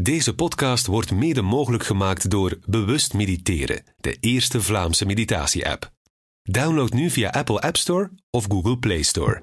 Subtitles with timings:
[0.00, 5.92] Deze podcast wordt mede mogelijk gemaakt door Bewust Mediteren, de eerste Vlaamse meditatie-app.
[6.42, 9.42] Download nu via Apple App Store of Google Play Store.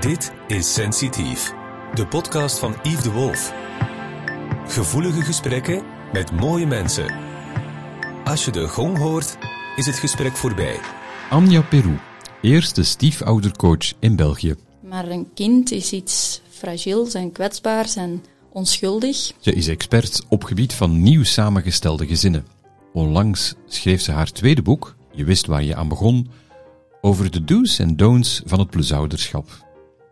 [0.00, 1.52] Dit is Sensitief,
[1.94, 3.52] de podcast van Yves de Wolf.
[4.66, 5.82] Gevoelige gesprekken
[6.12, 7.14] met mooie mensen.
[8.24, 9.38] Als je de gong hoort,
[9.76, 10.78] is het gesprek voorbij.
[11.30, 11.98] Anja Peru,
[12.40, 14.54] eerste stiefoudercoach in België.
[14.80, 19.32] Maar een kind is iets fragiels en kwetsbaars en onschuldig.
[19.38, 22.46] Ze is expert op gebied van nieuw samengestelde gezinnen.
[22.92, 26.30] Onlangs schreef ze haar tweede boek, Je wist waar je aan begon,
[27.00, 29.48] over de do's en don'ts van het plusouderschap.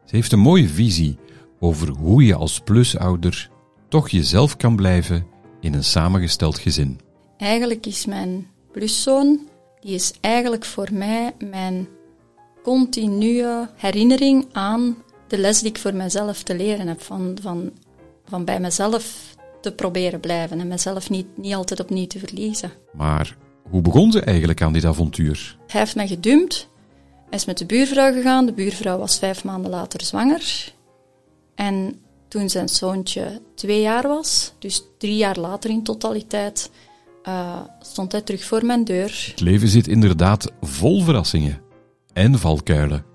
[0.05, 1.17] Ze heeft een mooie visie
[1.61, 3.51] over hoe je als plusouder
[3.89, 5.27] toch jezelf kan blijven
[5.61, 7.01] in een samengesteld gezin.
[7.37, 9.41] Eigenlijk is mijn pluszoon,
[9.81, 11.89] die is eigenlijk voor mij mijn
[12.63, 14.97] continue herinnering aan
[15.31, 17.03] de les die ik voor mezelf te leren heb.
[17.03, 17.71] Van, van,
[18.25, 22.71] van bij mezelf te proberen blijven en mezelf niet, niet altijd opnieuw te verliezen.
[22.93, 23.37] Maar
[23.71, 25.57] hoe begon ze eigenlijk aan dit avontuur?
[25.67, 26.69] Hij heeft mij gedumpt.
[27.29, 28.47] Hij is met de buurvrouw gegaan.
[28.47, 30.73] De buurvrouw was vijf maanden later zwanger.
[31.55, 36.71] En toen zijn zoontje twee jaar was, dus drie jaar later in totaliteit,
[37.29, 39.25] uh, stond hij terug voor mijn deur.
[39.31, 41.61] Het leven zit inderdaad vol verrassingen
[42.13, 43.10] en valkuilen.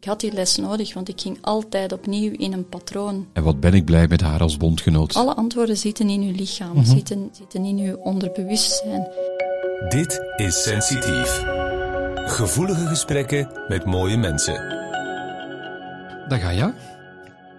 [0.00, 3.28] Ik had die les nodig, want ik ging altijd opnieuw in een patroon.
[3.32, 5.14] En wat ben ik blij met haar als bondgenoot.
[5.14, 6.84] Alle antwoorden zitten in uw lichaam, mm -hmm.
[6.84, 9.08] zitten, zitten in uw onderbewustzijn.
[9.88, 11.42] Dit is Sensitief.
[12.14, 14.54] Gevoelige gesprekken met mooie mensen.
[16.28, 16.74] Dag Anja.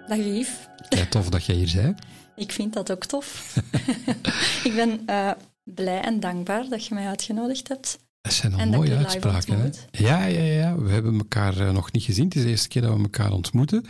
[0.08, 0.50] Dag Yves.
[0.89, 2.00] Kijk, tof dat jij hier bent.
[2.45, 3.56] Ik vind dat ook tof.
[4.64, 5.31] ik ben uh,
[5.64, 8.00] blij en dankbaar dat je mij uitgenodigd hebt.
[8.22, 9.59] Dat zijn al mooie uitspraken.
[9.59, 9.69] Hè?
[9.91, 10.77] Ja, ja, ja.
[10.77, 12.25] We hebben elkaar uh, nog niet gezien.
[12.25, 13.86] Het is de eerste keer dat we elkaar ontmoeten.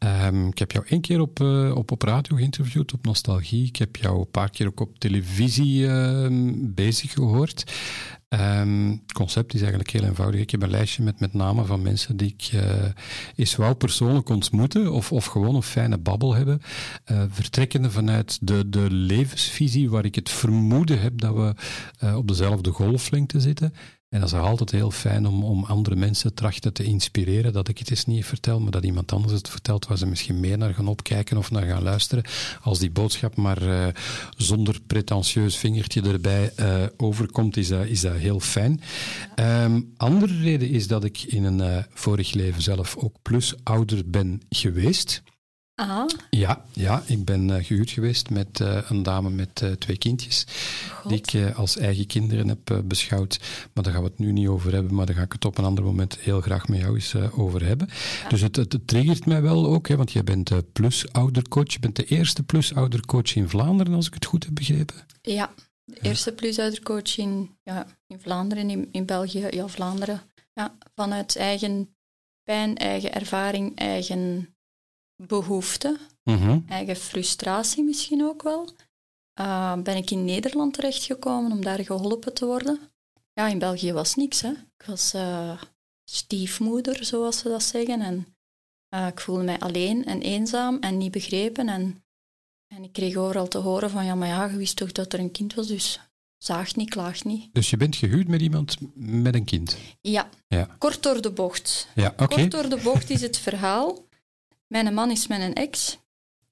[0.00, 0.26] Ja.
[0.26, 3.66] Um, ik heb jou één keer op, uh, op, op radio geïnterviewd, op Nostalgie.
[3.66, 7.72] Ik heb jou een paar keer ook op televisie uh, bezig gehoord.
[8.36, 10.40] Het concept is eigenlijk heel eenvoudig.
[10.40, 12.62] Ik heb een lijstje met, met namen van mensen die ik uh,
[13.36, 16.62] eens wou persoonlijk ontmoeten of, of gewoon een fijne babbel hebben.
[17.10, 21.54] Uh, vertrekkende vanuit de, de levensvisie waar ik het vermoeden heb dat we
[22.04, 23.72] uh, op dezelfde golflengte zitten.
[24.12, 27.52] En dat is altijd heel fijn om, om andere mensen trachten te inspireren.
[27.52, 30.40] Dat ik het eens niet vertel, maar dat iemand anders het vertelt waar ze misschien
[30.40, 32.24] meer naar gaan opkijken of naar gaan luisteren.
[32.62, 33.86] Als die boodschap maar uh,
[34.36, 38.80] zonder pretentieus vingertje erbij uh, overkomt, is dat, is dat heel fijn.
[39.36, 44.42] Um, andere reden is dat ik in een uh, vorig leven zelf ook plusouder ben
[44.48, 45.22] geweest.
[45.74, 46.08] Ah.
[46.30, 50.46] Ja, ja, ik ben uh, gehuwd geweest met uh, een dame met uh, twee kindjes,
[50.92, 51.10] God.
[51.10, 53.40] die ik als eigen kinderen heb beschouwd.
[53.72, 55.58] Maar daar gaan we het nu niet over hebben, maar daar ga ik het op
[55.58, 57.88] een ander moment heel graag met jou eens over hebben.
[58.22, 58.28] Ja.
[58.28, 61.72] Dus het, het, het, triggert mij wel ook, hè, want jij bent plusoudercoach.
[61.72, 64.96] Je bent de eerste plusoudercoach in Vlaanderen, als ik het goed heb begrepen.
[65.22, 65.52] Ja,
[65.84, 70.22] de eerste plusoudercoach in, ja, in Vlaanderen, in, in België, ja, Vlaanderen.
[70.54, 71.96] Ja, vanuit eigen
[72.42, 74.51] pijn, eigen ervaring, eigen
[75.16, 76.64] behoefte, mm-hmm.
[76.68, 78.68] eigen frustratie misschien ook wel,
[79.40, 82.80] uh, ben ik in Nederland terechtgekomen om daar geholpen te worden.
[83.32, 84.40] Ja, in België was niks.
[84.40, 84.50] Hè.
[84.50, 85.62] Ik was uh,
[86.10, 88.00] stiefmoeder, zoals ze dat zeggen.
[88.00, 88.26] En
[88.94, 91.68] uh, ik voelde mij alleen en eenzaam en niet begrepen.
[91.68, 92.04] En,
[92.74, 95.18] en ik kreeg overal te horen van, ja, maar ja, je wist toch dat er
[95.18, 96.00] een kind was, dus
[96.38, 97.54] zaagt niet, klaagt niet.
[97.54, 99.76] Dus je bent gehuwd met iemand met een kind?
[100.00, 100.68] Ja, ja.
[100.78, 101.88] kort door de bocht.
[101.94, 102.26] Ja, okay.
[102.26, 104.10] Kort door de bocht is het verhaal.
[104.72, 105.98] Mijn man is mijn ex.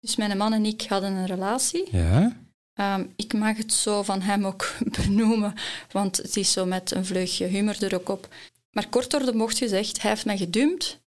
[0.00, 1.96] Dus mijn man en ik hadden een relatie.
[1.96, 2.36] Ja.
[2.74, 5.54] Um, ik mag het zo van hem ook benoemen,
[5.90, 8.28] want het is zo met een vleugje humor er ook op.
[8.70, 11.02] Maar kort door de bocht gezegd, hij heeft mij gedumpt.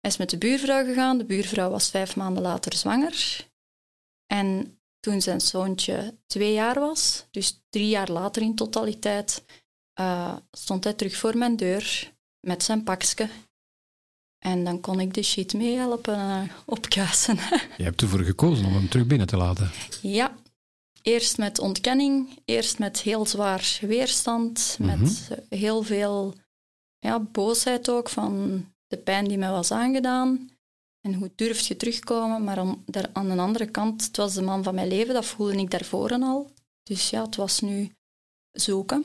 [0.00, 1.18] Hij is met de buurvrouw gegaan.
[1.18, 3.48] De buurvrouw was vijf maanden later zwanger.
[4.26, 9.44] En toen zijn zoontje twee jaar was, dus drie jaar later in totaliteit,
[10.00, 13.28] uh, stond hij terug voor mijn deur met zijn pakje
[14.42, 17.36] en dan kon ik de shit meehelpen uh, opkuisen.
[17.78, 19.70] Je hebt ervoor gekozen om hem terug binnen te laten.
[20.00, 20.34] Ja.
[21.02, 26.34] Eerst met ontkenning, eerst met heel zwaar weerstand, met heel veel
[26.98, 30.50] ja, boosheid ook van de pijn die mij was aangedaan.
[31.00, 32.44] En hoe durf je terugkomen?
[32.44, 35.26] Maar aan, daar, aan de andere kant, het was de man van mijn leven, dat
[35.26, 36.50] voelde ik daarvoor al.
[36.82, 37.92] Dus ja, het was nu
[38.52, 39.04] zoeken.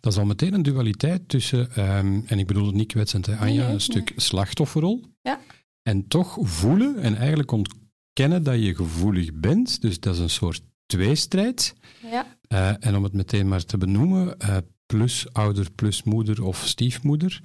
[0.00, 1.60] Dat is al meteen een dualiteit tussen,
[1.96, 4.20] um, en ik bedoel het niet kwetsend, hè, Anja, nee, een stuk nee.
[4.20, 5.04] slachtofferrol.
[5.22, 5.40] Ja.
[5.82, 9.80] En toch voelen en eigenlijk ontkennen dat je gevoelig bent.
[9.80, 11.74] Dus dat is een soort tweestrijd.
[12.02, 12.36] Ja.
[12.48, 14.56] Uh, en om het meteen maar te benoemen, uh,
[14.86, 17.42] plus ouder, plus moeder of stiefmoeder,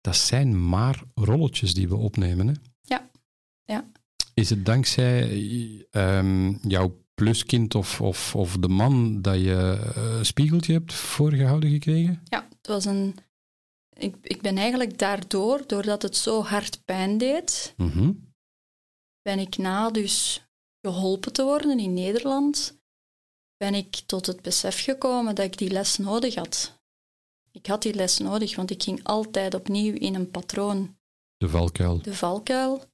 [0.00, 2.46] dat zijn maar rolletjes die we opnemen.
[2.46, 2.54] Hè?
[2.80, 3.10] Ja.
[3.64, 3.90] ja.
[4.34, 10.72] Is het dankzij um, jouw pluskind of, of, of de man dat je een spiegeltje
[10.72, 12.20] hebt voorgehouden gekregen?
[12.24, 13.14] Ja, het was een...
[13.96, 18.12] Ik, ik ben eigenlijk daardoor, doordat het zo hard pijn deed, Mhm.
[19.22, 20.46] ben ik na dus
[20.80, 22.80] geholpen te worden in Nederland,
[23.56, 26.80] ben ik tot het besef gekomen dat ik die les nodig had.
[27.50, 30.96] Ik had die les nodig, want ik ging altijd opnieuw in een patroon.
[31.36, 32.02] De valkuil.
[32.02, 32.84] De valkuil.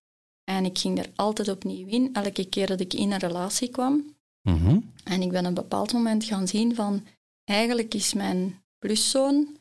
[0.44, 4.16] En ik ging er altijd opnieuw in, elke keer dat ik in een relatie kwam.
[4.48, 4.80] Mhm.
[5.04, 7.06] En ik ben op een bepaald moment gaan zien van,
[7.44, 9.56] eigenlijk is mijn pluszoon,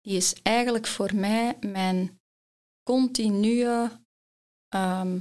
[0.00, 2.20] die is eigenlijk voor mij mijn
[2.82, 3.90] continue
[4.68, 5.20] ehm,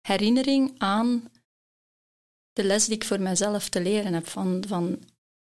[0.00, 1.30] herinnering aan
[2.52, 4.98] de les die ik voor mezelf te leren heb, van, van,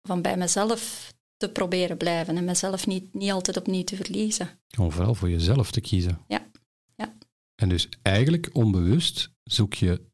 [0.02, 4.60] van bij mezelf te proberen blijven en mezelf niet, niet altijd opnieuw te verliezen.
[4.78, 6.20] Om vooral voor jezelf te kiezen.
[6.28, 6.50] Ja,
[6.96, 7.18] ja.
[7.56, 10.06] En dus eigenlijk onbewust zoek je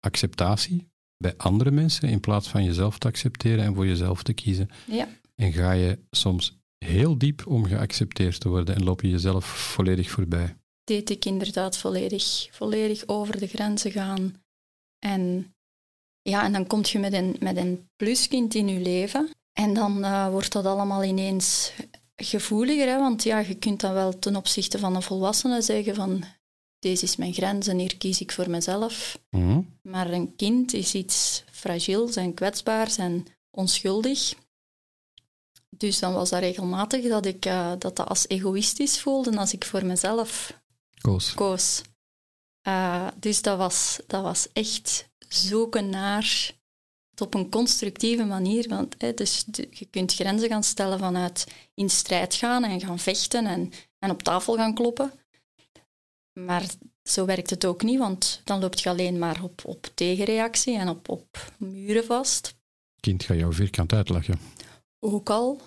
[0.00, 4.68] acceptatie bij andere mensen in plaats van jezelf te accepteren en voor jezelf te kiezen.
[4.86, 9.44] Ja, En ga je soms heel diep om geaccepteerd te worden en loop je jezelf
[9.44, 10.56] volledig voorbij.
[10.84, 14.42] deed ik inderdaad volledig, volledig over de grenzen gaan.
[14.98, 15.54] En,
[16.22, 19.30] ja, en dan kom je met een, met een pluskind in je leven.
[19.52, 21.72] En dan eh, wordt dat allemaal ineens
[22.16, 22.86] gevoeliger.
[22.86, 22.98] Hè?
[22.98, 26.24] Want ja, je kunt dan wel ten opzichte van een volwassene zeggen van
[26.84, 29.18] deze is mijn grens en hier kies ik voor mezelf.
[29.30, 29.60] Mhm.
[29.82, 34.34] Maar een kind is iets fragiels en kwetsbaars en onschuldig.
[35.70, 39.64] Dus dan was dat regelmatig dat ik eh, dat, dat als egoïstisch voelde als ik
[39.64, 40.60] voor mezelf
[41.00, 41.34] Koos.
[41.34, 41.82] koos.
[42.68, 46.52] Uh, dus dat was, dat was echt zoeken naar
[47.10, 48.68] het op een constructieve manier.
[48.68, 52.98] Want hè, dus de- je kunt grenzen gaan stellen vanuit in strijd gaan en gaan
[52.98, 55.12] vechten en, en op tafel gaan kloppen.
[56.34, 56.66] Maar
[57.02, 60.88] zo werkt het ook niet, want dan loop je alleen maar op, op tegenreactie en
[60.88, 62.54] op, op muren vast.
[63.00, 64.38] Kind gaat jou vierkant uitlachen.
[64.98, 65.60] Ook al.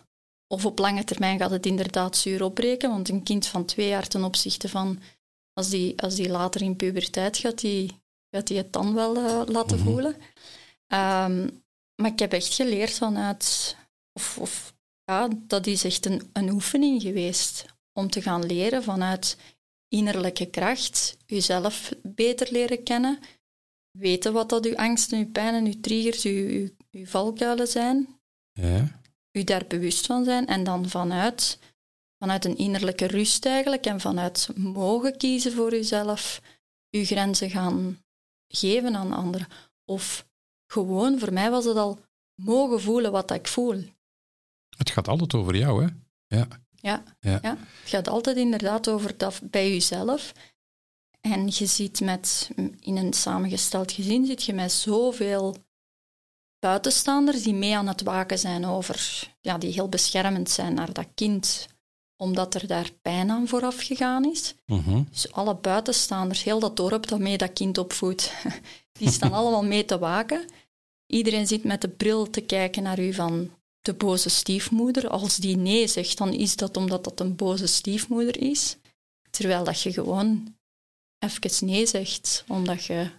[0.48, 4.08] Of op lange termijn gaat het inderdaad zuur opbreken, want een kind van twee jaar
[4.08, 5.00] ten opzichte van
[5.54, 9.42] als die, als die later in puberteit gaat, die, gaat die het dan wel eh,
[9.46, 9.86] laten Mhm.
[9.88, 10.16] voelen.
[10.88, 11.50] Ehm,
[11.96, 13.76] maar ik heb echt geleerd vanuit,
[14.14, 14.74] of, of
[15.04, 19.38] ja, dat is echt een, een oefening geweest om te gaan leren vanuit
[19.90, 23.20] innerlijke kracht, jezelf beter leren kennen,
[23.92, 28.20] weten wat dat uw angsten, uw pijnen, uw triggers, uw, uw, uw valkuilen zijn,
[28.52, 29.02] Ja.
[29.32, 31.60] u daar bewust van zijn en dan vanuit,
[32.20, 36.42] vanuit een innerlijke rust eigenlijk en vanuit mogen kiezen voor uzelf,
[36.92, 38.04] uw grenzen gaan
[38.48, 39.48] geven aan anderen.
[39.86, 40.28] Of
[40.72, 42.00] gewoon, voor mij was het al
[42.42, 43.84] mogen voelen wat ik voel.
[44.78, 45.90] Het gaat altijd over jou, hè?
[46.38, 46.48] Ja.
[46.88, 47.40] Ja, Ja.
[47.42, 47.58] ja.
[47.82, 50.34] het gaat altijd inderdaad over dat bij jezelf.
[51.22, 52.50] En je ziet met,
[52.80, 55.56] in een samengesteld gezin, zit je met zoveel
[56.60, 61.08] buitenstaanders die mee aan het waken zijn over, ja, die heel beschermend zijn naar dat
[61.16, 61.68] kind,
[62.16, 64.56] omdat er daar pijn aan vooraf gegaan is.
[64.66, 65.04] Mhm.
[65.10, 68.34] Dus alle buitenstaanders, heel dat dorp dat mee dat kind opvoedt,
[69.00, 70.46] die staan allemaal mee te waken.
[71.06, 73.52] Iedereen zit met de bril te kijken naar u van
[73.88, 75.08] de boze stiefmoeder.
[75.08, 78.78] Als die nee zegt, dan is dat omdat dat een boze stiefmoeder is.
[79.30, 80.56] Terwijl dat je gewoon
[81.20, 83.10] even nee zegt, omdat je...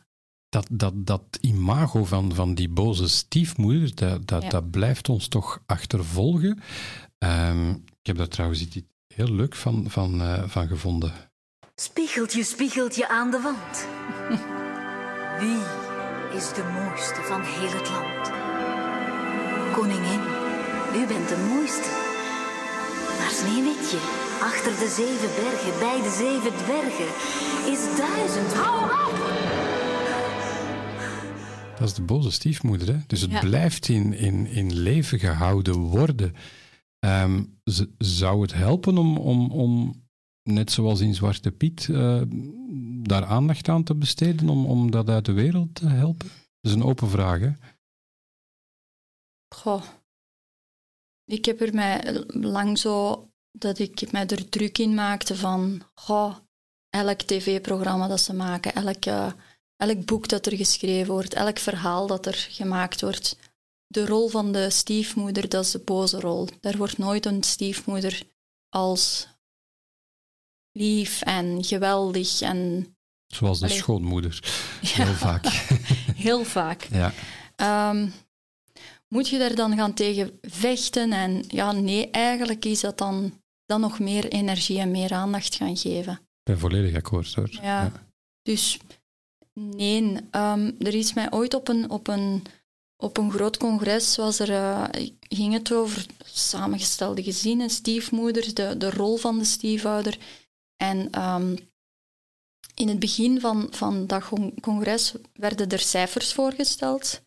[0.49, 4.49] Dat, dat, dat imago van, van die boze stiefmoeder, dat, dat, Ja.
[4.49, 6.61] dat blijft ons toch achtervolgen.
[7.19, 8.77] Ehm, ik heb daar trouwens iets
[9.15, 11.13] heel leuk van, van, eh, van gevonden.
[11.75, 13.87] Spiegeltje, spiegeltje aan de wand.
[15.41, 15.63] Wie
[16.39, 18.31] is de mooiste van heel het land?
[19.73, 20.38] Koningin,
[20.95, 21.89] u bent de mooiste.
[23.19, 23.99] Maar Sneeuwwitje,
[24.41, 27.11] achter de zeven bergen, bij de zeven dwergen,
[27.73, 28.55] is duizend.
[28.55, 29.17] Hou op!
[31.79, 32.99] Dat is de boze stiefmoeder, hè?
[33.07, 33.41] Dus het Ja.
[33.41, 36.35] blijft in, in, in leven gehouden worden.
[36.99, 37.45] Ehm,
[37.99, 40.03] zou het helpen om, om, om,
[40.43, 42.23] net zoals in Zwarte Piet, eh,
[43.03, 46.29] daar aandacht aan te besteden om, om dat uit de wereld te helpen?
[46.61, 47.51] Dat is een open vraag, hè?
[49.55, 49.83] Goh.
[51.29, 56.37] Ik heb er mij lang zo dat ik mij er druk in maakte van goh,
[56.91, 59.33] elk tv-programma dat ze maken, elk, eh,
[59.77, 63.37] elk boek dat er geschreven wordt, elk verhaal dat er gemaakt wordt.
[63.87, 66.49] De rol van de stiefmoeder, dat is de boze rol.
[66.61, 68.23] Daar wordt nooit een stiefmoeder
[68.69, 69.29] als
[70.73, 72.93] lief en geweldig en
[73.27, 73.77] Zoals de Allee.
[73.77, 74.41] schoonmoeder.
[74.81, 75.05] Ja.
[75.05, 75.47] Heel vaak.
[76.27, 76.89] heel vaak.
[76.91, 77.13] Ja.
[77.57, 78.09] Ehm,
[79.09, 81.13] moet je daar dan gaan tegen vechten?
[81.13, 85.77] En ja, nee, eigenlijk is dat dan, dan nog meer energie en meer aandacht gaan
[85.77, 86.13] geven.
[86.13, 87.59] Ik ben volledig akkoord hoor.
[87.63, 87.93] Ja.
[88.43, 88.79] Dus
[89.59, 92.43] Nee, ehm, er is mij ooit op een, op een,
[92.97, 94.85] op een groot congres was er, uh,
[95.19, 100.19] ging het over samengestelde gezinnen, stiefmoeders, de, de rol van de stiefouder.
[100.77, 101.57] En ehm,
[102.75, 104.29] in het begin van, van dat
[104.61, 107.23] congres werden er cijfers voorgesteld.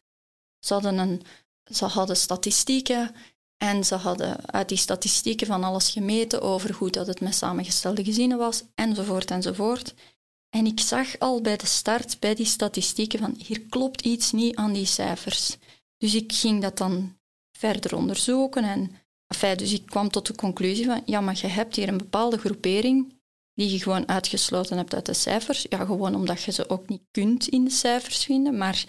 [0.60, 1.22] Ze hadden, een,
[1.64, 3.16] ze hadden statistieken
[3.58, 8.04] en ze hadden uit die statistieken van alles gemeten over hoe dat het met samengestelde
[8.04, 9.94] gezinnen was, enzovoort enzovoort.
[10.50, 14.56] En ik zag al bij de start, bij die statistieken, van hier klopt iets niet
[14.56, 15.58] aan die cijfers.
[15.98, 17.20] Dus ik ging dat dan
[17.58, 18.64] verder onderzoeken.
[18.64, 18.92] En,
[19.28, 22.38] enfin, dus ik kwam tot de conclusie van, ja, maar je hebt hier een bepaalde
[22.38, 23.20] groepering
[23.54, 25.66] die je gewoon uitgesloten hebt uit de cijfers.
[25.70, 28.58] Ja, gewoon omdat je ze ook niet kunt in de cijfers vinden.
[28.58, 28.86] Maar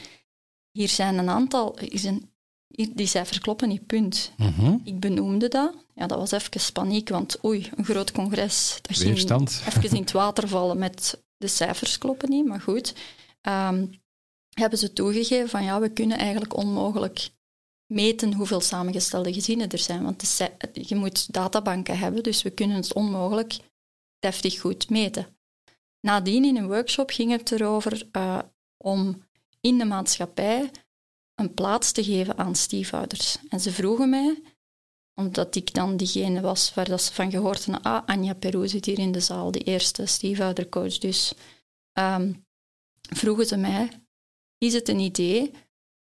[0.71, 2.32] hier zijn een aantal, is een,
[2.73, 4.33] die cijfers kloppen niet, punt.
[4.37, 4.77] Mhm.
[4.85, 5.75] Ik benoemde dat.
[5.95, 8.79] Ja, dat was even paniek, want oei, een groot congres.
[8.83, 9.53] Dat Weerstand.
[9.53, 12.95] ging even in het water vallen met de cijfers kloppen niet, maar goed.
[13.43, 14.01] Um,
[14.53, 17.31] hebben ze toegegeven van ja, we kunnen eigenlijk onmogelijk
[17.87, 20.03] meten hoeveel samengestelde gezinnen er zijn.
[20.03, 20.39] Want
[20.73, 23.59] je moet databanken hebben, dus we kunnen het onmogelijk
[24.19, 25.27] deftig goed meten.
[26.01, 28.39] Nadien in een workshop ging het erover uh,
[28.77, 29.23] om
[29.61, 30.71] in de maatschappij
[31.35, 33.37] een plaats te geven aan stiefouders.
[33.49, 34.43] En ze vroegen mij,
[35.15, 38.85] omdat ik dan diegene was waar dat ze van gehoord hadden, ah, Anja Peru zit
[38.85, 40.99] hier in de zaal, de eerste stiefoudercoach.
[40.99, 41.35] Dus
[41.99, 42.45] um,
[43.09, 43.89] vroegen ze mij,
[44.59, 45.51] is het een idee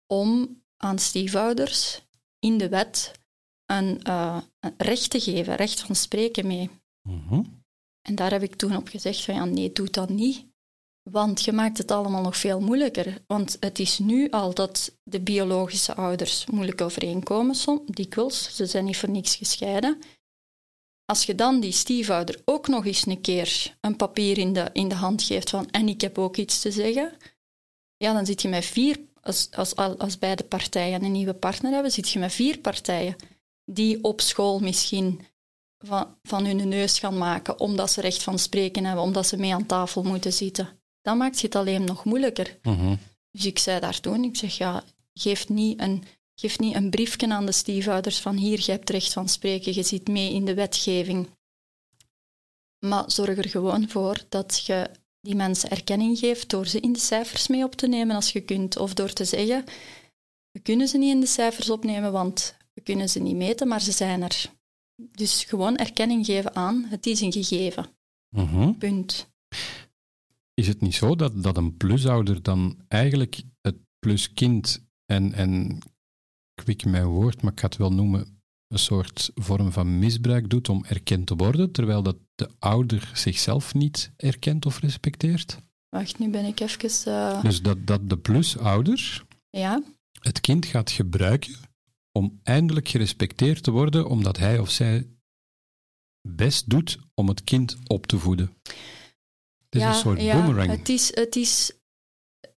[0.07, 2.01] om aan stiefouders
[2.39, 3.11] in de wet
[3.65, 6.69] een, uh, een recht te geven, recht van spreken mee?
[7.01, 7.43] Mhm.
[8.01, 10.45] En daar heb ik toen op gezegd van ja, nee, doe dat niet.
[11.11, 13.23] Want je maakt het allemaal nog veel moeilijker.
[13.27, 18.55] Want het is nu al dat de biologische ouders moeilijk overeenkomen, soms, dikwijls.
[18.55, 19.99] Ze zijn niet voor niks gescheiden.
[21.05, 24.87] Als je dan die stiefouder ook nog eens een keer een papier in de, in
[24.87, 27.17] de hand geeft van en ik heb ook iets te zeggen,
[27.97, 31.91] ja, dan zit je met vier, als, als, als beide partijen een nieuwe partner hebben,
[31.91, 33.15] zit je met vier partijen
[33.65, 35.27] die op school misschien
[35.85, 39.53] van, van hun neus gaan maken omdat ze recht van spreken hebben, omdat ze mee
[39.53, 40.83] aan tafel moeten zitten.
[41.05, 42.57] Dan maakt het alleen nog moeilijker.
[42.61, 42.95] Mhm.
[43.31, 44.83] Dus ik zei daar toen, ik zeg ja,
[45.13, 46.03] geef niet een,
[46.35, 49.83] geef niet een briefje aan de stiefouders van hier, je hebt recht van spreken, je
[49.83, 51.29] zit mee in de wetgeving.
[52.79, 54.89] Maar zorg er gewoon voor dat je
[55.21, 58.41] die mensen erkenning geeft door ze in de cijfers mee op te nemen als je
[58.41, 58.77] kunt.
[58.77, 59.63] Of door te zeggen,
[60.51, 63.81] we kunnen ze niet in de cijfers opnemen, want we kunnen ze niet meten, maar
[63.81, 64.51] ze zijn er.
[64.95, 67.85] Dus gewoon erkenning geven aan, het is een gegeven.
[68.29, 68.73] Mhm.
[68.73, 69.33] Punt.
[70.55, 75.79] Is het niet zo dat, dat een plusouder dan eigenlijk het pluskind en, en
[76.53, 80.69] kwik mijn woord, maar ik ga het wel noemen, een soort vorm van misbruik doet
[80.69, 85.57] om erkend te worden, terwijl dat de ouder zichzelf niet erkent of respecteert?
[85.89, 87.11] Wacht, nu ben ik even...
[87.11, 87.41] Uh...
[87.41, 89.83] Dus dat, dat de plusouder ja?
[90.19, 91.55] het kind gaat gebruiken
[92.11, 95.07] om eindelijk gerespecteerd te worden omdat hij of zij
[96.27, 98.53] best doet om het kind op te voeden.
[99.75, 100.71] Het is ja, een soort ja, boomerang.
[100.71, 101.71] Het is, het is,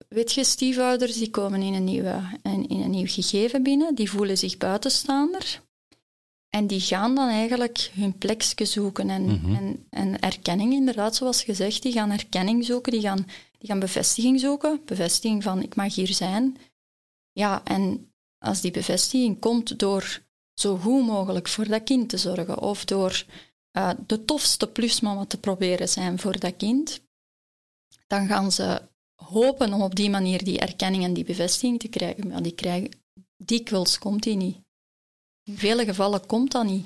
[0.07, 4.10] weet je, stiefouders die komen in een, nieuwe, in, in een nieuw gegeven binnen, die
[4.10, 5.63] voelen zich buitenstaander.
[6.50, 9.55] En die gaan dan eigenlijk hun plekje zoeken en, Mhm.
[9.55, 11.81] en, en erkenning, inderdaad, zoals gezegd.
[11.81, 13.25] Die gaan erkenning zoeken, die gaan,
[13.57, 14.81] die gaan bevestiging zoeken.
[14.86, 16.57] Bevestiging van, ik mag hier zijn.
[17.31, 20.22] Ja, en als die bevestiging komt door
[20.53, 23.25] zo goed mogelijk voor dat kind te zorgen of door
[23.77, 27.01] uh, de tofste plusmama te proberen zijn voor dat kind,
[28.08, 28.82] dan gaan ze
[29.15, 32.27] hopen om op die manier die erkenning en die bevestiging te krijgen.
[32.27, 32.89] Maar die krijgen,
[33.38, 34.58] dikwijls komt die niet.
[35.44, 36.86] In vele gevallen komt dat niet.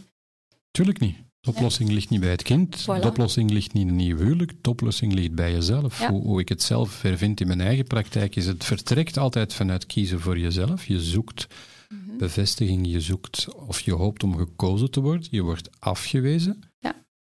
[0.72, 1.17] Tuurlijk niet.
[1.39, 2.81] De oplossing ligt niet bij het kind.
[2.81, 3.01] Voilà.
[3.01, 4.63] De oplossing ligt niet in een nieuw huwelijk.
[4.63, 6.00] De oplossing ligt bij jezelf.
[6.00, 6.12] Ja.
[6.12, 9.86] Hoe, hoe ik het zelf vervind in mijn eigen praktijk is het vertrekt altijd vanuit
[9.86, 10.86] kiezen voor jezelf.
[10.86, 11.48] Je zoekt
[11.89, 12.17] Mhm.
[12.17, 15.27] bevestiging, je zoekt of je hoopt om gekozen te worden.
[15.31, 16.63] Je wordt afgewezen.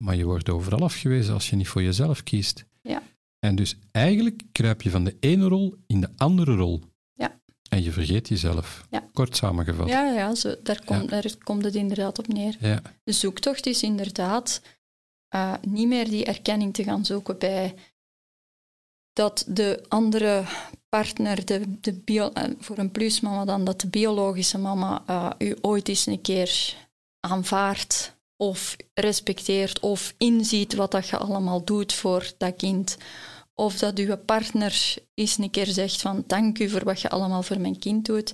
[0.01, 2.65] Maar je wordt overal afgewezen als je niet voor jezelf kiest.
[2.81, 3.01] Ja.
[3.39, 6.81] En dus eigenlijk kruip je van de ene rol in de andere rol.
[7.13, 7.39] Ja.
[7.69, 8.85] En je vergeet jezelf.
[8.89, 9.09] Ja.
[9.13, 9.87] Kort samengevat.
[9.87, 12.57] Ja, ja zo, daar, komt, daar komt het inderdaad op neer.
[12.59, 12.81] Ja.
[13.03, 14.61] De zoektocht is inderdaad
[15.35, 17.75] uh, niet meer die erkenning te gaan zoeken bij
[19.13, 20.43] dat de andere
[20.89, 25.55] partner, de, de bio, uh, voor een plusmama dan, dat de biologische mama uh, u
[25.61, 26.75] ooit eens een keer
[27.19, 32.97] aanvaardt of respecteert of inziet wat dat je allemaal doet voor dat kind.
[33.53, 37.43] Of dat uw partner eens een keer zegt van dank u voor wat je allemaal
[37.43, 38.33] voor mijn kind doet.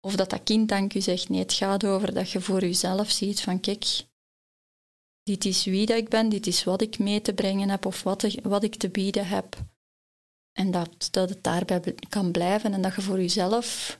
[0.00, 1.28] Of dat dat kind dank u zegt.
[1.28, 4.06] Nee, het gaat over dat je voor jezelf ziet van kijk,
[5.22, 8.02] dit is wie dat ik ben, dit is wat ik mee te brengen heb of
[8.02, 9.56] wat ik, wat ik te bieden heb.
[10.52, 13.98] En dat, dat het daarbij kan blijven en dat je voor jezelf,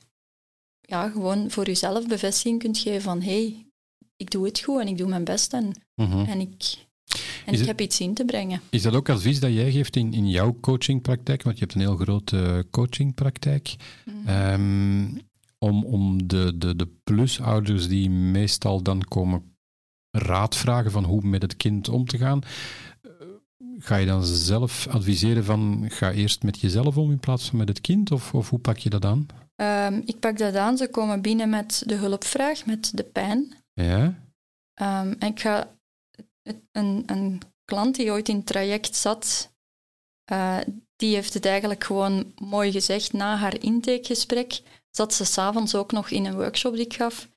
[0.81, 3.70] ja, gewoon voor jezelf bevestiging kunt geven van hey,
[4.21, 6.19] ik doe het goed en ik doe mijn best en, mhm.
[6.19, 6.77] en ik,
[7.47, 8.61] en ik heb iets in te brengen.
[8.71, 11.43] Is dat ook advies dat jij geeft in, in jouw coachingpraktijk?
[11.43, 13.77] Want je hebt een heel grote coachingpraktijk.
[14.05, 15.19] Mm
[15.63, 19.57] om, om de, de, de plusouders die meestal dan komen
[20.11, 22.41] raad vragen van hoe met het kind om te gaan,
[23.03, 23.11] eh,
[23.79, 27.69] ga je dan zelf adviseren van ga eerst met jezelf om in plaats van met
[27.69, 28.11] het kind?
[28.11, 29.27] Of, of hoe pak je dat aan?
[29.57, 30.77] Um, ik pak dat aan.
[30.77, 33.55] Ze komen binnen met de hulpvraag, met de pijn.
[33.73, 34.15] Ja.
[34.75, 35.79] En ik ga
[36.73, 39.53] een, klant die ooit in het traject zat,
[40.33, 40.59] uh,
[40.97, 46.11] die heeft het eigenlijk gewoon mooi gezegd na haar intakegesprek zat ze s'avonds ook nog
[46.11, 47.29] in een workshop die ik gaf.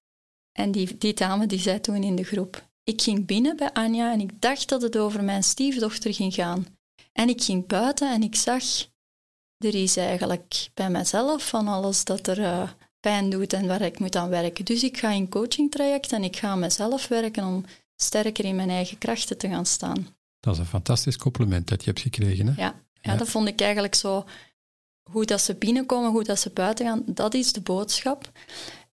[0.52, 4.12] En die, die dame die zei toen in de groep, ik ging binnen bij Anja
[4.12, 6.66] en ik dacht dat het over mijn stiefdochter ging gaan.
[7.12, 8.64] En ik ging buiten en ik zag,
[9.58, 12.70] er is eigenlijk bij mezelf van alles dat er uh,
[13.04, 14.66] pijn doet en waar ik moet aan werken.
[14.66, 18.70] Dus ik ga in coachingtraject en ik ga aan mezelf werken om sterker in mijn
[18.70, 20.08] eigen krachten te gaan staan.
[20.40, 22.48] Dat is een fantastisch compliment dat je hebt gekregen.
[22.48, 22.54] Hè?
[22.62, 23.18] Ja, ja, ja.
[23.18, 24.26] dat vond ik eigenlijk zo
[25.12, 28.32] hoe dat ze binnenkomen, hoe dat ze buiten gaan, dat is de boodschap.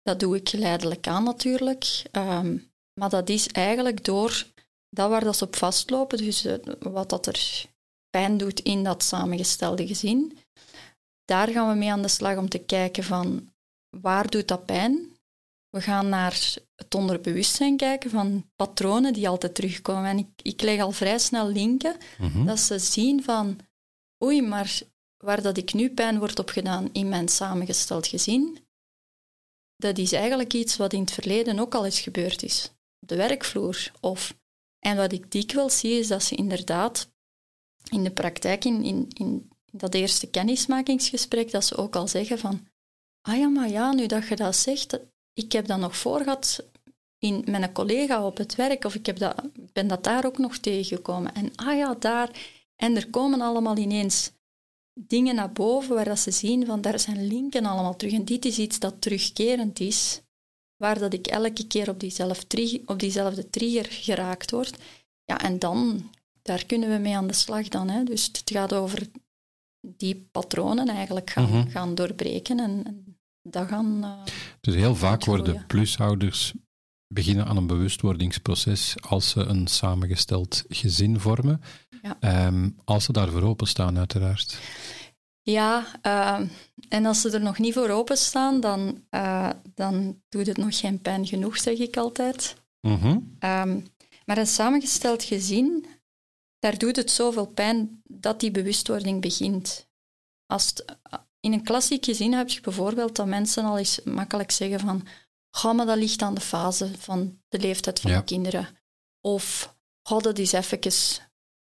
[0.01, 2.03] Dat doe ik geleidelijk aan natuurlijk.
[2.11, 2.57] Ehm,
[2.93, 4.45] maar dat is eigenlijk door
[4.89, 7.65] dat waar dat ze op vastlopen, dus eh, wat dat er
[8.09, 10.37] pijn doet in dat samengestelde gezin,
[11.25, 13.53] daar gaan we mee aan de slag om te kijken van
[14.01, 15.13] waar doet dat pijn?
[15.69, 20.05] We gaan naar het onderbewustzijn kijken van patronen die altijd terugkomen.
[20.05, 22.45] En ik, ik leg al vrij snel linken mhm.
[22.45, 23.59] dat ze zien van
[24.23, 24.81] oei, maar
[25.17, 28.57] waar dat ik nu pijn wordt opgedaan in mijn samengesteld gezin,
[29.75, 32.71] dat is eigenlijk iets wat in het verleden ook al eens gebeurd is.
[32.99, 33.91] Op de werkvloer.
[33.99, 34.35] Of,
[34.79, 37.09] en wat ik dikwijls zie, is dat ze inderdaad
[37.89, 42.67] in de praktijk, in, in, in dat eerste kennismakingsgesprek, dat ze ook al zeggen van
[43.27, 44.99] ah ja, maar ja, nu dat je dat zegt,
[45.33, 46.65] ik heb dat nog voor gehad
[47.17, 49.35] in, met een collega op het werk, of ik heb dat,
[49.73, 51.33] ben dat daar ook nog tegengekomen.
[51.33, 52.29] En ah ja, daar.
[52.75, 54.31] En er komen allemaal ineens
[54.99, 58.13] dingen naar boven waar dat ze zien van daar zijn linken allemaal terug.
[58.13, 60.21] En dit is iets dat terugkerend is,
[60.75, 64.77] waar dat ik elke keer op, diezelfde, op diezelfde trigger geraakt word.
[65.23, 66.09] Ja, en dan,
[66.41, 67.89] daar kunnen we mee aan de slag dan.
[67.89, 68.03] Hè.
[68.03, 69.07] Dus het gaat over
[69.79, 71.69] die patronen eigenlijk gaan, mhm.
[71.69, 73.14] gaan doorbreken en, en
[73.47, 74.03] dat gaan...
[74.03, 76.53] Uh, dus heel vaak worden plusouders
[77.07, 81.61] beginnen aan een bewustwordingsproces als ze een samengesteld gezin vormen.
[82.01, 82.17] Ja.
[82.19, 84.59] Ehm, als ze daarvoor openstaan, uiteraard.
[85.41, 86.47] Ja, ehm,
[86.89, 91.01] en als ze er nog niet voor openstaan, dan, uh, dan doet het nog geen
[91.01, 92.55] pijn genoeg, zeg ik altijd.
[92.81, 93.19] Mhm.
[93.39, 93.79] Ehm,
[94.25, 95.85] maar een samengesteld gezin,
[96.59, 99.87] daar doet het zoveel pijn dat die bewustwording begint.
[100.45, 100.73] Als
[101.45, 105.07] in een klassiek gezin heb je bijvoorbeeld dat mensen al eens makkelijk zeggen van
[105.51, 108.67] Ga, maar dat ligt aan de fase van de leeftijd van de kinderen.
[109.21, 110.79] Of, ga, dat is even...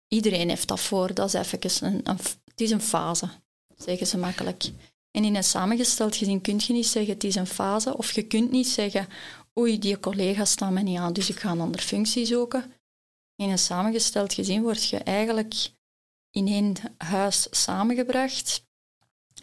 [0.08, 3.30] Iedereen heeft dat voor, dat is even een, een, het is een fase,
[3.78, 4.72] zeggen ze makkelijk.
[5.12, 8.24] En in een samengesteld gezin kun je niet zeggen het is een fase, of je
[8.24, 9.08] kunt niet zeggen
[9.60, 12.74] oei, die collega's staan me niet aan, dus ik ga een andere functie zoeken.
[13.36, 15.54] In een samengesteld gezin word je eigenlijk
[16.32, 18.65] in één huis samengebracht.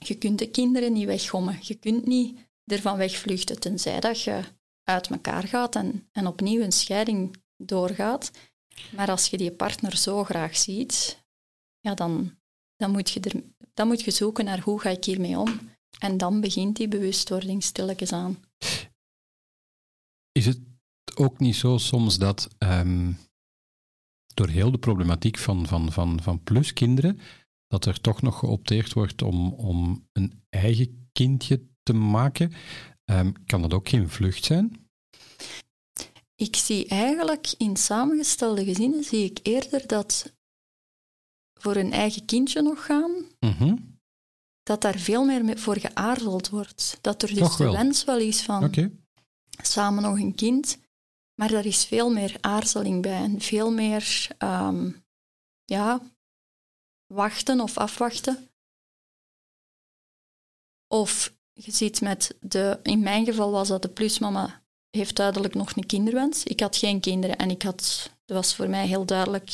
[0.04, 1.58] Je kunt de kinderen niet weggommen.
[1.60, 4.42] Je kunt niet ervan wegvluchten, tenzij dat je
[4.82, 8.30] uit elkaar gaat en, en opnieuw een scheiding doorgaat.
[8.96, 11.24] Maar als je die partner zo graag ziet,
[11.80, 12.38] ja, dan,
[12.76, 13.42] dan, moet je er,
[13.74, 15.70] dan moet je zoeken naar hoe ga ik hiermee om.
[15.98, 18.44] En dan begint die bewustwording stilletjes aan.
[20.32, 20.60] Is het
[21.14, 23.18] ook niet zo soms dat um,
[24.34, 27.20] door heel de problematiek van, van, van, van pluskinderen,
[27.72, 32.52] dat er toch nog geopteerd wordt om, om een eigen kindje te maken.
[33.04, 34.90] Ehm, kan dat ook geen vlucht zijn?
[36.34, 40.34] Ik zie eigenlijk in samengestelde gezinnen zie ik eerder dat
[41.60, 43.76] voor een eigen kindje nog gaan, mhm.
[44.62, 46.98] dat daar veel meer voor geaarzeld wordt.
[47.00, 48.70] Dat er dus de wens wel is van
[49.62, 50.78] samen nog een kind,
[51.34, 54.90] maar er is veel meer aarzeling bij en veel meer ehm,
[55.64, 56.11] ja,
[57.12, 58.48] wachten of afwachten.
[60.88, 65.76] Of je ziet met de, in mijn geval was dat de plusmama heeft duidelijk nog
[65.76, 66.44] een kinderwens.
[66.44, 69.50] Ik had geen kinderen en ik had, dat was voor mij heel duidelijk.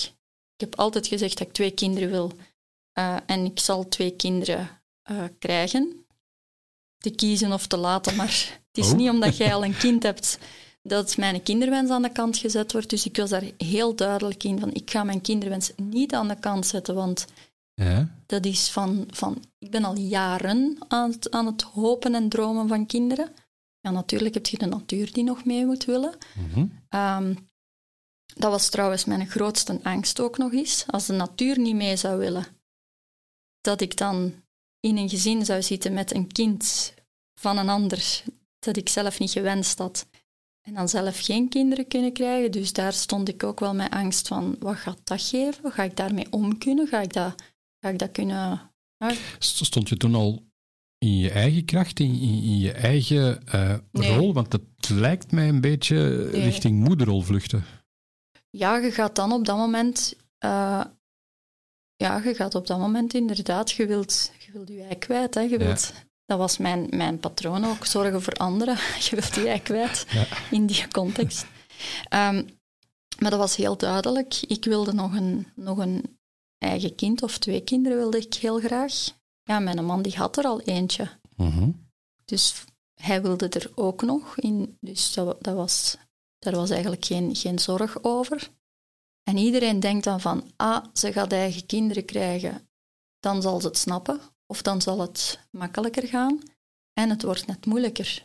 [0.55, 2.33] Ik heb altijd gezegd dat ik twee kinderen wil
[2.99, 6.07] uh, en ik zal twee kinderen uh, krijgen.
[6.99, 8.97] Te kiezen of te laten, maar het is oh.
[8.97, 10.39] niet omdat jij al een kind hebt
[10.83, 12.91] dat mijn kinderwens aan de kant gezet wordt.
[12.91, 16.39] Dus ik was daar heel duidelijk in van ik ga mijn kinderwens niet aan de
[16.39, 17.27] kant zetten, want
[17.79, 18.09] Ja.
[18.27, 22.69] Dat is van, van, ik ben al jaren aan het, aan het hopen en dromen
[22.69, 23.35] van kinderen.
[23.81, 26.15] Ja, natuurlijk heb je de natuur die nog mee moet willen.
[26.35, 26.67] Mhm.
[26.89, 27.35] Ehm,
[28.35, 30.85] dat was trouwens mijn grootste angst ook nog eens.
[30.87, 32.47] Als de natuur niet mee zou willen,
[33.61, 34.35] dat ik dan
[34.81, 36.95] in een gezin zou zitten met een kind
[37.41, 38.23] van een ander
[38.59, 40.07] dat ik zelf niet gewenst had.
[40.61, 42.51] En dan zelf geen kinderen kunnen krijgen.
[42.51, 45.73] Dus daar stond ik ook wel met angst van, wat gaat dat geven?
[45.73, 46.87] Ga ik daarmee om kunnen?
[46.87, 47.35] Ga ik dat,
[47.81, 48.71] ga ik dat kunnen...
[49.39, 50.47] Stond je toen al
[50.99, 54.17] in je eigen kracht, in, in, in je eigen eh, Nee.
[54.17, 54.33] rol?
[54.33, 55.97] Want dat lijkt mij een beetje
[56.33, 56.43] Nee.
[56.43, 57.65] richting moederrol vluchten.
[58.51, 60.15] Ja, je gaat dan op dat moment...
[60.39, 60.85] eh,
[61.97, 63.71] ja, je gaat op dat moment inderdaad...
[63.71, 65.41] Je wilt je, wilt je ei kwijt, hè.
[65.41, 65.57] Je Ja.
[65.59, 65.93] wilt...
[66.25, 68.75] Dat was mijn, mijn patroon ook, zorgen voor anderen.
[69.09, 70.27] Je wilt je ei kwijt Ja.
[70.51, 71.47] in die context.
[72.09, 72.43] Ehm,
[73.19, 74.35] maar dat was heel duidelijk.
[74.47, 76.18] Ik wilde nog een, nog een
[76.59, 78.93] eigen kind, of twee kinderen wilde ik heel graag.
[79.43, 81.09] Ja, mijn man die had er al eentje.
[81.37, 81.71] Mhm.
[82.25, 84.77] Dus hij wilde er ook nog in.
[84.81, 85.97] Dus dat, dat was,
[86.39, 88.51] daar was eigenlijk geen, geen zorg over.
[89.23, 92.69] En iedereen denkt dan van, ah, ze gaat eigen kinderen krijgen.
[93.21, 96.41] Dan zal ze het snappen, of dan zal het makkelijker gaan.
[96.93, 98.25] En het wordt net moeilijker.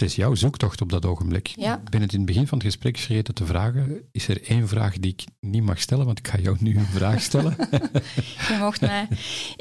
[0.00, 1.46] Het is jouw zoektocht op dat ogenblik.
[1.46, 1.76] Ja.
[1.84, 4.00] Ik ben het in het begin van het gesprek vergeten te vragen.
[4.12, 6.06] Is er één vraag die ik niet mag stellen?
[6.06, 7.56] Want ik ga jou nu een vraag stellen.
[8.48, 9.08] Je mocht mij...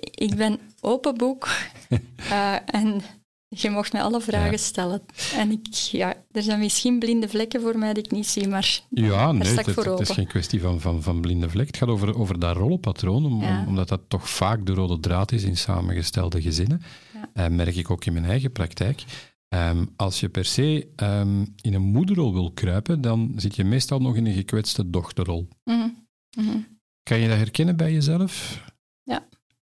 [0.02, 1.48] Ik ben open boek.
[2.30, 3.02] eh, en
[3.48, 4.58] je mocht mij alle vragen Ja.
[4.58, 5.02] stellen.
[5.36, 8.80] En ik, ja, er zijn misschien blinde vlekken voor mij die ik niet zie, maar
[8.90, 11.68] Ja, nee, het, is geen kwestie van, van, van blinde vlek.
[11.68, 13.60] Het gaat over, over dat rollenpatroon, om, Ja.
[13.62, 16.82] om- omdat dat toch vaak de rode draad is in samengestelde gezinnen.
[17.14, 17.30] Ja.
[17.46, 19.04] Eh, merk ik ook in mijn eigen praktijk.
[19.50, 24.00] Ehm, als je per se ehm, in een moederrol wil kruipen, dan zit je meestal
[24.00, 25.48] nog in een gekwetste dochterrol.
[25.64, 25.90] Mhm.
[26.38, 26.60] Mhm.
[27.04, 28.64] Kan je dat herkennen bij jezelf?
[29.04, 29.28] Ja.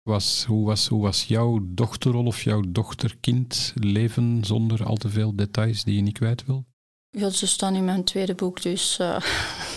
[0.01, 5.36] Was, hoe, was, hoe was jouw dochterrol of jouw dochter-kind leven zonder al te veel
[5.36, 6.65] details die je niet kwijt wil?
[7.10, 9.21] Ja, ze staan in mijn tweede boek, dus eh,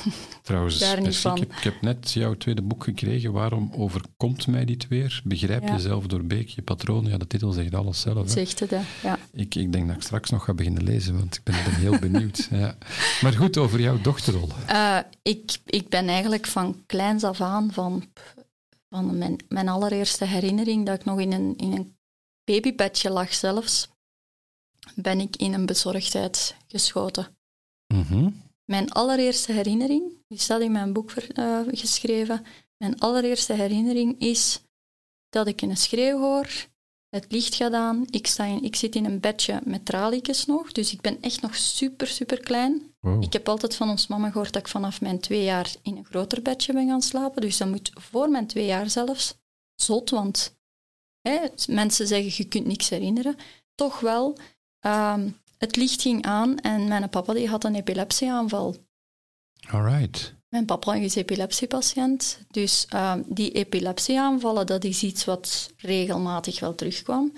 [0.45, 1.37] Trouwens, Daar niet merci, van.
[1.37, 3.33] Ik, heb, ik heb net jouw tweede boek gekregen.
[3.33, 5.21] Waarom overkomt mij dit weer?
[5.25, 7.07] Begrijp jezelf door Beek, je patroon.
[7.07, 8.25] Ja, de titel zegt alles zelf.
[8.25, 8.31] hè.
[8.31, 8.71] zegt het.
[8.71, 8.81] hè.
[9.03, 9.19] Ja.
[9.33, 11.99] Ik, ik denk dat ik straks nog ga beginnen lezen, want ik ben, ben heel
[11.99, 12.49] benieuwd.
[12.51, 12.77] Ja.
[13.23, 14.49] Maar goed, over jouw dochterrol.
[14.67, 18.05] Eh, ik, ik ben eigenlijk van kleins af aan, van,
[18.89, 21.97] van mijn, mijn allereerste herinnering, dat ik nog in een, in een
[22.45, 23.89] babybedje lag zelfs,
[24.95, 27.37] ben ik in een bezorgdheid geschoten.
[27.95, 28.29] Mhm.
[28.65, 32.45] Mijn allereerste herinnering, die staat in mijn boek ver- eh, geschreven,
[32.77, 34.61] mijn allereerste herinnering is
[35.29, 36.49] dat ik een schreeuw hoor,
[37.09, 40.73] het licht gaat aan, ik, sta in, ik zit in een bedje met tralietjes nog,
[40.73, 42.95] dus ik ben echt nog super, super klein.
[43.01, 43.23] Wow.
[43.23, 46.05] Ik heb altijd van ons mama gehoord dat ik vanaf mijn twee jaar in een
[46.05, 49.35] groter bedje ben gaan slapen, dus dat moet voor mijn twee jaar zelfs
[49.75, 50.57] zot, want
[51.21, 53.37] hè, mensen zeggen je kunt niks herinneren.
[53.75, 54.39] Toch wel,
[54.81, 55.31] ehm,
[55.65, 58.77] het licht ging aan en mijn papa die had een epilepsieaanval.
[59.71, 60.35] All right.
[60.49, 67.33] Mijn papa is epilepsiepatiënt, dus ehm, die epilepsieaanvallen, dat is iets wat regelmatig wel terugkwam.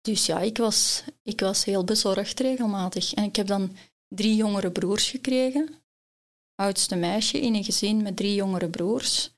[0.00, 3.14] Dus ja, ik was, ik was heel bezorgd regelmatig.
[3.14, 3.76] En ik heb dan
[4.08, 5.68] drie jongere broers gekregen.
[6.54, 9.30] Oudste meisje in een gezin met drie jongere broers.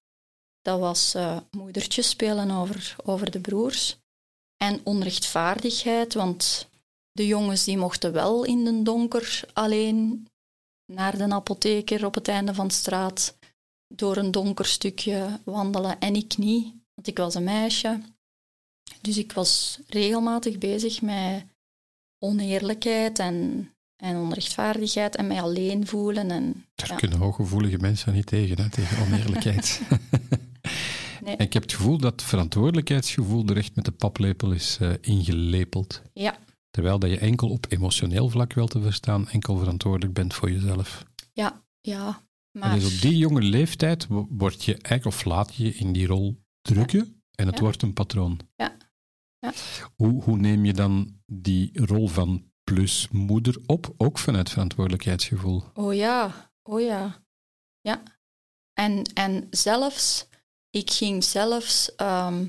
[0.62, 1.16] Dat was
[1.50, 3.96] moedertje spelen over, over de broers.
[4.56, 6.68] En onrechtvaardigheid, want
[7.14, 10.26] de jongens die mochten wel in den donker alleen
[10.92, 13.38] naar de apotheker op het einde van de straat
[13.94, 18.00] door een donker stukje wandelen en ik niet, want ik was een meisje.
[19.00, 21.44] Dus ik was regelmatig bezig met
[22.18, 26.30] oneerlijkheid en, en onrechtvaardigheid en mij alleen voelen.
[26.30, 29.80] En, Daar ja, kunnen hooggevoelige mensen niet tegen, hè, tegen oneerlijkheid.
[31.24, 36.02] nee, ik heb het gevoel dat verantwoordelijkheidsgevoel er echt met de paplepel is eh, ingelepeld.
[36.12, 36.38] ja,
[36.74, 41.04] Terwijl dat je enkel op emotioneel vlak wel te verstaan, enkel verantwoordelijk bent voor jezelf.
[41.32, 42.06] ja, ja.
[42.52, 45.74] En Maar dus op die jonge leeftijd wo- word je eigenlijk, of laat je je
[45.74, 47.60] in die rol drukken en het Ja.
[47.62, 48.40] wordt een patroon.
[48.56, 48.76] Ja.
[49.38, 49.52] Ja.
[49.94, 55.64] Hoe, hoe neem je dan die rol van plusmoeder op, ook vanuit verantwoordelijkheidsgevoel?
[55.74, 57.22] Oh ja, oh ja.
[57.80, 58.02] Ja.
[58.72, 60.26] En, en zelfs,
[60.70, 62.46] ik ging zelfs, ehm,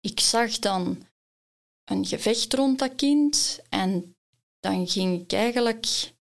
[0.00, 1.02] ik zag dan
[1.90, 4.16] een gevecht rond dat kind en
[4.60, 6.12] dan ging ik eigenlijk,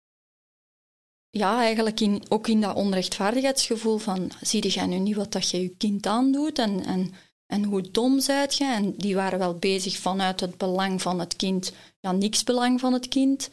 [1.29, 5.61] ja, eigenlijk in, ook in dat onrechtvaardigheidsgevoel van, zie jij nu niet wat dat je
[5.61, 7.13] je kind aandoet en, en,
[7.45, 8.65] en hoe dom zijt je?
[8.65, 12.93] En die waren wel bezig vanuit het belang van het kind, ja, niks belang van
[12.93, 13.49] het kind.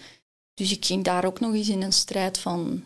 [0.55, 2.85] Dus ik ging daar ook nog eens in een strijd van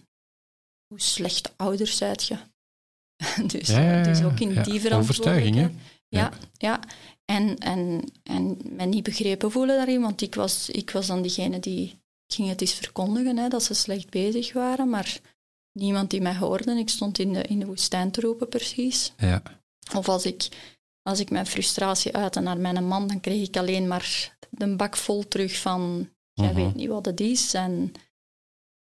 [0.86, 2.36] hoe slechte ouders zijt je.
[3.46, 3.66] dus,
[4.04, 4.98] dus ook in die verantwoordelijkheid.
[5.00, 5.68] Overtuiging, hè?
[6.08, 6.80] Ja, ja.
[7.30, 11.60] En, en, en mij niet begrepen voelen daarin, want ik was, ik was dan diegene
[11.60, 15.20] die ging het eens verkondigen, hè, dat ze slecht bezig waren, maar
[15.72, 16.78] niemand die mij hoorde.
[16.78, 19.12] Ik stond in de, in de woestijn te roepen, precies.
[19.16, 19.42] Ja.
[19.94, 20.48] Of als ik,
[21.02, 24.96] als ik mijn frustratie uitte naar mijn man, dan kreeg ik alleen maar de bak
[24.96, 27.54] vol terug van, jij weet niet wat het is.
[27.54, 27.92] En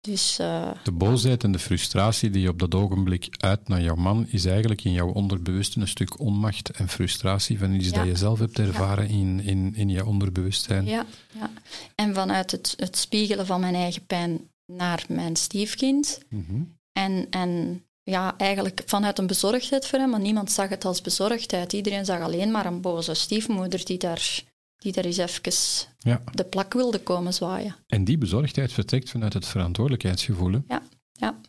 [0.03, 3.95] dus, uh, de boosheid en de frustratie die je op dat ogenblik uit naar jouw
[3.95, 8.15] man, is eigenlijk in jouw onderbewuste een stuk onmacht en frustratie van iets dat je
[8.15, 10.85] zelf hebt ervaren in, in, in je onderbewustzijn.
[10.85, 11.05] Ja,
[11.39, 11.49] ja.
[11.95, 16.19] en vanuit het, het spiegelen van mijn eigen pijn naar mijn stiefkind.
[16.29, 21.01] Mm en, en ja, eigenlijk vanuit een bezorgdheid voor hem, maar niemand zag het als
[21.01, 21.73] bezorgdheid.
[21.73, 24.43] Iedereen zag alleen maar een boze stiefmoeder die daar
[24.83, 25.53] die daar eens even
[25.99, 26.21] ja.
[26.33, 27.75] de plak wilde komen zwaaien.
[27.87, 30.61] En die bezorgdheid vertrekt vanuit het verantwoordelijkheidsgevoel.
[30.67, 31.39] Ja, ja.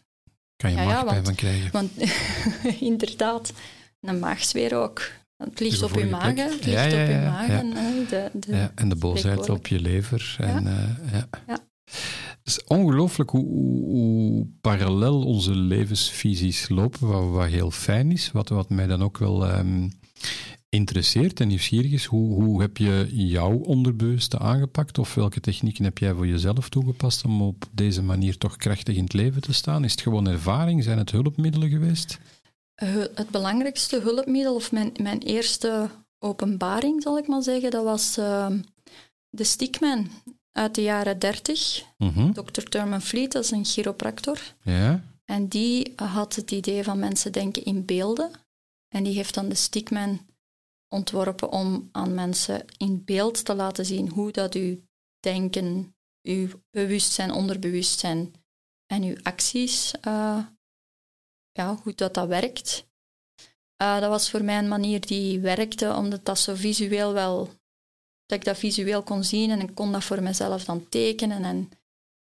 [0.56, 1.72] Kan je ja, maagpijn van krijgen.
[1.72, 1.90] Want
[2.90, 3.52] inderdaad,
[4.00, 5.02] een maagsfeer ook.
[5.36, 7.48] Het ligt op je maag, het ligt op je maag.
[7.48, 7.70] En,
[8.08, 10.36] de, de en de boosheid op je lever.
[10.38, 11.58] En, uh, ja.
[12.44, 13.44] Het is ongelooflijk hoe,
[13.84, 18.30] hoe, parallel onze levensvisies lopen, wat, wat heel fijn is.
[18.32, 19.92] Wat, wat mij dan ook wel um,
[20.74, 25.98] interesseert en nieuwsgierig is, hoe, hoe heb je jouw onderbewuste aangepakt of welke technieken heb
[25.98, 29.84] jij voor jezelf toegepast om op deze manier toch krachtig in het leven te staan?
[29.84, 30.82] Is het gewoon ervaring?
[30.82, 32.18] Zijn het hulpmiddelen geweest?
[33.14, 38.50] Het belangrijkste hulpmiddel, of mijn, mijn eerste openbaring, zal ik maar zeggen, dat was uh,
[39.28, 40.10] de Stickman
[40.52, 41.82] uit de jaren 30.
[41.98, 42.62] Mm Dr.
[42.62, 44.38] Thurman Fleet, dat is een chiropractor.
[44.62, 45.04] Ja.
[45.24, 48.30] En die had het idee van mensen denken in beelden.
[48.88, 50.20] En die heeft dan de Stickman
[50.94, 54.80] ontworpen om aan mensen in beeld te laten zien hoe dat uw
[55.20, 58.35] denken, uw bewustzijn, onderbewustzijn
[58.87, 60.46] en uw acties, uh,
[61.52, 62.87] ja, hoe dat, dat werkt.
[63.83, 67.46] Uh, dat was voor mij een manier die werkte, omdat dat zo visueel wel,
[68.26, 71.44] dat ik dat visueel kon zien en ik kon dat voor mezelf dan tekenen.
[71.44, 71.70] En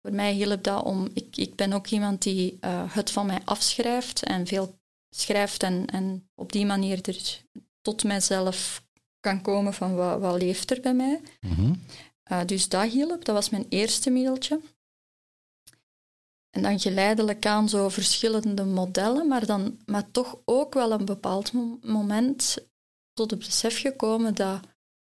[0.02, 3.42] voor mij hielp dat om, ik, ik ben ook iemand die uh, het van mij
[3.46, 4.80] afschrijft en veel
[5.16, 7.44] schrijft en, en op die manier er
[7.82, 8.84] tot mijzelf
[9.20, 11.22] kan komen van wat, wat leeft er bij mij.
[11.40, 11.82] Mm
[12.46, 14.60] dus dat hielp, dat was mijn eerste middeltje.
[16.50, 21.52] En dan geleidelijk aan zo verschillende modellen, maar, dan, maar toch ook wel een bepaald
[21.84, 22.58] moment
[23.14, 24.60] tot het besef gekomen dat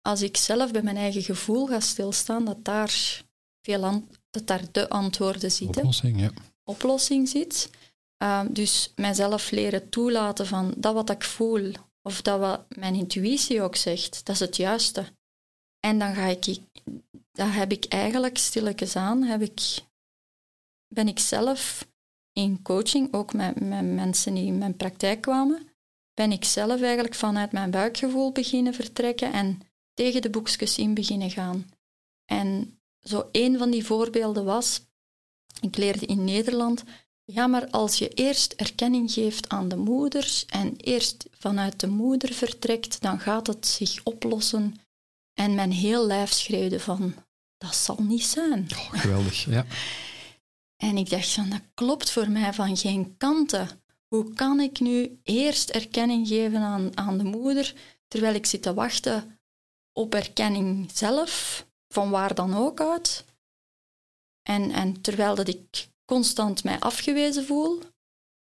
[0.01, 3.23] als ik zelf bij mijn eigen gevoel ga stilstaan, dat daar,
[3.61, 5.81] veel dat daar de antwoorden zitten.
[5.81, 6.31] Oplossing, ja.
[6.63, 7.69] Oplossing zit.
[8.23, 13.61] Uh, dus mijzelf leren toelaten van dat wat ik voel, of dat wat mijn intuïtie
[13.61, 15.05] ook zegt, dat is het juiste.
[15.79, 16.57] En dan ga ik,
[17.31, 19.61] dat heb ik eigenlijk stilletjes aan, heb ik,
[20.87, 21.87] ben ik zelf
[22.33, 25.69] in coaching, ook met, met mensen die in mijn praktijk kwamen,
[26.13, 29.61] ben ik zelf eigenlijk vanuit mijn buikgevoel beginnen vertrekken en
[29.93, 31.69] tegen de boekjes in beginnen gaan.
[32.25, 34.81] En zo een van die voorbeelden was,
[35.61, 36.83] ik leerde in Nederland
[37.33, 42.33] ja, maar als je eerst erkenning geeft aan de moeders en eerst vanuit de moeder
[42.33, 44.75] vertrekt, dan gaat het zich oplossen.
[45.33, 47.15] En mijn heel lijf schreeuwde van,
[47.57, 48.67] dat zal niet zijn.
[48.71, 49.65] Oh, geweldig, ja.
[50.83, 53.69] En ik dacht van, dat klopt voor mij van geen kanten.
[54.07, 57.73] Hoe kan ik nu eerst erkenning geven aan, aan de moeder,
[58.07, 59.39] terwijl ik zit te wachten
[59.93, 63.25] op erkenning zelf, van waar dan ook uit?
[64.41, 67.79] En, en terwijl dat ik constant mij afgewezen voel.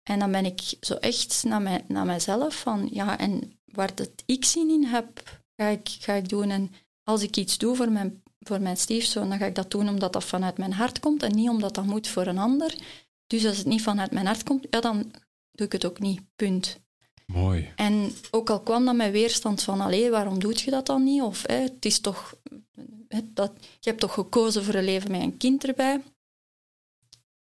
[0.03, 4.11] En dan ben ik zo echt naar, mij, naar mijzelf van, ja, en waar dat
[4.27, 6.51] ik zin in heb, ga ik, ga ik doen.
[6.51, 9.89] En als ik iets doe voor mijn, voor mijn stiefzoon, dan ga ik dat doen
[9.89, 12.75] omdat dat vanuit mijn hart komt en niet omdat dat moet voor een ander.
[13.27, 15.11] Dus als het niet vanuit mijn hart komt, ja, dan
[15.51, 16.21] doe ik het ook niet.
[16.37, 16.81] Punt.
[17.27, 17.73] Mooi.
[17.77, 21.23] En ook al kwam dat met weerstand van, allee, waarom doe je dat dan niet?
[21.23, 22.35] Of het is toch,
[23.25, 26.01] dat, je hebt toch gekozen voor een leven met een kind erbij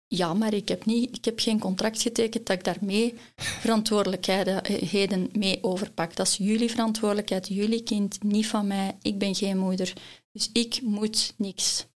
[0.08, 5.62] ja, maar ik heb, niet, ik heb geen contract getekend dat ik daarmee verantwoordelijkheden mee
[5.62, 6.16] overpak.
[6.16, 8.96] Dat is jullie verantwoordelijkheid, jullie kind, niet van mij.
[9.02, 9.92] Ik ben geen moeder,
[10.32, 11.86] dus ik moet niks.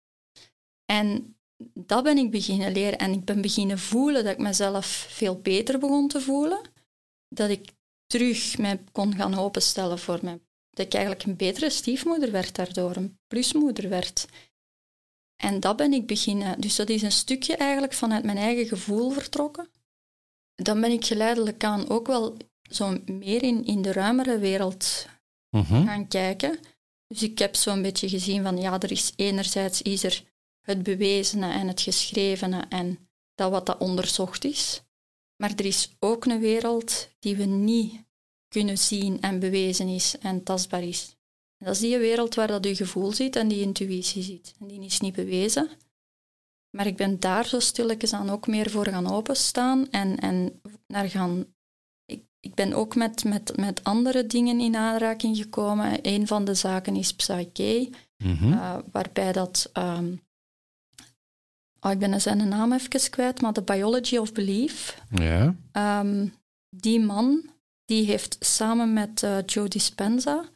[0.85, 1.35] En
[1.73, 5.79] dat ben ik beginnen leren en ik ben beginnen voelen dat ik mezelf veel beter
[5.79, 6.61] begon te voelen.
[7.29, 7.71] Dat ik
[8.05, 10.39] terug mij kon gaan openstellen voor mij.
[10.69, 14.27] Dat ik eigenlijk een betere stiefmoeder werd daardoor, een plusmoeder werd.
[15.41, 16.61] En dat ben ik beginnen.
[16.61, 19.69] Dus dat is een stukje eigenlijk vanuit mijn eigen gevoel vertrokken.
[20.55, 25.07] Dan ben ik geleidelijk aan ook wel zo meer in, in de ruimere wereld
[25.49, 25.85] mhm.
[25.85, 26.59] gaan kijken.
[27.07, 30.23] Dus ik heb zo'n beetje gezien van ja, er is enerzijds is er
[30.61, 34.81] het bewezene en het geschrevene en dat wat dat onderzocht is.
[35.35, 38.03] Maar er is ook een wereld die we niet
[38.47, 41.15] kunnen zien en bewezen is en tastbaar is.
[41.63, 44.53] Dat is die wereld waar dat je gevoel zit en die intuïtie zit.
[44.59, 45.69] En die is niet bewezen.
[46.77, 51.09] Maar ik ben daar zo stilletjes aan ook meer voor gaan openstaan en, en naar
[51.09, 51.45] gaan...
[52.05, 55.99] Ik, ik ben ook met, met, met andere dingen in aanraking gekomen.
[56.01, 57.89] Een van de zaken is Psyche,
[58.23, 58.53] Mhm.
[58.53, 59.69] eh, waarbij dat...
[59.73, 60.15] ehm,
[61.79, 65.01] oh, ik ben zijn naam even kwijt, maar The Biology of Belief.
[65.09, 65.55] Ja.
[65.71, 66.27] Ehm,
[66.69, 67.49] die man,
[67.85, 70.49] die heeft samen met eh, Joe Dispenza,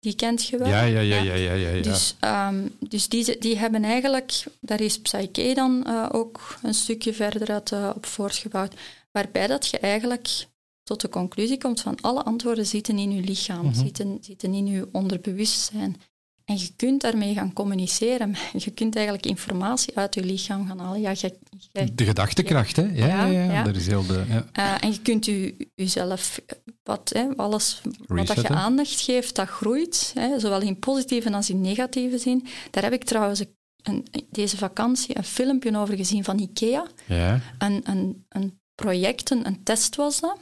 [0.00, 0.68] die kent je wel?
[0.68, 1.68] Ja, ja, ja, ja, ja, ja.
[1.70, 1.82] ja.
[1.82, 7.12] Dus, ehm, dus die, die hebben eigenlijk, daar is Psyche dan eh, ook een stukje
[7.14, 8.74] verder uit eh, op voortgebouwd,
[9.10, 10.46] waarbij dat je eigenlijk
[10.82, 13.74] tot de conclusie komt van alle antwoorden zitten in je lichaam, Mhm.
[13.74, 16.00] zitten, zitten in je onderbewustzijn.
[16.48, 18.34] En je kunt daarmee gaan communiceren.
[18.56, 21.00] Je kunt eigenlijk informatie uit je lichaam gaan halen.
[21.00, 21.38] Ja, je,
[21.72, 22.82] je- De gedachtekracht, hè?
[22.82, 24.24] Ja, ja, Ja, is heel de...
[24.28, 24.46] Ja.
[24.52, 26.40] eh, en je kunt u, uzelf,
[26.82, 30.10] wat, hè, alles wat dat je aandacht geeft, dat groeit.
[30.14, 32.46] Hè, zowel in positieve als in negatieve zin.
[32.70, 36.86] Daar heb ik trouwens een, een- deze vakantie een filmpje over gezien van IKEA.
[37.06, 37.40] ja.
[37.58, 40.38] Een, een, een project, een, een test was dat.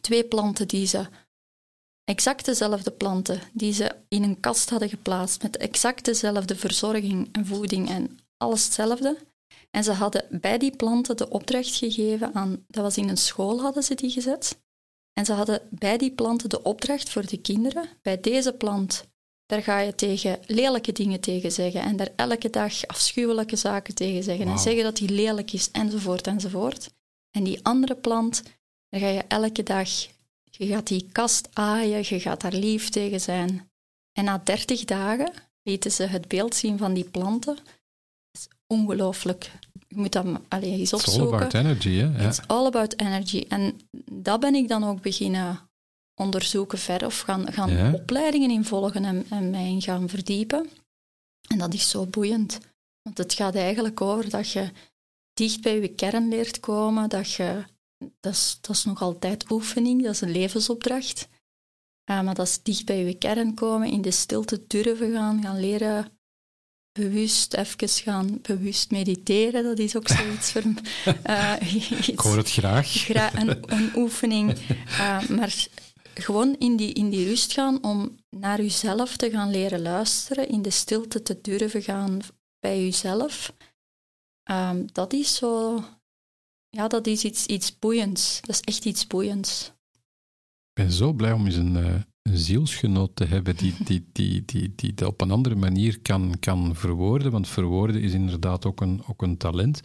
[0.00, 1.06] Twee planten die ze,
[2.06, 7.46] exact dezelfde planten, die ze in een kast hadden geplaatst met exact dezelfde verzorging en
[7.46, 9.16] voeding en alles hetzelfde.
[9.70, 13.60] En ze hadden bij die planten de opdracht gegeven aan, dat was in een school
[13.60, 14.58] hadden ze die gezet.
[15.12, 19.04] En ze hadden bij die planten de opdracht voor de kinderen, bij deze plant,
[19.46, 24.22] daar ga je tegen lelijke dingen tegen zeggen en daar elke dag afschuwelijke zaken tegen
[24.22, 26.90] zeggen en zeggen dat die lelijk is enzovoort enzovoort.
[27.30, 28.42] En die andere plant,
[28.88, 29.88] daar ga je elke dag,
[30.58, 33.70] je gaat die kast aaien, je gaat daar lief tegen zijn.
[34.12, 37.54] En na dertig dagen lieten ze het beeld zien van die planten.
[37.56, 37.64] Dat
[38.32, 39.50] is ongelooflijk.
[39.88, 41.36] Je moet dat allee, eens It's all opzoeken.
[41.36, 42.22] about energy, hè?
[42.22, 42.28] Ja.
[42.28, 43.44] It's all about energy.
[43.48, 43.80] En
[44.12, 45.60] dat ben ik dan ook beginnen
[46.14, 47.92] onderzoeken verder, of gaan, gaan Ja.
[47.92, 50.68] opleidingen in volgen en, en mij in gaan verdiepen.
[51.48, 52.58] En dat is zo boeiend.
[53.02, 54.70] Want het gaat eigenlijk over dat je
[55.34, 57.64] dicht bij je kern leert komen, dat je...
[58.20, 61.28] Dat is, dat is nog altijd oefening, dat is een levensopdracht.
[62.04, 65.60] Eh, maar dat is dicht bij je kern komen, in de stilte durven gaan, gaan
[65.60, 66.10] leren
[66.92, 69.62] bewust even gaan bewust mediteren.
[69.62, 70.62] Dat is ook zoiets voor
[71.74, 72.88] iets- Ik hoor het graag.
[72.88, 74.58] gra- een, een oefening.
[74.98, 75.66] Eh, maar
[76.14, 80.62] gewoon in die, in die rust gaan om naar jezelf te gaan leren luisteren, in
[80.62, 82.20] de stilte te durven gaan
[82.60, 83.52] bij jezelf.
[84.42, 85.84] Ehm, dat is zo...
[86.76, 88.40] Ja, dat is iets, iets boeiends.
[88.40, 89.72] Dat is echt iets boeiends.
[90.72, 94.44] Ik ben zo blij om eens een, eh, een zielsgenoot te hebben die, die, die,
[94.44, 97.32] die, die dat op een andere manier kan, kan verwoorden.
[97.32, 99.80] Want verwoorden is inderdaad ook een, ook een talent.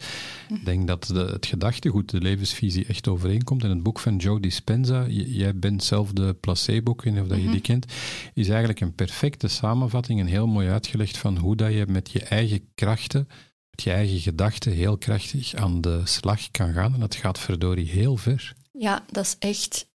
[0.48, 3.64] Ik denk dat de, het gedachtegoed, de levensvisie echt overeenkomt.
[3.64, 7.50] En het boek van Joe Dispenza, jij bent zelf de placebo, ik of dat je
[7.50, 7.86] die kent,
[8.34, 12.22] is eigenlijk een perfecte samenvatting en heel mooi uitgelegd van hoe dat je met je
[12.22, 13.28] eigen krachten,
[13.76, 16.94] met je eigen gedachten heel krachtig aan de slag kan gaan.
[16.94, 18.54] En dat gaat verdorie heel ver.
[18.72, 19.86] Ja, dat is echt,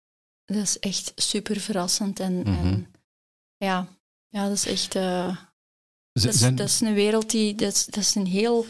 [0.45, 2.21] dat is echt super verrassend.
[2.21, 2.49] En, Mhm.
[2.49, 2.87] en
[3.57, 3.89] ja,
[4.29, 4.95] ja, dat is echt...
[4.95, 5.37] eh,
[6.13, 7.55] Z- Dat is, zijn- dat is een wereld die...
[7.55, 8.67] Dat is, dat is een heel,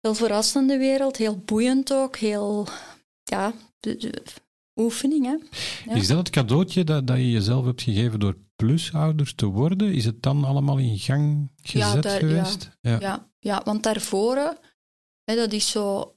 [0.00, 2.68] heel verrassende wereld, heel boeiend ook, heel...
[3.22, 4.22] Ja, de, de
[4.76, 5.36] oefening, hè.
[5.90, 5.96] ja.
[5.96, 9.92] Is dat het cadeautje dat, dat je jezelf hebt gegeven door plusouder te worden?
[9.94, 12.70] Is het dan allemaal in gang gezet daar- geweest?
[12.80, 13.00] Ja.
[13.00, 14.36] Ja, ja, want daarvoor,
[15.24, 16.16] hè, dat is zo...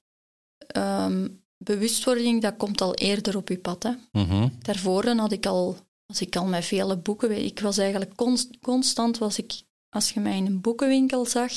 [0.58, 3.92] ehm, bewustwording, dat komt al eerder op je pad, hè.
[4.12, 4.50] Mhm.
[4.60, 7.46] Daarvoor had ik al, was ik al met vele boeken.
[7.46, 11.52] Ik was eigenlijk const- constant, was ik, als je mij in een boekenwinkel zag,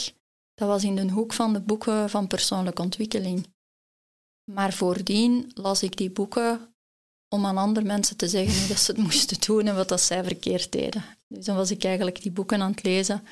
[0.55, 3.53] dat was in de hoek van de boeken van persoonlijke ontwikkeling.
[4.53, 6.75] Maar voordien las ik die boeken
[7.29, 10.01] om aan andere mensen te zeggen hoe dat ze het moesten doen en wat dat
[10.01, 11.05] zij verkeerd deden.
[11.29, 13.27] Dus dan was ik eigenlijk die boeken aan het lezen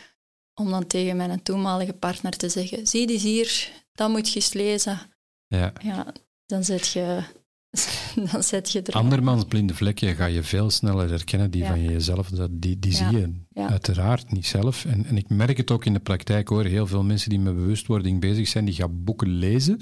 [0.55, 4.53] om dan tegen mijn toenmalige partner te zeggen, zie die hier, dat moet je eens
[4.53, 5.01] lezen.
[5.47, 5.73] Ja.
[5.83, 6.13] Ja,
[6.47, 7.23] dan zet je,
[8.33, 8.93] dan zet je er...
[8.95, 11.69] Andermans blinde vlekken ga je veel sneller herkennen, die Ja.
[11.69, 12.29] van jezelf.
[12.29, 12.97] Dat, die die Ja.
[13.11, 13.33] zie je
[13.69, 14.85] uiteraard niet zelf.
[14.85, 16.65] En, en ik merk het ook in de praktijk hoor.
[16.65, 19.79] Heel veel mensen die met bewustwording bezig zijn, die gaan boeken lezen.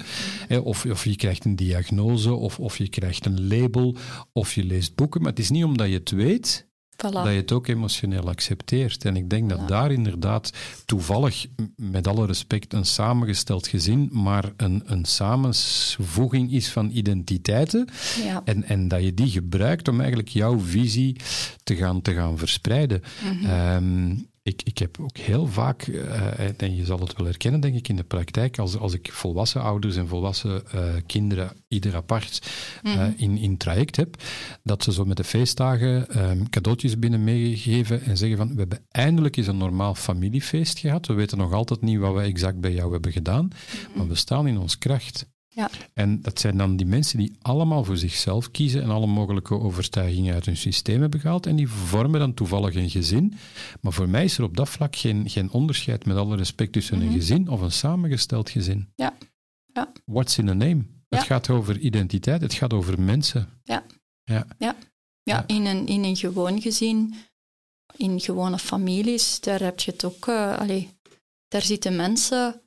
[0.47, 3.95] Hè, of, of je krijgt een diagnose, of, of je krijgt een label,
[4.33, 5.21] of je leest boeken.
[5.21, 6.69] Maar het is niet omdat je het weet,
[7.05, 7.11] Voilà.
[7.11, 9.05] dat je het ook emotioneel accepteert.
[9.05, 9.65] En ik denk dat Ja.
[9.65, 10.51] daar inderdaad
[10.85, 11.45] toevallig,
[11.75, 17.87] met alle respect, een samengesteld gezin, maar een, een samenvoeging is van identiteiten.
[18.25, 18.41] Ja.
[18.45, 21.15] En, en dat je die gebruikt om eigenlijk jouw visie
[21.63, 23.01] te gaan, te gaan verspreiden.
[23.43, 27.75] Ehm, ik, ik heb ook heel vaak, uh, en je zal het wel herkennen, denk
[27.75, 32.51] ik, in de praktijk, als, als ik volwassen ouders en volwassen uh, kinderen ieder apart
[32.83, 33.13] uh, mm.
[33.17, 34.23] in, in traject heb,
[34.63, 38.85] dat ze zo met de feestdagen um, cadeautjes binnen meegeven en zeggen van, we hebben
[38.91, 41.07] eindelijk eens een normaal familiefeest gehad.
[41.07, 43.97] We weten nog altijd niet wat we exact bij jou hebben gedaan, mm.
[43.97, 45.25] maar we staan in ons kracht.
[45.53, 45.69] Ja.
[45.93, 50.33] En dat zijn dan die mensen die allemaal voor zichzelf kiezen en alle mogelijke overtuigingen
[50.33, 51.45] uit hun systeem hebben gehaald.
[51.45, 53.33] En die vormen dan toevallig een gezin.
[53.81, 57.01] Maar voor mij is er op dat vlak geen, geen onderscheid, met alle respect, tussen
[57.01, 57.15] een mhm.
[57.15, 58.89] gezin of een samengesteld gezin.
[58.95, 59.17] Ja.
[59.73, 59.91] ja.
[60.05, 60.85] What's in a name?
[61.09, 63.49] Het gaat over identiteit, het gaat over mensen.
[63.63, 63.85] Ja.
[64.23, 64.45] Ja.
[64.57, 64.75] ja.
[65.23, 67.13] ja in, een, in een gewoon gezin,
[67.95, 70.27] in gewone families, daar heb je het ook.
[70.27, 70.89] Uh, allee,
[71.47, 72.61] daar zitten mensen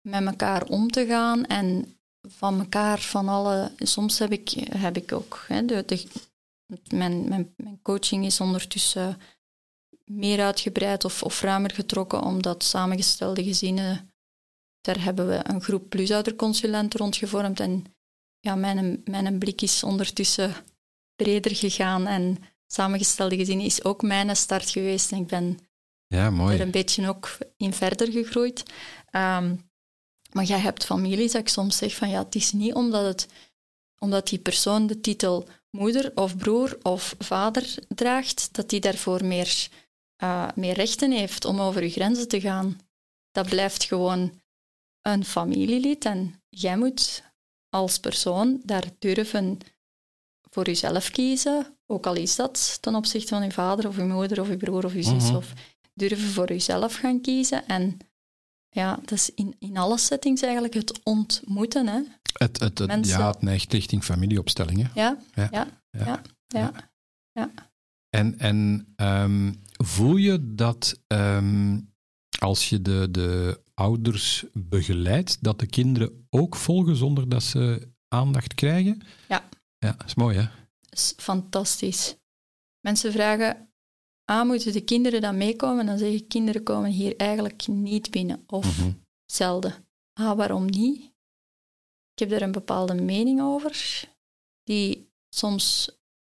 [0.00, 1.96] met elkaar om te gaan en
[2.36, 3.72] van elkaar, van alle...
[3.76, 5.44] Soms heb ik, heb ik ook...
[5.48, 6.06] Hè, de, de,
[6.88, 9.20] mijn, mijn, mijn coaching is ondertussen
[10.04, 14.10] meer uitgebreid of, of ruimer getrokken, omdat samengestelde gezinnen...
[14.80, 17.84] Daar hebben we een groep plusouderconsulenten rond gevormd en
[18.40, 20.54] ja, mijn, mijn blik is ondertussen
[21.16, 25.58] breder gegaan en samengestelde gezinnen is ook mijn start geweest en ik ben
[26.06, 26.54] ja, mooi.
[26.54, 28.62] er een beetje ook in verder gegroeid.
[29.10, 29.70] Um,
[30.32, 33.26] maar jij hebt families dat ik soms zeg van ja, het is niet omdat, het,
[33.98, 39.68] omdat die persoon de titel moeder of broer of vader draagt, dat die daarvoor meer,
[40.22, 42.78] uh, meer rechten heeft om over je grenzen te gaan.
[43.30, 44.40] Dat blijft gewoon
[45.02, 47.22] een familielid en jij moet
[47.68, 49.58] als persoon daar durven
[50.50, 54.40] voor jezelf kiezen, ook al is dat ten opzichte van je vader of je moeder
[54.40, 55.36] of je broer of je zus, mhm.
[55.36, 55.52] of
[55.94, 57.98] durven voor jezelf gaan kiezen en
[58.72, 61.86] ja, dat is in, in alle settings eigenlijk het ontmoeten.
[61.86, 62.00] Hè.
[62.32, 64.90] Het, het, het ja, het neigt richting familieopstellingen.
[64.94, 65.68] Ja, ja, ja.
[65.90, 66.72] ja, ja,
[67.32, 67.50] ja.
[68.10, 71.94] En, en um, voel je dat um,
[72.38, 78.54] als je de, de ouders begeleidt, dat de kinderen ook volgen zonder dat ze aandacht
[78.54, 79.00] krijgen?
[79.28, 79.48] Ja.
[79.78, 80.42] Ja, dat is mooi hè?
[80.80, 82.16] Dat is fantastisch.
[82.80, 83.71] Mensen vragen,
[84.30, 85.86] A, moeten de kinderen dan meekomen?
[85.86, 88.44] Dan zeg ik, kinderen komen hier eigenlijk niet binnen.
[88.46, 88.90] Of mhm.
[89.26, 89.74] zelden.
[90.20, 91.12] A, waarom niet?
[92.12, 94.04] Ik heb daar een bepaalde mening over,
[94.62, 95.90] die soms,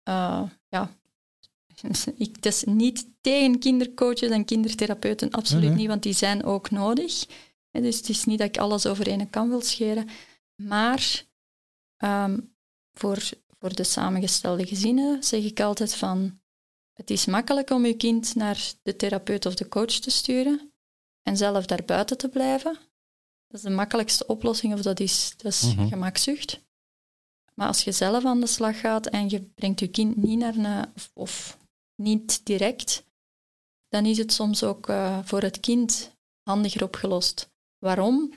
[0.09, 0.97] uh, ja,
[2.17, 7.27] ik, het is niet tegen kindercoaches en kindertherapeuten, absoluut niet, want die zijn ook nodig.
[7.71, 10.09] Dus het is niet dat ik alles over één kan wil scheren.
[10.55, 11.25] Maar
[11.99, 12.55] um,
[12.93, 13.29] voor,
[13.59, 16.40] voor de samengestelde gezinnen zeg ik altijd van,
[17.01, 20.73] het is makkelijk om je kind naar de therapeut of de coach te sturen
[21.23, 22.73] en zelf daar buiten te blijven.
[23.47, 26.61] Dat is de makkelijkste oplossing, of dat is, dat is mm gemakzucht.
[27.55, 30.57] Maar als je zelf aan de slag gaat en je brengt je kind niet naar
[30.57, 31.59] een, of, of
[31.95, 33.05] niet direct,
[33.89, 37.51] dan is het soms ook uh, voor het kind handiger opgelost.
[37.79, 38.33] Waarom?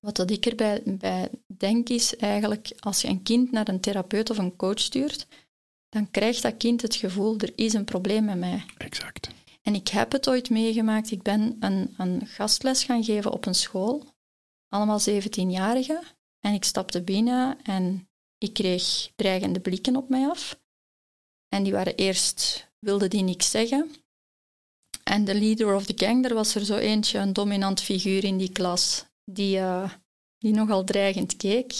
[0.00, 4.30] Wat dat ik erbij bij denk is eigenlijk, als je een kind naar een therapeut
[4.30, 5.26] of een coach stuurt,
[5.88, 8.64] dan krijgt dat kind het gevoel, er is een probleem met mij.
[8.78, 9.28] Exact.
[9.62, 11.10] En ik heb het ooit meegemaakt.
[11.10, 14.06] Ik ben een, een gastles gaan geven op een school.
[14.68, 16.00] Allemaal 17-jarigen.
[16.40, 18.08] En ik stapte binnen en
[18.38, 20.60] ik kreeg dreigende blikken op mij af.
[21.48, 23.90] En die waren eerst, wilden die niks zeggen.
[25.04, 28.36] En de leader of the gang, er was er zo eentje, een dominant figuur in
[28.36, 29.92] die klas, die, uh,
[30.38, 31.74] die nogal dreigend keek.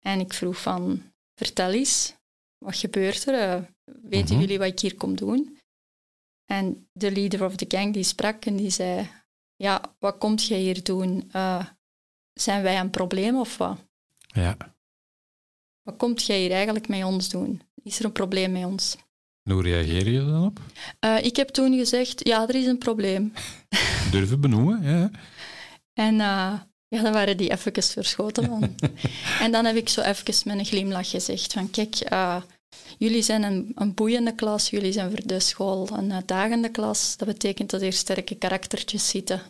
[0.00, 1.02] En ik vroeg van,
[1.34, 2.14] vertel eens,
[2.62, 3.58] wat gebeurt er?
[3.58, 3.64] Uh,
[4.02, 4.40] weten mhm.
[4.40, 5.58] jullie wat ik hier kom doen?
[6.44, 9.10] En de leader of the gang die sprak en die zei,
[9.56, 11.30] ja, wat komt jij hier doen?
[11.36, 11.66] Uh,
[12.32, 13.78] zijn wij een probleem of wat?
[14.26, 14.56] Ja.
[15.82, 17.62] Wat komt jij hier eigenlijk met ons doen?
[17.82, 18.96] Is er een probleem met ons?
[19.42, 20.60] hoe reageer je dan op?
[21.04, 23.32] Uh, ik heb toen gezegd, ja, er is een probleem.
[24.12, 25.10] Durven benoemen, ja.
[25.92, 28.76] En uh, ja, dan waren die even verschoten van.
[29.44, 32.42] en dan heb ik zo even met een glimlach gezegd van kijk, uh,
[32.98, 37.16] jullie zijn een, een, boeiende klas, jullie zijn voor de school een uitdagende klas.
[37.16, 39.40] Dat betekent dat er sterke karaktertjes zitten.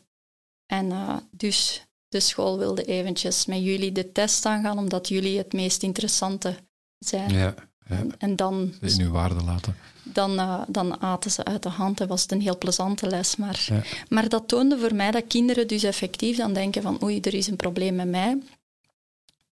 [0.66, 5.52] En uh, dus de school wilde eventjes met jullie de test aangaan, omdat jullie het
[5.52, 6.56] meest interessante
[6.98, 7.30] zijn.
[7.30, 7.54] Ja, ja.
[7.96, 8.74] En, en, dan...
[8.80, 12.32] In uw waarde laten dan, uh, dan aten ze uit de hand en was het
[12.32, 13.36] een heel plezante les.
[13.36, 17.34] Maar, maar dat toonde voor mij dat kinderen dus effectief dan denken van oei, er
[17.34, 18.38] is een probleem met mij.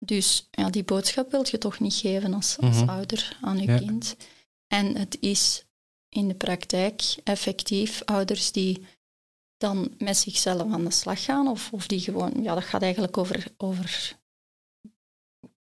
[0.06, 2.90] Dus ja, die boodschap wil je toch niet geven als, als mhm.
[2.90, 4.16] ouder aan je kind.
[4.68, 5.66] En het is
[6.10, 8.86] in de praktijk effectief ouders die
[9.58, 13.18] dan met zichzelf aan de slag gaan, of, of die gewoon, ja, dat gaat eigenlijk
[13.18, 14.18] over, over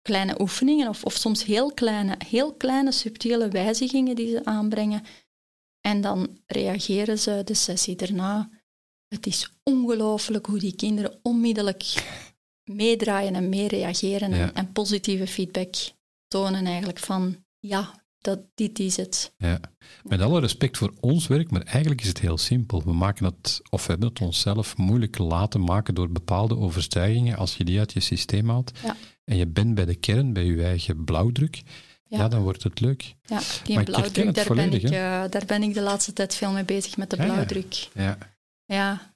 [0.03, 5.05] kleine oefeningen of, of soms heel kleine, heel kleine subtiele wijzigingen die ze aanbrengen,
[5.81, 8.51] En dan reageren ze de sessie daarna.
[9.09, 11.83] Het is ongelooflijk hoe die kinderen onmiddellijk
[12.75, 14.37] meedraaien en meereageren Ja.
[14.37, 15.75] en, en positieve feedback
[16.29, 19.33] tonen eigenlijk van ja, dat, dit is het.
[19.37, 19.61] Ja.
[20.03, 22.83] Met alle respect voor ons werk, maar eigenlijk is het heel simpel.
[22.85, 27.37] We maken het, of we hebben het onszelf moeilijk laten maken door bepaalde overtuigingen.
[27.37, 28.97] Als je die uit je systeem haalt Ja.
[29.25, 31.63] en je bent bij de kern, bij je eigen blauwdruk,
[32.05, 32.29] ja, Ja.
[32.29, 33.15] dan wordt het leuk.
[33.23, 34.91] Ja, die Maar blauwdruk, daar ben, ik, eh,
[35.31, 37.89] daar ben ik de laatste tijd veel mee bezig met de blauwdruk.
[37.95, 38.19] Ja.
[38.65, 39.10] Ja,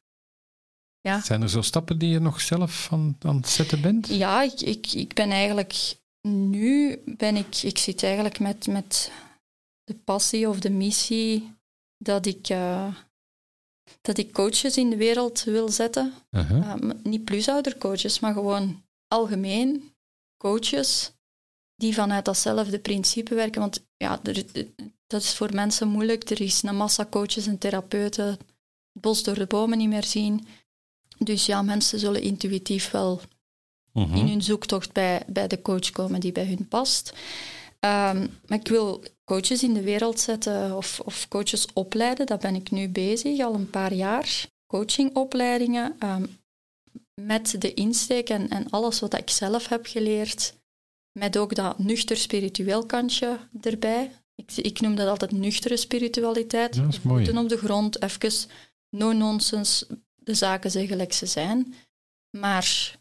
[1.08, 1.20] Ja.
[1.20, 4.06] Zijn er zo stappen die je nog zelf van, aan het zetten bent?
[4.08, 5.96] Ja, ik, ik, ik ben eigenlijk
[6.28, 9.10] nu ben ik, ik zit eigenlijk met, met
[9.84, 11.52] de passie of de missie
[11.98, 12.94] dat ik, eh,
[14.00, 16.12] dat ik coaches in de wereld wil zetten.
[16.30, 19.92] Uh, m- niet plusoudercoaches, maar gewoon algemeen
[20.36, 21.12] coaches
[21.76, 23.60] die vanuit datzelfde principe werken.
[23.60, 24.44] Want ja, er,
[25.06, 26.30] dat is voor mensen moeilijk.
[26.30, 28.40] Er is een massa coaches en therapeuten het
[29.00, 30.46] bos door de bomen niet meer zien.
[31.24, 33.20] Dus ja, mensen zullen intuïtief wel
[33.94, 34.16] Mhm.
[34.16, 37.12] in hun zoektocht bij, bij de coach komen die bij hun past.
[37.80, 42.26] Ehm, maar ik wil coaches in de wereld zetten of, of coaches opleiden.
[42.26, 44.46] Dat ben ik nu bezig, al een paar jaar.
[44.66, 46.26] Coachingopleidingen ehm,
[47.14, 50.54] met de insteek en, en alles wat ik zelf heb geleerd.
[51.12, 54.10] Met ook dat nuchter spiritueel kantje erbij.
[54.34, 56.76] Ik, ik noem dat altijd nuchtere spiritualiteit.
[56.76, 57.38] Dat is mooi.
[57.38, 58.48] Op de grond, even
[58.90, 59.86] no-nonsense,
[60.24, 61.74] de zaken zeggen gelijk ze zijn.
[62.38, 62.98] Maar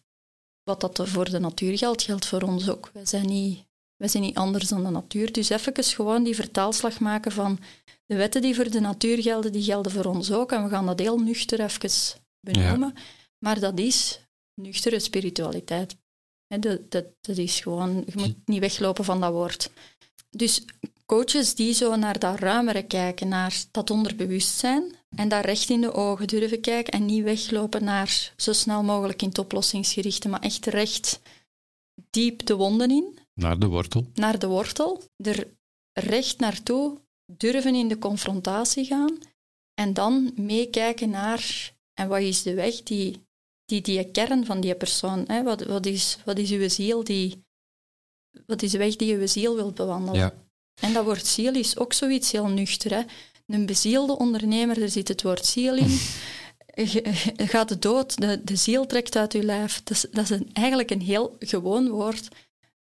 [0.63, 2.89] wat dat voor de natuur geldt, geldt voor ons ook.
[2.93, 3.65] Wij zijn niet,
[3.95, 5.31] wij zijn niet anders dan de natuur.
[5.31, 7.59] Dus even gewoon die vertaalslag maken van
[8.05, 10.51] de wetten die voor de natuur gelden, die gelden voor ons ook.
[10.51, 12.93] En we gaan dat heel nuchter even benoemen.
[13.39, 14.19] Maar dat is
[14.61, 15.95] nuchtere spiritualiteit.
[16.59, 19.69] Dat, dat is gewoon, je moet niet weglopen van dat woord.
[20.29, 20.65] Dus
[21.05, 25.93] coaches die zo naar dat ruimere kijken, naar dat onderbewustzijn, en daar recht in de
[25.93, 30.65] ogen durven kijken en niet weglopen naar zo snel mogelijk in het oplossingsgerichte, maar echt
[30.65, 31.19] recht
[32.09, 34.05] diep de wonden in, Naar de wortel.
[34.13, 35.47] naar de wortel, er
[35.93, 39.17] recht naartoe durven in de confrontatie gaan
[39.73, 43.21] en dan meekijken naar en wat is de weg die
[43.65, 45.43] die, die kern van die persoon, hè?
[45.43, 47.43] Wat, wat, is, wat is uw ziel die,
[48.45, 50.19] wat is de weg die uw ziel wil bewandelen?
[50.19, 50.33] Ja.
[50.81, 52.91] En dat woord ziel is ook zoiets heel nuchter.
[52.93, 53.01] Hè?
[53.47, 55.99] Een bezielde ondernemer, daar zit het woord ziel in.
[56.75, 57.01] Je,
[57.37, 59.81] gaat de dood, de, de ziel trekt uit je lijf.
[59.83, 62.27] Dat is, dat is een, eigenlijk een heel gewoon woord.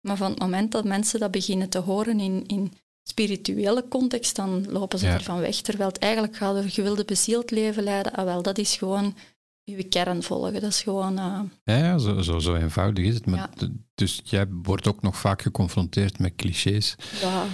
[0.02, 2.74] Maar van het moment dat mensen dat beginnen te horen in, in
[3.04, 5.14] spirituele context, dan lopen ze Ja.
[5.14, 5.56] ervan weg.
[5.56, 8.12] Terwijl het eigenlijk gaat over, je wilde bezield leven leiden.
[8.14, 9.16] Ah, wel, dat is gewoon
[9.64, 10.54] je kern volgen.
[10.54, 11.18] Dat is gewoon...
[11.18, 13.26] eh, Ja, ja zo, zo, zo eenvoudig is het.
[13.26, 13.68] Maar Ja.
[13.96, 16.96] Dus jij wordt ook nog vaak geconfronteerd met clichés.
[17.22, 17.46] ja,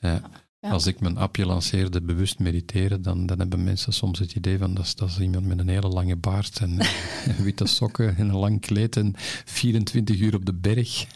[0.00, 0.20] ja.
[0.62, 0.70] Ja.
[0.70, 4.74] Als ik mijn appje lanceerde, bewust mediteren, dan, dan hebben mensen soms het idee van
[4.74, 6.78] dat is, dat is iemand met een hele lange baard en,
[7.24, 9.12] en witte sokken en een lang kleed en
[9.44, 11.06] 24 uur op de berg.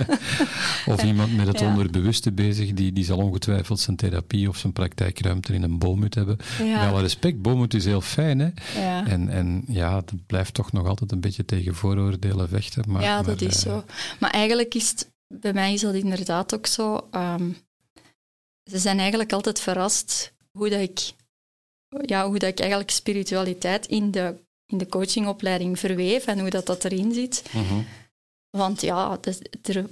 [0.86, 1.66] of iemand met het Ja.
[1.68, 6.36] onderbewuste bezig, die, die zal ongetwijfeld zijn therapie of zijn praktijkruimte in een boomhut hebben.
[6.58, 8.48] Met Ja, alle respect, boomhut is heel fijn, hè?
[8.80, 9.06] ja.
[9.06, 12.84] En, en ja, het blijft toch nog altijd een beetje tegen vooroordelen vechten.
[12.88, 13.84] Maar, ja, dat maar, is eh, zo.
[14.20, 17.08] Maar eigenlijk is het, bij mij is dat inderdaad ook zo.
[17.10, 17.48] ehm,
[18.70, 21.12] ze zijn eigenlijk altijd verrast hoe dat ik,
[22.06, 24.34] ja, hoe dat ik eigenlijk spiritualiteit in de,
[24.66, 27.42] in de coachingopleiding verweef en hoe dat, dat erin zit.
[27.52, 27.82] mhm.
[28.50, 29.86] Want ja, dat- er,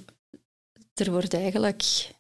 [0.95, 2.13] er wordt eigenlijk...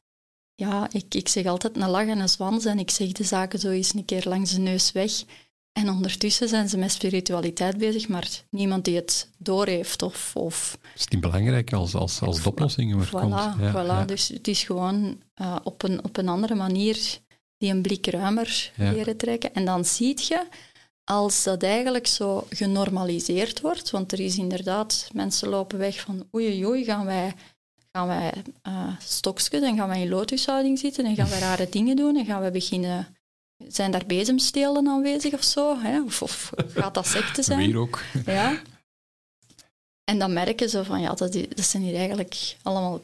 [0.56, 3.58] Ja, ik, ik zeg altijd een lach en een zwans en ik zeg de zaken
[3.58, 5.12] zo eens een keer langs de neus weg.
[5.74, 10.36] En ondertussen zijn ze met spiritualiteit bezig, maar niemand die het doorheeft of...
[10.36, 13.34] of is niet belangrijk als, als, als de oplossingen er Voilà, komt.
[13.34, 13.86] Ja, voilà.
[13.86, 14.04] ja.
[14.04, 17.18] Dus het is gewoon eh, op, een, op een andere manier
[17.58, 18.92] die een blik ruimer Ja.
[18.92, 19.54] leren trekken.
[19.54, 20.46] En dan zie je,
[21.04, 26.66] als dat eigenlijk zo genormaliseerd wordt, want er is inderdaad, mensen lopen weg van oei
[26.66, 27.34] oei, gaan wij,
[27.92, 28.32] gaan wij
[28.98, 32.40] stokjes en gaan wij in lotushouding zitten en gaan wij rare dingen doen en gaan
[32.40, 33.13] wij beginnen...
[33.56, 35.78] Zijn daar bezemstelen aanwezig of zo?
[35.78, 36.02] Hè?
[36.02, 37.66] Of, of gaat dat secte zijn?
[37.66, 38.02] Weer ook.
[38.26, 38.62] Ja.
[40.04, 43.00] En dan merken ze van, ja, dat, dat zijn hier eigenlijk allemaal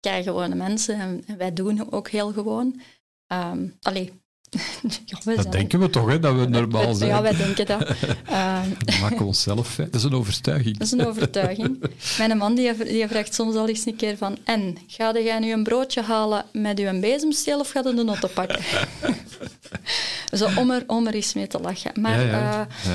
[0.00, 2.80] keigewone mensen en, en wij doen ook heel gewoon.
[3.26, 4.21] Ehm allee,
[5.04, 7.10] ja, Dat denken we toch, hè, dat we normaal zijn.
[7.10, 7.80] Ja, wij denken dat.
[8.26, 9.90] Ehm, We maken onszelf fijn.
[9.90, 10.78] Dat is een overtuiging.
[10.78, 11.82] dat is een overtuiging.
[12.18, 15.52] Mijn man die, die vraagt soms al eens een keer van, en, ga jij nu
[15.52, 18.60] een broodje halen met uw bezemsteel of ga je de noten pakken?
[20.38, 22.00] Zo, om er, om er eens mee te lachen.
[22.00, 22.68] Maar, ja, ja.
[22.84, 22.90] eh.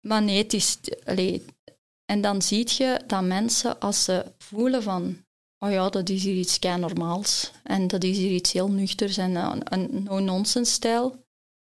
[0.00, 0.78] Maar nee, het is...
[1.04, 1.44] Allee,
[2.04, 5.26] en dan zie je dat mensen, als ze voelen van...
[5.58, 7.52] Oh ja, dat is hier iets kei normaals.
[7.62, 11.26] En dat is hier iets heel nuchters en een, een no-nonsense stijl.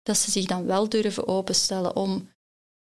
[0.02, 2.28] dat ze zich dan wel durven openstellen om,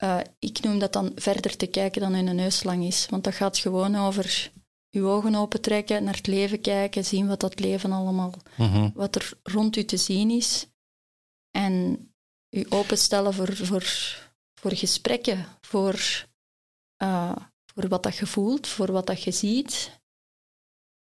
[0.05, 3.07] uh, ik noem dat dan verder te kijken dan hun neus lang is.
[3.11, 4.51] Want dat gaat gewoon over
[4.89, 8.91] je ogen opentrekken, naar het leven kijken, zien wat dat leven allemaal, Mhm.
[8.95, 10.67] wat er rond u te zien is.
[11.51, 11.75] En
[12.51, 13.85] u openstellen voor, voor,
[14.61, 16.27] voor gesprekken, voor,
[17.03, 17.37] uh,
[17.75, 20.01] voor wat dat je voelt, voor wat dat je ziet.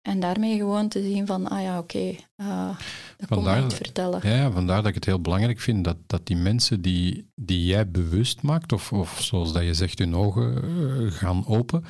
[0.07, 2.77] En daarmee gewoon te zien van, ah ja, oké, okay, uh,
[3.17, 4.29] dat kon ik niet vertellen.
[4.29, 7.91] Ja, vandaar dat ik het heel belangrijk vind dat, dat die mensen die, die jij
[7.91, 11.85] bewust maakt, of, of zoals dat je zegt, hun ogen uh, gaan open,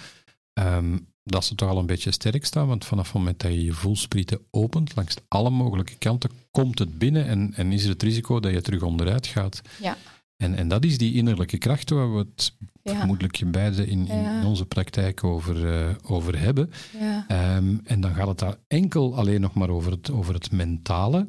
[0.52, 3.64] um, dat ze toch al een beetje sterk staan, want vanaf het moment dat je
[3.64, 8.02] je voelsprieten opent, langs alle mogelijke kanten, komt het binnen en, en is er het
[8.02, 9.62] risico dat je terug onderuit gaat.
[9.80, 9.96] Ja.
[10.36, 12.52] En, en dat is die innerlijke kracht waar we het
[12.94, 16.70] vermoedelijk beide in, in, onze praktijk over, eh, over hebben.
[17.00, 17.24] Ja.
[17.28, 21.26] Ehm, en dan gaat het daar enkel alleen nog maar over het, over het mentale.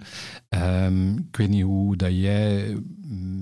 [0.49, 2.77] Ehm, ik weet niet hoe dat jij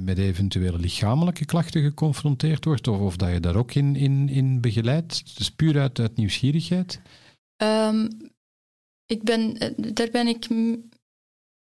[0.04, 4.62] met eventuele lichamelijke klachten geconfronteerd wordt, of, of dat je daar ook in, in, in
[4.62, 5.38] begeleidt.
[5.38, 7.02] Dus puur uit, uit nieuwsgierigheid.
[7.64, 8.08] Um,
[9.06, 10.48] ik ben, eh, daar ben ik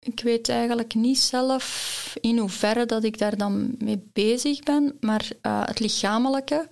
[0.01, 5.29] ik weet eigenlijk niet zelf in hoeverre dat ik daar dan mee bezig ben, maar
[5.43, 6.69] uh, het lichamelijke,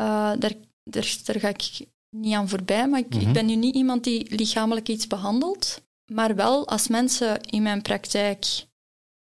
[0.00, 2.88] uh, daar, daar, daar, ga ik niet aan voorbij.
[2.88, 3.14] Maar ik, Mhm.
[3.14, 3.28] mm -hmm.
[3.28, 5.82] ik ben nu niet iemand die lichamelijk iets behandelt,
[6.12, 8.66] maar wel als mensen in mijn praktijk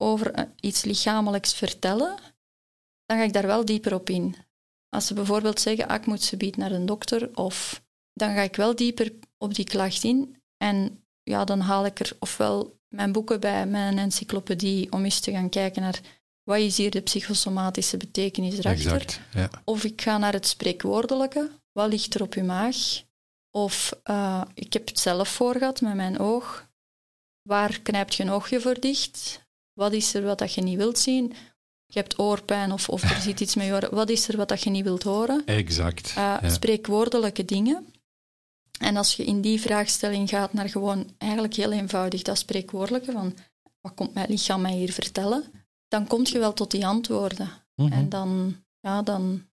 [0.02, 2.16] over uh, iets lichamelijks vertellen,
[3.06, 4.36] dan ga ik daar wel dieper op in.
[4.88, 8.40] Als ze bijvoorbeeld zeggen, ah, ik moet ze bieden naar een dokter, of dan ga
[8.40, 10.42] ik wel dieper op die klacht in.
[10.56, 15.30] En ja, dan haal ik er ofwel mijn boeken bij, mijn encyclopedie, om eens te
[15.30, 16.00] gaan kijken naar
[16.42, 18.92] wat is hier de psychosomatische betekenis erachter.
[18.92, 19.50] Exact, ja.
[19.64, 22.76] Of ik ga naar het spreekwoordelijke, wat ligt er op uw maag?
[23.50, 26.68] Of uh, ik heb het zelf voor gehad met mijn oog.
[27.42, 29.46] Waar knijpt je een oogje voor dicht?
[29.72, 31.32] Wat is er wat dat je niet wilt zien?
[31.86, 33.94] Je hebt oorpijn of, of er zit iets oren.
[33.94, 35.42] Wat is er wat dat je niet wilt horen?
[35.46, 36.08] Exact.
[36.08, 36.48] Uh, ja.
[36.48, 37.93] Spreekwoordelijke dingen.
[38.84, 43.34] En als je in die vraagstelling gaat naar gewoon eigenlijk heel eenvoudig dat spreekwoordelijke van
[43.80, 45.44] wat komt mijn lichaam mij hier vertellen,
[45.88, 47.46] dan kom je wel tot die antwoorden.
[47.46, 47.62] Mhm.
[47.74, 47.98] Mm -hmm.
[47.98, 49.46] En dan, ja, dan,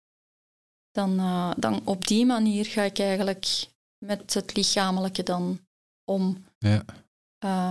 [0.92, 3.68] dan, uh, dan op die manier ga ik eigenlijk
[4.06, 5.60] met het lichamelijke dan
[6.04, 6.86] om, ja.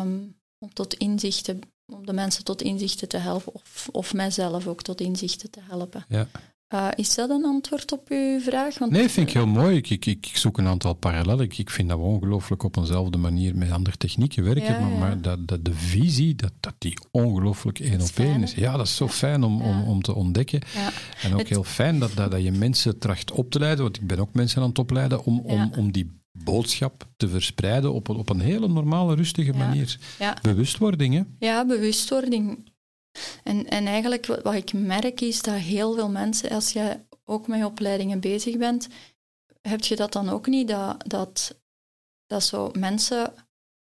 [0.02, 1.60] um, om tot inzichten,
[1.92, 6.04] om de mensen tot inzichten te helpen, of, of mijzelf ook tot inzichten te helpen.
[6.08, 6.28] Ja.
[6.74, 8.78] Uh, is dat een antwoord op uw vraag?
[8.78, 9.76] Want nee, vind ik heel mooi.
[9.76, 11.44] Ik, ik, ik zoek een aantal parallellen.
[11.44, 14.72] Ik, ik vind dat we ongelooflijk op eenzelfde manier met andere technieken werken.
[14.72, 14.98] Ja, maar, ja.
[14.98, 18.54] maar dat, dat de visie, dat, dat die ongelooflijk één op één is.
[18.54, 20.60] Ja, dat is zo fijn om, om, om te ontdekken.
[21.22, 21.48] En ook het...
[21.48, 24.34] heel fijn dat, dat, dat je mensen tracht op te leiden, want ik ben ook
[24.34, 28.68] mensen aan het opleiden, om, om, om die boodschap te verspreiden op, op een hele
[28.68, 29.98] normale, rustige manier.
[30.42, 31.46] Bewustwording, hè?
[31.46, 32.69] Ja, bewustwording.
[33.42, 37.46] En, en eigenlijk wat, wat ik merk is dat heel veel mensen, als je ook
[37.46, 38.88] met opleidingen bezig bent,
[39.62, 41.60] heb je dat dan ook niet, dat, dat,
[42.26, 43.34] dat zo mensen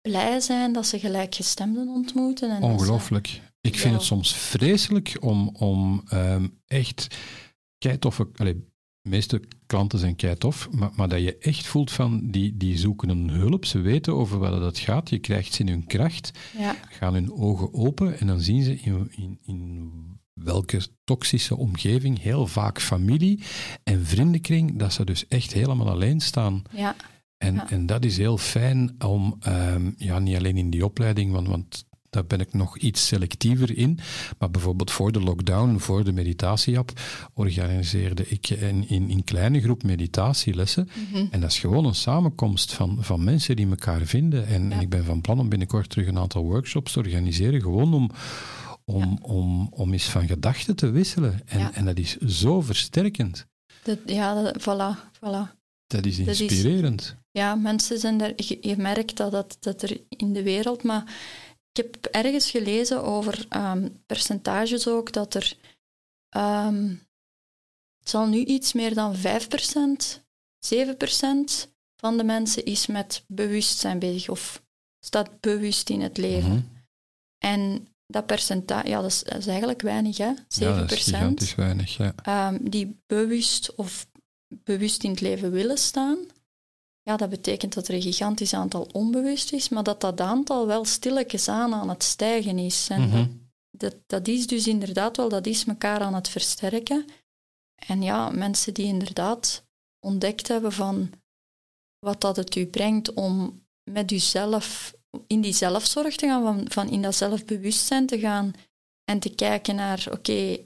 [0.01, 2.49] blij zijn dat ze gelijkgestemden ontmoeten.
[2.51, 3.27] En Ongelooflijk.
[3.27, 3.97] Ze, ik vind ja.
[3.97, 7.17] het soms vreselijk om, om um, echt
[7.77, 8.29] keitoffe...
[8.35, 8.75] Allee,
[9.09, 13.09] de meeste klanten zijn keitof, maar, maar dat je echt voelt van, die, die zoeken
[13.09, 16.75] een hulp, ze weten over wat het gaat, je krijgt ze in hun kracht, ja.
[16.89, 19.91] gaan hun ogen open en dan zien ze in, in, in
[20.33, 23.43] welke toxische omgeving, heel vaak familie
[23.83, 26.63] en vriendenkring, dat ze dus echt helemaal alleen staan.
[26.71, 26.95] Ja.
[27.37, 27.69] En, ja.
[27.69, 31.85] en dat is heel fijn om, um, ja, niet alleen in die opleiding, want, want
[32.09, 33.99] daar ben ik nog iets selectiever in.
[34.39, 36.91] Maar bijvoorbeeld voor de lockdown, voor de meditatieapp,
[37.33, 40.89] organiseerde ik in, in, in kleine groep meditatielessen.
[40.93, 41.27] Mm -hmm.
[41.31, 44.47] En dat is gewoon een samenkomst van, van mensen die elkaar vinden.
[44.47, 44.75] En, Ja.
[44.75, 48.11] en ik ben van plan om binnenkort terug een aantal workshops te organiseren, gewoon om,
[48.85, 49.17] om, Ja.
[49.21, 51.41] om, om eens van gedachten te wisselen.
[51.45, 51.73] En, Ja.
[51.73, 53.45] en dat is zo versterkend.
[53.83, 55.55] Dat, ja, dat, voilà, voilà.
[55.87, 57.15] Dat is Dat is- inspirerend.
[57.31, 58.33] Ja, mensen zijn er...
[58.35, 60.83] Je, je merkt dat, dat, dat er in de wereld...
[60.83, 61.03] Maar
[61.77, 65.57] ik heb ergens gelezen over ehm, percentages ook, dat er...
[66.29, 66.95] ehm,
[67.99, 69.19] het zal nu iets meer dan 5%,
[70.59, 74.63] 7% van de mensen is met bewustzijn bezig of
[74.99, 76.49] staat bewust in het leven.
[76.49, 76.61] Mhm.
[77.37, 80.33] En dat percentage, ja, dat is, dat is eigenlijk weinig, hè?
[80.33, 80.37] 7%.
[80.47, 81.97] Ja, dat is gigantisch weinig.
[81.97, 82.13] Ja.
[82.23, 84.07] ehm, die bewust of
[84.47, 86.17] bewust in het leven willen staan,
[87.07, 90.85] ja, dat betekent dat er een gigantisch aantal onbewust is, maar dat dat aantal wel
[90.85, 92.87] stilletjes aan aan het stijgen is.
[92.89, 93.27] En Mhm.
[93.71, 97.05] dat, dat is dus inderdaad wel, dat is elkaar aan het versterken.
[97.75, 99.65] En ja, mensen die inderdaad
[100.05, 101.09] ontdekt hebben van
[101.99, 104.95] wat dat het u brengt om met uzelf
[105.27, 108.53] in die zelfzorg te gaan, van, van in dat zelfbewustzijn te gaan,
[109.11, 110.59] en te kijken naar, oké,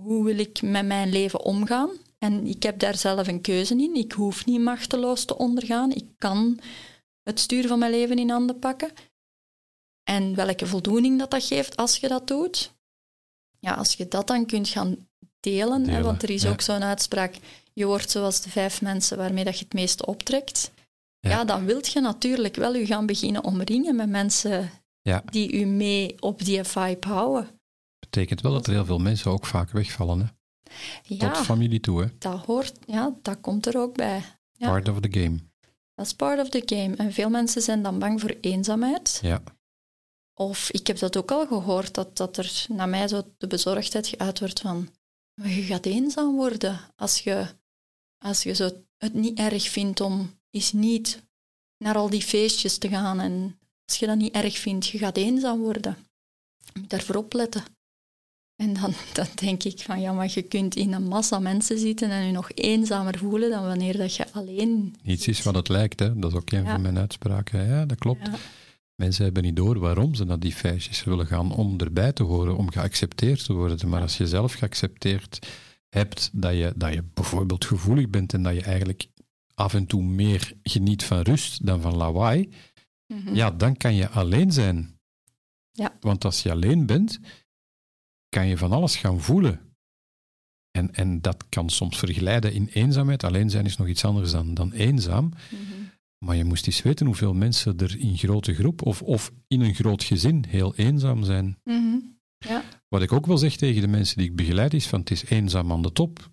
[0.00, 1.90] hoe wil ik met mijn leven omgaan?
[2.24, 3.94] En ik heb daar zelf een keuze in.
[3.94, 5.92] Ik hoef niet machteloos te ondergaan.
[5.92, 6.58] Ik kan
[7.22, 8.92] het stuur van mijn leven in handen pakken.
[10.02, 12.74] En welke voldoening dat dat geeft als je dat doet.
[13.58, 15.08] Ja, als je dat dan kunt gaan
[15.40, 17.38] delen, hè, want er is ook zo'n uitspraak,
[17.72, 20.72] je wordt zoals de vijf mensen waarmee dat je het meeste optrekt.
[21.18, 24.70] Ja, ja dan wilt je natuurlijk wel je gaan beginnen omringen met mensen
[25.02, 25.22] ja.
[25.30, 27.60] die u mee op die vibe houden.
[27.98, 30.26] Betekent wel dat er heel veel mensen ook vaak wegvallen, hè?
[31.02, 32.08] Ja, Tot familie toe, hè?
[32.18, 34.24] Dat hoort, ja, dat komt er ook bij.
[34.52, 34.68] Ja.
[34.68, 35.38] Part of the game.
[35.94, 36.96] Dat is part of the game.
[36.96, 39.18] En veel mensen zijn dan bang voor eenzaamheid.
[39.22, 39.42] Ja.
[40.34, 44.06] Of ik heb dat ook al gehoord, dat, dat er naar mij zo de bezorgdheid
[44.06, 44.88] geuit wordt van
[45.42, 47.46] je gaat eenzaam worden als je,
[48.18, 51.22] als je zo het niet erg vindt om eens niet
[51.78, 53.20] naar al die feestjes te gaan.
[53.20, 55.96] En als je dat niet erg vindt, je gaat eenzaam worden.
[56.72, 57.64] Je moet daarvoor opletten.
[58.56, 62.10] En dan, dan denk ik van ja, maar je kunt in een massa mensen zitten
[62.10, 64.94] en je nog eenzamer voelen dan wanneer dat je alleen.
[65.02, 66.18] Niets is wat het lijkt, hè?
[66.18, 67.66] dat is ook een van mijn uitspraken.
[67.66, 68.30] Ja, dat klopt.
[68.94, 72.56] Mensen hebben niet door waarom ze naar die feestjes willen gaan om erbij te horen,
[72.56, 73.88] om geaccepteerd te worden.
[73.88, 75.46] Maar als je zelf geaccepteerd
[75.88, 79.06] hebt dat je, dat je bijvoorbeeld gevoelig bent en dat je eigenlijk
[79.54, 82.48] af en toe meer geniet van rust dan van lawaai,
[83.06, 83.34] mhm.
[83.34, 84.98] ja, dan kan je alleen zijn.
[85.72, 85.96] Ja.
[86.00, 87.20] Want als je alleen bent,
[88.34, 89.60] kan je van alles gaan voelen.
[90.70, 93.24] En, en dat kan soms verglijden in eenzaamheid.
[93.24, 95.24] Alleen zijn is nog iets anders dan, dan eenzaam.
[95.50, 95.82] Mhm.
[96.24, 99.74] Maar je moest eens weten hoeveel mensen er in grote groep of, of in een
[99.74, 101.58] groot gezin heel eenzaam zijn.
[101.64, 101.98] Mhm.
[102.38, 102.62] ja.
[102.88, 105.24] Wat ik ook wel zeg tegen de mensen die ik begeleid is van het is
[105.24, 106.30] eenzaam aan de top.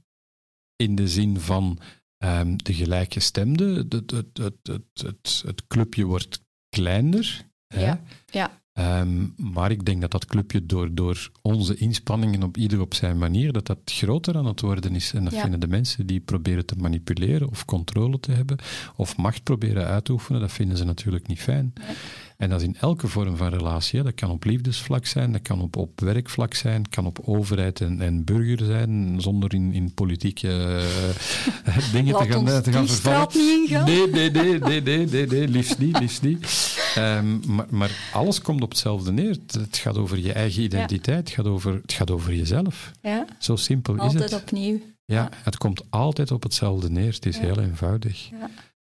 [0.75, 1.79] In de zin van
[2.23, 7.45] um, de gelijkgestemde, het, het, het, het, het, het clubje wordt kleiner.
[7.67, 8.03] Ja.
[8.25, 8.60] ja.
[8.81, 13.17] Ehm, maar ik denk dat dat clubje door, door onze inspanningen op ieder op zijn
[13.17, 15.13] manier, dat dat groter aan het worden is.
[15.13, 18.57] En dat vinden de mensen die proberen te manipuleren of controle te hebben
[18.95, 21.73] of macht proberen uit te oefenen, dat vinden ze natuurlijk niet fijn.
[22.41, 24.03] En dat is in elke vorm van relatie.
[24.03, 28.01] Dat kan op liefdesvlak zijn, dat kan op, op werkvlak zijn, kan op overheid en,
[28.01, 30.47] en burger zijn, zonder in, in politieke
[31.67, 33.27] uh, dingen te gaan, te gaan vervallen.
[33.85, 36.75] Nee, nee, nee, nee, nee, nee, nee, liefst niet, liefst niet.
[36.97, 39.37] Um, maar, maar, alles komt op hetzelfde neer.
[39.47, 42.91] Het, gaat over je eigen identiteit, het, gaat over, het gaat over jezelf.
[43.01, 43.25] Ja.
[43.39, 44.33] Zo simpel altijd is het.
[44.33, 44.79] Altijd opnieuw.
[45.05, 47.13] Ja, het komt altijd op hetzelfde neer.
[47.13, 48.29] Het is heel eenvoudig.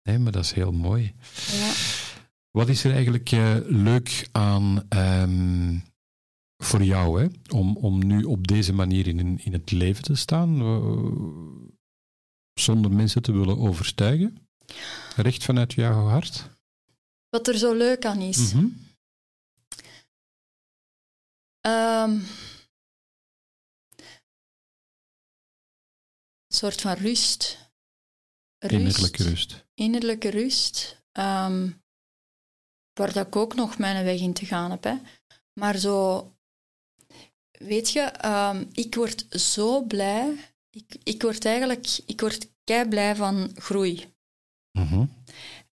[0.04, 1.14] Nee, maar dat is heel mooi.
[1.52, 1.72] Ja.
[2.58, 5.84] Wat is er eigenlijk uh, leuk aan um,
[6.58, 7.28] voor jou, hè?
[7.56, 11.70] Om, om nu op deze manier in, in het leven te staan, uh,
[12.54, 14.48] zonder mensen te willen overtuigen?
[15.16, 16.50] Recht vanuit jouw hart?
[17.30, 18.54] Wat er zo leuk aan is.
[18.54, 18.84] Mm
[21.66, 22.26] um,
[26.48, 27.72] een soort van rust.
[28.60, 28.74] rust.
[28.74, 29.66] Innerlijke rust.
[29.74, 31.04] Innerlijke rust.
[31.12, 31.83] Um,
[32.94, 34.84] waar dat ik ook nog mijn weg in te gaan heb.
[34.84, 34.96] Hè.
[35.60, 36.28] Maar zo,
[37.52, 40.36] weet je, um, ik word zo blij.
[40.70, 44.14] Ik, ik word eigenlijk, ik word kei blij van groei.
[44.72, 45.06] Mhm.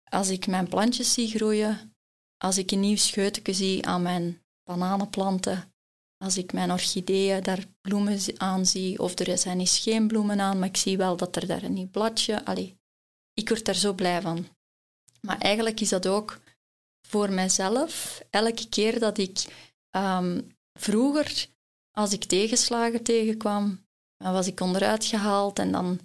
[0.04, 1.96] Als ik mijn plantjes zie groeien,
[2.38, 5.74] als ik een nieuw scheutje zie aan mijn bananenplanten,
[6.18, 10.68] als ik mijn orchideeën daar bloemen aan zie, of er zijn geen bloemen aan, maar
[10.68, 12.46] ik zie wel dat er daar een nieuw bladje...
[12.46, 12.78] Allee,
[13.34, 14.48] ik word daar zo blij van.
[15.22, 16.40] Maar eigenlijk is dat ook
[17.08, 19.46] voor mijzelf, elke keer dat ik
[19.90, 20.42] ehm,
[20.80, 21.48] vroeger,
[21.92, 23.86] als ik tegenslagen tegenkwam,
[24.18, 26.00] dan was ik onderuit gehaald en dan,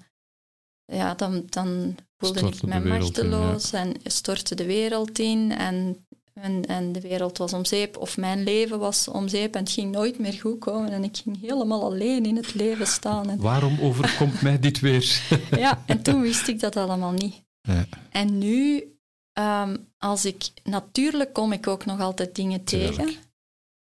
[0.85, 6.93] ja, dan, dan voelde ik me machteloos en stortte de wereld in en, en, en
[6.93, 10.19] de wereld was om zeep of mijn leven was om zeep en het ging nooit
[10.19, 13.31] meer goed komen en ik ging helemaal alleen in het leven staan.
[13.31, 13.41] En...
[13.41, 15.23] Waarom overkomt mij dit weer?
[15.51, 17.43] ja, en toen wist ik dat allemaal niet.
[17.61, 17.87] Ja.
[18.11, 18.87] En nu
[19.33, 23.15] Ehm, als ik, natuurlijk kom ik ook nog altijd dingen tegen.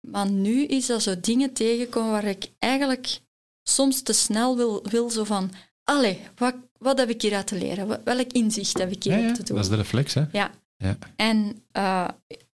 [0.08, 3.20] Maar nu is dat zo dingen tegenkomen waar ik eigenlijk
[3.64, 5.52] soms te snel wil, wil zo van...
[5.84, 8.04] Allee, wat, wat heb ik hier uit te leren?
[8.04, 9.56] Welk inzicht heb ik hier ja, te doen?
[9.56, 10.24] Dat is de reflex, hè?
[10.32, 10.52] Ja.
[10.78, 10.98] ja.
[11.16, 12.08] En uh,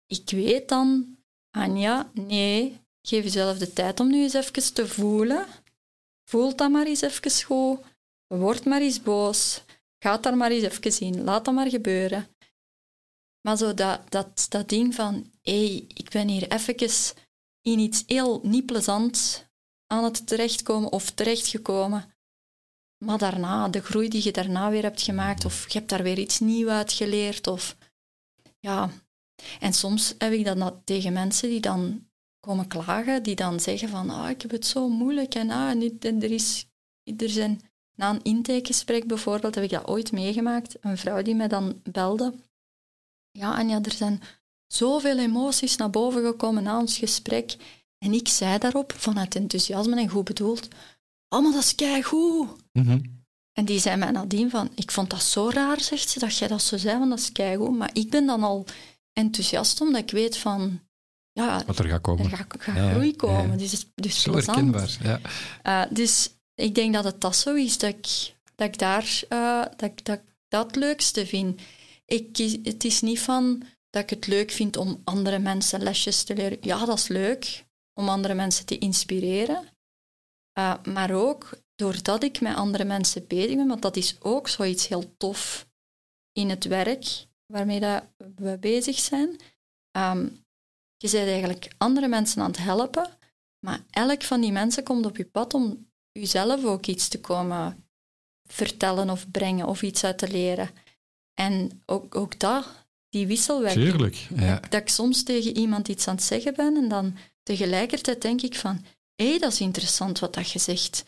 [0.06, 1.16] ik weet dan,
[1.50, 5.46] Anja, nee, geef jezelf de tijd om nu eens even te voelen.
[6.24, 7.78] Voel dat maar eens even goed.
[8.26, 9.62] Word maar eens boos.
[9.98, 11.24] Ga daar maar eens even in.
[11.24, 12.28] Laat dat maar gebeuren.
[13.40, 17.14] Maar zo dat, dat, dat ding van, hé, hey, ik ben hier even
[17.62, 19.44] in iets heel niet plezants
[19.86, 22.14] aan het terechtkomen of terechtgekomen.
[23.04, 26.18] Maar daarna, de groei die je daarna weer hebt gemaakt, of je hebt daar weer
[26.18, 27.76] iets nieuws uit geleerd, of
[28.58, 28.90] ja.
[29.60, 32.08] En soms heb ik dat tegen mensen die dan
[32.40, 35.70] komen klagen, die dan zeggen van ah, ik heb het zo moeilijk en, ah,
[36.00, 36.66] en er, is,
[37.16, 37.60] er zijn...
[37.96, 40.76] Na een intakegesprek bijvoorbeeld heb ik dat ooit meegemaakt.
[40.80, 42.34] Een vrouw die mij dan belde.
[43.32, 44.22] Ja, en ja, er zijn
[44.66, 47.56] zoveel emoties naar boven gekomen na ons gesprek.
[47.98, 50.68] En ik zei daarop, vanuit enthousiasme en goed bedoeld,
[51.28, 52.48] maar dat is keigoed.
[52.72, 53.18] Mm
[53.52, 56.48] En die zei mij nadien van, ik vond dat zo raar, zegt ze, dat jij
[56.48, 57.76] dat zo zei, want dat is keigoed.
[57.76, 58.66] Maar ik ben dan al
[59.12, 60.80] enthousiast omdat ik weet van,
[61.32, 62.24] ja, wat er gaat komen.
[62.24, 63.58] Er gaat, gaat groei komen.
[63.58, 65.20] Dus, dus zo herkenbaar, ja.
[65.64, 69.64] Uh, dus ik denk dat het dat zo is, dat ik, dat ik daar uh,
[69.76, 71.60] dat, dat, dat het leukste vind.
[72.12, 76.34] Ik, het is niet van dat ik het leuk vind om andere mensen lesjes te
[76.34, 76.58] leren.
[76.60, 79.68] Ja, dat is leuk om andere mensen te inspireren.
[80.58, 84.88] Uh, maar ook doordat ik met andere mensen bezig ben, want dat is ook zoiets
[84.88, 85.68] heel tof
[86.32, 88.04] in het werk waarmee dat
[88.36, 89.28] we bezig zijn.
[89.96, 90.44] Um,
[90.96, 93.18] je bent eigenlijk andere mensen aan het helpen,
[93.66, 97.90] maar elk van die mensen komt op je pad om jezelf ook iets te komen
[98.48, 100.70] vertellen of brengen of iets uit te leren.
[101.34, 102.66] En ook, ook dat,
[103.08, 103.88] die wisselwerking.
[103.90, 104.54] Tuurlijk, ja.
[104.60, 108.42] dat, dat, ik soms tegen iemand iets aan het zeggen ben en dan tegelijkertijd denk
[108.42, 111.04] ik van, hé, hey, dat is interessant wat dat je zegt.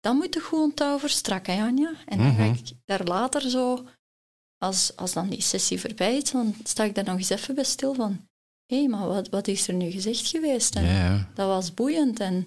[0.00, 1.92] Dan moet je gewoon touw verstrakken, Anja.
[2.06, 2.54] En dan ga Mhm.
[2.54, 3.86] ik daar later zo,
[4.58, 7.64] als, als dan die sessie voorbij is, dan sta ik daar nog eens even bij
[7.64, 8.28] stil van,
[8.66, 10.74] hé, hey, maar wat, wat is er nu gezegd geweest?
[10.74, 11.30] En Ja, ja.
[11.34, 12.46] dat was boeiend en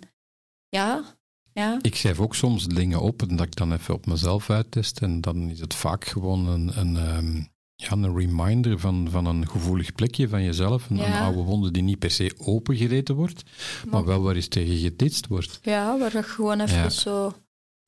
[0.69, 1.19] ja,
[1.53, 1.79] ja.
[1.81, 4.99] Ik schrijf ook soms dingen op en dat ik dan even op mezelf uittest.
[4.99, 7.35] En dan is het vaak gewoon een, een, ehm,
[7.75, 10.89] ja, een reminder van, van een gevoelig plekje van jezelf.
[10.89, 11.05] Een, Ja.
[11.05, 13.43] een oude wonde die niet per se opengereten wordt,
[13.89, 15.59] maar wel waar eens tegen getitst wordt.
[15.61, 16.89] Ja, waar je gewoon even Ja.
[16.89, 17.33] zo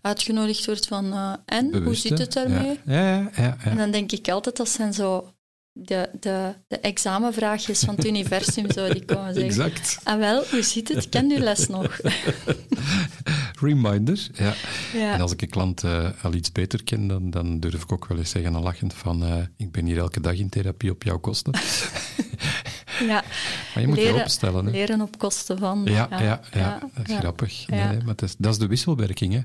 [0.01, 2.79] uitgenodigd wordt van eh, en, hoe zit het daarmee?
[2.85, 3.29] Ja, ja, ja.
[3.35, 5.31] ja, En dan denk ik altijd, dat zijn zo
[5.71, 9.63] de, de, de examenvraagjes van het universum, zo, die komen zeggen.
[9.65, 9.99] Exact.
[10.03, 11.09] Ah wel, hoe zit het?
[11.09, 11.99] Ken je les nog?
[13.63, 14.53] Reminder, ja.
[14.93, 15.13] ja.
[15.13, 18.07] En als ik een klant eh, al iets beter ken, dan, dan durf ik ook
[18.07, 21.03] wel eens zeggen, al lachend, van eh, ik ben hier elke dag in therapie op
[21.03, 21.53] jouw kosten.
[22.99, 23.23] ja.
[23.73, 24.65] Maar je moet je Leren- opstellen.
[24.65, 24.71] Hè.
[24.71, 25.81] Leren op kosten van.
[25.85, 27.67] Ja, ja, ja, dat is grappig.
[27.67, 27.87] Nee, Ja.
[27.89, 29.33] nee, maar dat is, dat is de wisselwerking.
[29.33, 29.41] Hè.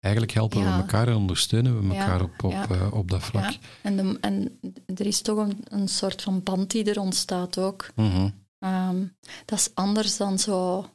[0.00, 3.50] Eigenlijk helpen we elkaar en ondersteunen we elkaar op, op, eh, op dat vlak.
[3.50, 3.56] Ja.
[3.82, 4.58] En, de, en
[4.96, 7.88] er is toch een, een soort van band die er ontstaat ook.
[7.94, 8.28] Mhm.
[8.58, 8.96] Ehm,
[9.44, 10.86] dat is anders dan zo...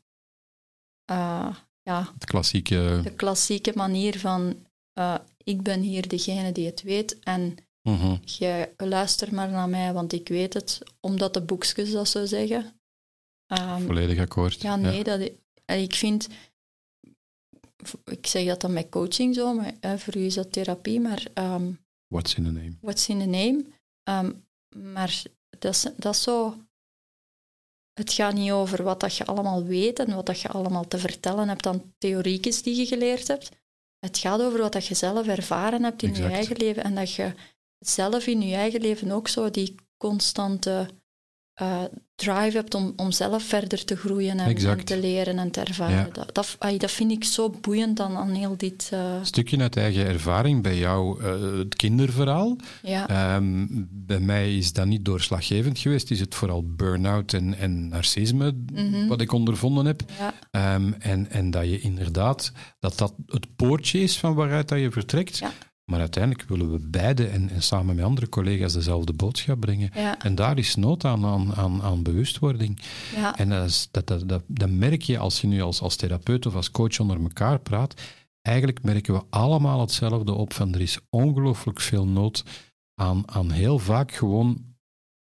[1.83, 2.99] ja, Het klassieke.
[3.03, 8.17] de klassieke manier van eh, ik ben hier degene die het weet en mhm.
[8.25, 12.73] je luister maar naar mij, want ik weet het, omdat de boekjes dat zo zeggen.
[13.45, 14.61] Ehm, Volledig akkoord.
[14.61, 15.31] ja, nee, Dat,
[15.65, 16.27] en ik vind,
[18.05, 21.27] ik zeg dat dan met coaching zo, maar eh, voor u is dat therapie, maar
[21.33, 21.71] ehm,
[22.07, 22.77] What's in the name?
[22.81, 23.63] what's in the name?
[24.03, 24.31] Ehm,
[24.93, 25.21] maar
[25.59, 26.57] dat is, dat is zo.
[27.93, 30.97] Het gaat niet over wat dat je allemaal weet en wat dat je allemaal te
[30.97, 33.49] vertellen hebt aan theoriekjes die je geleerd hebt.
[33.99, 36.29] Het gaat over wat dat je zelf ervaren hebt in Exact.
[36.29, 37.33] je eigen leven en dat je
[37.79, 40.89] zelf in je eigen leven ook zo die constante
[41.53, 41.81] eh,
[42.15, 45.95] drive hebt om, om zelf verder te groeien en, te leren en te ervaren.
[45.95, 46.09] Ja.
[46.13, 48.89] Dat, dat, dat vind ik zo boeiend aan, aan heel dit...
[48.91, 52.55] Een stukje uit eigen ervaring bij jou, eh, het kinderverhaal.
[52.83, 53.07] ja.
[53.09, 56.11] Ehm, bij mij is dat niet doorslaggevend geweest.
[56.11, 59.07] Is het vooral burn-out en, en narcisme Mhm.
[59.07, 60.01] wat ik ondervonden heb.
[60.19, 64.79] ja, Ehm, en, en dat je inderdaad, dat dat het poortje is van waaruit dat
[64.79, 65.41] je vertrekt.
[65.85, 69.89] Maar uiteindelijk willen we beide en, en samen met andere collega's dezelfde boodschap brengen.
[69.93, 72.79] ja, En daar is nood aan, aan, aan, aan bewustwording.
[73.15, 73.37] ja.
[73.37, 76.45] En dat, is, dat, dat, dat, dat merk je als je nu als, als therapeut
[76.45, 78.01] of als coach onder elkaar praat.
[78.41, 82.43] Eigenlijk merken we allemaal hetzelfde op van er is ongelooflijk veel nood
[82.95, 84.72] aan, aan heel vaak gewoon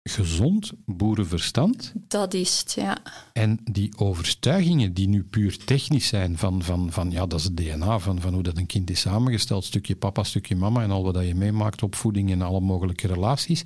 [0.10, 1.94] gezond boerenverstand.
[2.08, 2.98] Dat is het, ja.
[3.34, 7.58] En die overtuigingen die nu puur technisch zijn, van, van, van ja, dat is het
[7.58, 11.04] DNA, van, van hoe dat een kind is samengesteld, stukje papa, stukje mama en al
[11.04, 13.64] wat dat je meemaakt, opvoeding en alle mogelijke relaties.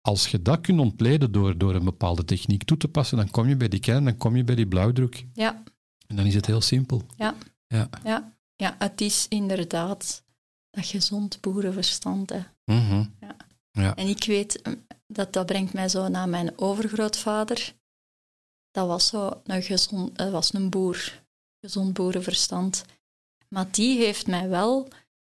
[0.00, 3.48] Als je dat kunt ontleden door, door een bepaalde techniek toe te passen, dan kom
[3.48, 5.26] je bij die kern, dan kom je bij die blauwdruk.
[5.32, 5.62] Ja,
[6.06, 7.02] En dan is het heel simpel.
[7.16, 7.34] Ja.
[7.66, 7.88] Ja.
[8.04, 8.32] ja.
[8.56, 10.24] ja, het is inderdaad
[10.70, 12.30] dat gezond boerenverstand.
[12.30, 12.40] Hè.
[12.64, 13.04] Mhm.
[13.20, 13.36] Ja.
[13.70, 13.96] Ja.
[13.96, 14.72] En ik weet, eh,
[15.06, 17.74] dat, dat brengt mij zo naar mijn overgrootvader.
[18.70, 21.22] Dat was zo een gezond, dat was een boer,
[21.60, 22.84] gezond boerenverstand.
[23.48, 24.88] Maar die heeft mij wel,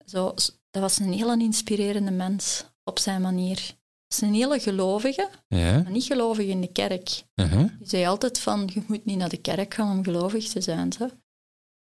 [0.07, 0.35] zo,
[0.71, 3.57] dat was een heel inspirerende mens op zijn manier.
[3.57, 5.83] Dat is een hele gelovige, Ja.
[5.83, 7.23] maar niet gelovig in de kerk.
[7.35, 7.59] Uh-huh.
[7.79, 10.93] Die zei altijd van, je moet niet naar de kerk gaan om gelovig te zijn.
[10.93, 11.11] Zo.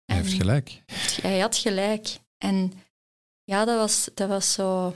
[0.05, 0.83] Hij heeft gelijk.
[1.21, 2.19] Hij had gelijk.
[2.37, 2.73] En
[3.43, 4.95] ja, dat was, dat was zo...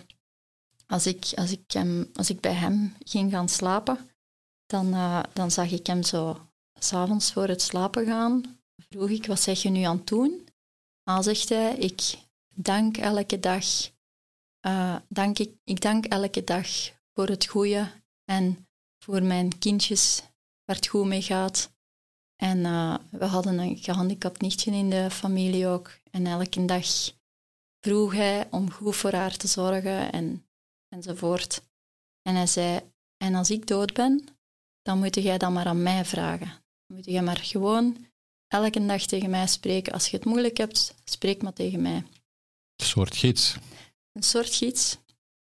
[0.94, 1.76] Als ik, als, ik
[2.14, 4.10] als ik bij hem ging gaan slapen,
[4.66, 9.40] dan, eh, dan zag ik hem zo s'avonds voor het slapen gaan, vroeg ik, wat
[9.40, 10.48] zeg je nu aan het doen?
[11.04, 12.18] Dan zegt hij, ik
[12.56, 13.66] dank elke dag,
[14.68, 16.68] uh, dank ik, ik dank elke dag
[17.14, 17.92] voor het goede
[18.26, 18.68] en
[19.00, 20.22] voor mijn kindjes
[20.66, 21.72] waar het goed mee gaat.
[22.36, 25.92] En uh, we hadden een gehandicapt nichtje in de familie ook.
[26.12, 26.88] En elke dag
[27.80, 30.46] vroeg hij om goed voor haar te zorgen en,
[30.94, 31.62] enzovoort.
[32.22, 32.80] En hij zei,
[33.18, 34.28] en als ik dood ben,
[34.82, 36.48] dan moet jij dat maar aan mij vragen.
[36.48, 38.08] Dan moet jij maar gewoon
[38.48, 39.94] elke dag tegen mij spreken.
[39.94, 42.04] Als je het moeilijk hebt, spreek maar tegen mij.
[42.76, 43.56] Een soort gids.
[44.12, 44.98] Een soort gids.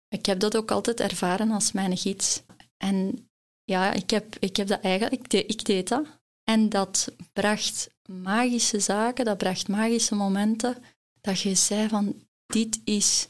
[0.09, 2.43] Ik heb dat ook altijd ervaren als mijn gids.
[2.77, 3.29] En
[3.65, 6.07] ja, ik heb, ik heb dat eigenlijk, ik, deed, ik deed dat.
[6.45, 10.83] En dat bracht magische zaken, dat bracht magische momenten,
[11.21, 13.29] dat je zei van, dit is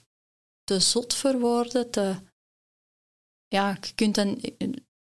[0.71, 2.17] te zot voor woorden, te...
[3.49, 4.41] Ja, je kunt dan...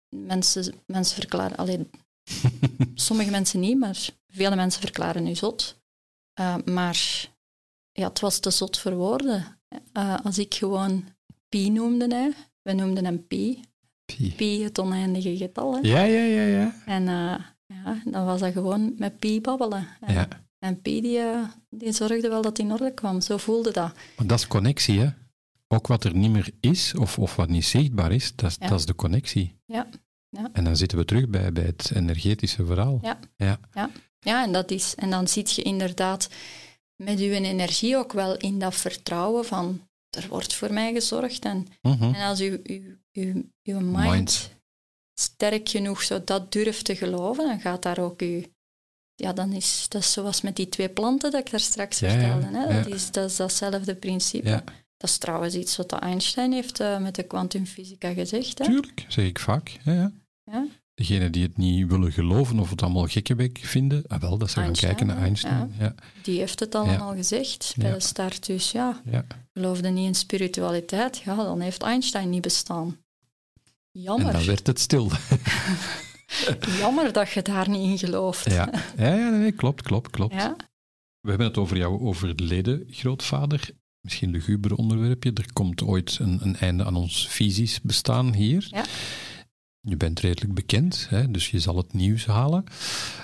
[0.09, 1.57] Mensen, mensen verklaren...
[1.57, 1.91] Alleen,
[2.95, 5.81] sommige mensen niet, maar vele mensen verklaren nu zot.
[6.41, 7.29] Uh, maar
[7.93, 9.61] ja, het was te zot voor woorden.
[9.93, 11.05] Uh, als ik gewoon
[11.49, 12.31] pi noemde, hè.
[12.63, 13.61] we noemden hem pi.
[14.05, 14.35] Pi.
[14.37, 15.75] pi het oneindige getal.
[15.75, 15.81] Hè.
[15.83, 16.43] Ja, ja, ja.
[16.43, 16.83] ja.
[16.87, 19.89] En uh, ja, dan was dat gewoon met pi babbelen.
[20.01, 20.29] En, ja.
[20.59, 21.21] en pi die,
[21.71, 23.21] die zorgde wel dat het in orde kwam.
[23.21, 23.95] Zo voelde dat.
[24.17, 25.11] Maar dat is connectie, hè?
[25.69, 28.69] Ook wat er niet meer is, of, of wat niet zichtbaar is, dat, ja.
[28.69, 29.61] dat is de connectie.
[29.65, 29.89] Ja.
[30.29, 30.49] ja.
[30.53, 32.99] En dan zitten we terug bij, bij het energetische verhaal.
[33.03, 33.19] Ja.
[33.37, 33.61] Ja.
[33.73, 33.91] ja.
[34.19, 36.29] ja en, dat is, en dan zit je inderdaad
[36.97, 41.45] met je energie ook wel in dat vertrouwen van er wordt voor mij gezorgd.
[41.45, 42.15] En, mhm.
[42.15, 42.61] en als je,
[43.11, 44.51] je, je, mind,
[45.15, 48.51] sterk genoeg zo dat durft te geloven, dan gaat daar ook je...
[49.15, 52.47] Ja, dan is dat zoals met die twee planten dat ik daar straks vertelde.
[52.47, 52.83] Hè?
[52.83, 54.63] Dat, is, dat is datzelfde principe.
[54.99, 58.59] Dat is trouwens iets wat Einstein heeft uh, met de kwantumfysica gezegd.
[58.59, 58.65] Hè?
[58.65, 59.79] Tuurlijk, zeg ik vaak.
[59.85, 60.13] Ja,
[60.45, 60.67] ja.
[60.95, 64.61] Degenen die het niet willen geloven of het allemaal gekkebek vinden, ah, wel, dat ze
[64.61, 65.75] gaan kijken naar Einstein.
[65.79, 65.95] Ja.
[66.23, 68.47] Die heeft het allemaal gezegd bij de start.
[68.47, 69.03] Dus ja,
[69.53, 72.97] geloofde niet in spiritualiteit, ja, dan heeft Einstein niet bestaan.
[73.91, 74.27] Jammer.
[74.27, 75.11] En dan werd het stil.
[76.81, 78.51] Jammer dat je daar niet in gelooft.
[78.51, 80.35] Ja, ja, ja nee, klopt, klopt, klopt.
[81.21, 83.71] We hebben het over jouw overleden grootvader.
[84.01, 85.33] Misschien luguber onderwerpje.
[85.33, 88.67] Er komt ooit een, een einde aan ons fysisch bestaan hier.
[88.71, 88.85] Ja.
[89.81, 92.65] Je bent redelijk bekend, hè, dus je zal het nieuws halen.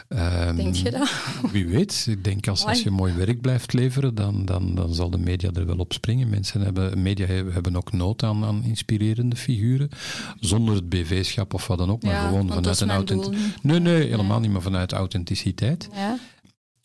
[0.08, 1.10] Um, denk je dat?
[1.52, 2.06] Wie weet.
[2.10, 5.50] Ik denk als, als je mooi werk blijft leveren, dan, dan, dan zal de media
[5.52, 6.28] er wel op springen.
[6.28, 9.88] Mensen hebben, media hebben ook nood aan, aan inspirerende figuren.
[10.40, 13.62] Zonder het BV-schap of wat dan ook, maar gewoon vanuit een authenticiteit.
[13.62, 15.88] Nee, nee, helemaal niet, maar vanuit authenticiteit.
[15.92, 16.18] Ja.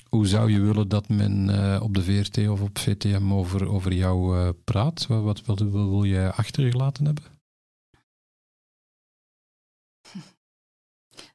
[0.09, 3.93] Hoe zou je willen dat men uh, op de VRT of op VTM over, over
[3.93, 5.07] jou uh, praat?
[5.07, 7.23] Wat, wat, wat wil, wil jij achtergelaten hebben?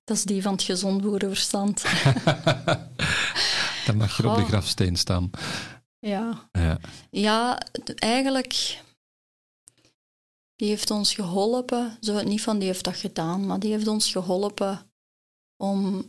[0.04, 1.82] Dat is die van het gezond boerenverstand.
[3.86, 5.30] Dan mag je op de grafsteen staan.
[5.98, 6.48] Ja.
[6.52, 6.78] Ja,
[7.10, 7.62] ja
[7.94, 8.82] eigenlijk...
[10.56, 14.12] Die heeft ons geholpen, zo niet van die heeft dat gedaan, maar die heeft ons
[14.12, 14.92] geholpen
[15.56, 16.04] om,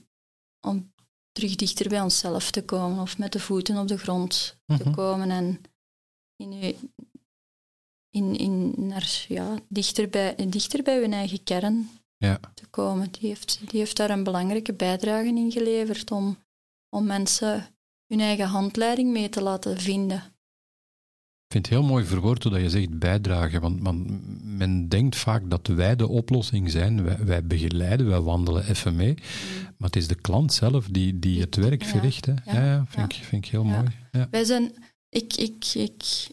[0.68, 0.94] om
[1.36, 4.92] terug dichter bij onszelf te komen of met de voeten op de grond te mhm.
[4.92, 5.62] komen en
[6.36, 6.76] in,
[8.10, 12.40] in, in, naar, ja, dichter, bij, dichter bij hun eigen kern ja.
[12.54, 13.12] te komen.
[13.12, 16.38] Die heeft, die heeft daar een belangrijke bijdrage in geleverd om,
[16.90, 17.68] om mensen
[18.08, 20.24] hun eigen handleiding mee te laten vinden.
[21.46, 24.08] Ik vind het heel mooi verwoord dat je zegt bijdragen, want, want,
[24.44, 27.04] men denkt vaak dat wij de oplossing zijn.
[27.04, 29.62] Wij, wij begeleiden, wij wandelen even mee, mm.
[29.78, 32.26] maar het is de klant zelf die, die het werk verricht.
[32.26, 32.34] Hè?
[32.46, 33.88] Ja, ja, vind, Ik, vind ik heel mooi.
[34.32, 34.74] Wij zijn,
[35.10, 36.28] ik, ik, ik,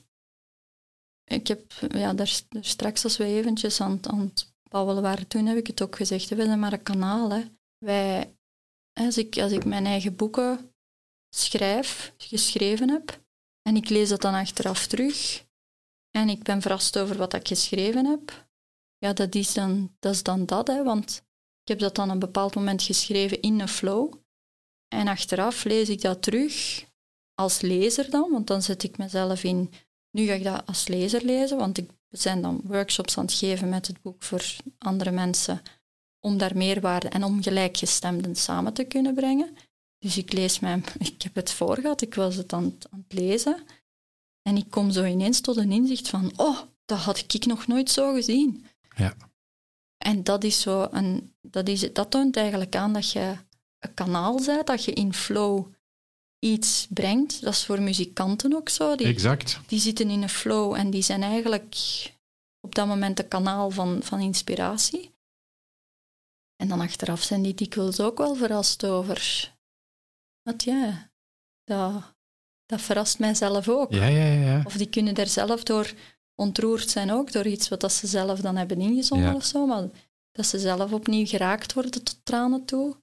[1.25, 5.27] ik heb ja, daar, daar straks als we eventjes aan, aan het babbelen waren.
[5.27, 7.31] Toen heb ik het ook gezegd, we zijn maar een kanaal.
[7.31, 7.43] Hè.
[7.79, 8.35] Wij,
[8.93, 10.75] als, ik, als ik mijn eigen boeken
[11.35, 13.22] schrijf, geschreven heb,
[13.63, 15.47] en ik lees dat dan achteraf terug,
[16.11, 18.47] en ik ben verrast over wat ik geschreven heb,
[18.99, 21.17] ja, dat is dan dat, is dan dat hè, want
[21.63, 24.13] ik heb dat dan een bepaald moment geschreven in een flow,
[24.89, 26.85] en achteraf lees ik dat terug,
[27.35, 29.73] als lezer dan, want dan zet ik mezelf in,
[30.11, 33.69] nu ga ik dat als lezer lezen, want ik zijn dan workshops aan het geven
[33.69, 35.63] met het boek voor andere mensen
[36.21, 39.57] om daar meerwaarde en om gelijkgestemden samen te kunnen brengen.
[40.03, 43.19] Dus ik lees mijn, ik heb het voor gehad, ik was het aan, aan het
[43.19, 43.65] lezen
[44.43, 47.91] en ik kom zo ineens tot een inzicht van, oh, dat had ik nog nooit
[47.91, 48.67] zo gezien.
[48.97, 49.17] Ja.
[49.97, 53.37] En dat is zo een, dat, is, dat toont eigenlijk aan dat je
[53.79, 55.67] een kanaal bent, dat je in flow
[56.39, 57.41] iets brengt.
[57.41, 58.97] Dat is voor muzikanten ook zo.
[58.97, 59.61] Die, exact.
[59.67, 61.77] Die zitten in een flow en die zijn eigenlijk
[62.61, 65.15] op dat moment een kanaal van, van inspiratie.
[66.57, 69.51] En dan achteraf zijn die dikwijls ook wel verrast over.
[70.43, 71.11] Want ja,
[71.65, 72.15] dat,
[72.67, 73.93] dat verrast mijzelf ook.
[73.93, 74.63] Ja, ja, ja.
[74.65, 75.93] Of die kunnen er zelf door
[76.35, 79.35] ontroerd zijn ook, door iets wat dat ze zelf dan hebben ingezongen Ja.
[79.35, 79.67] of zo.
[79.67, 79.89] Maar
[80.33, 82.97] dat ze zelf opnieuw geraakt worden tot tranen toe.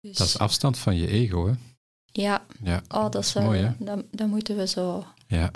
[0.00, 1.52] Dus, Dat is afstand van je ego, hè?
[2.04, 3.72] ja, Ja, oh, dat is wel, mooi, hè?
[3.78, 5.50] dan, dan moeten we zo, Ja,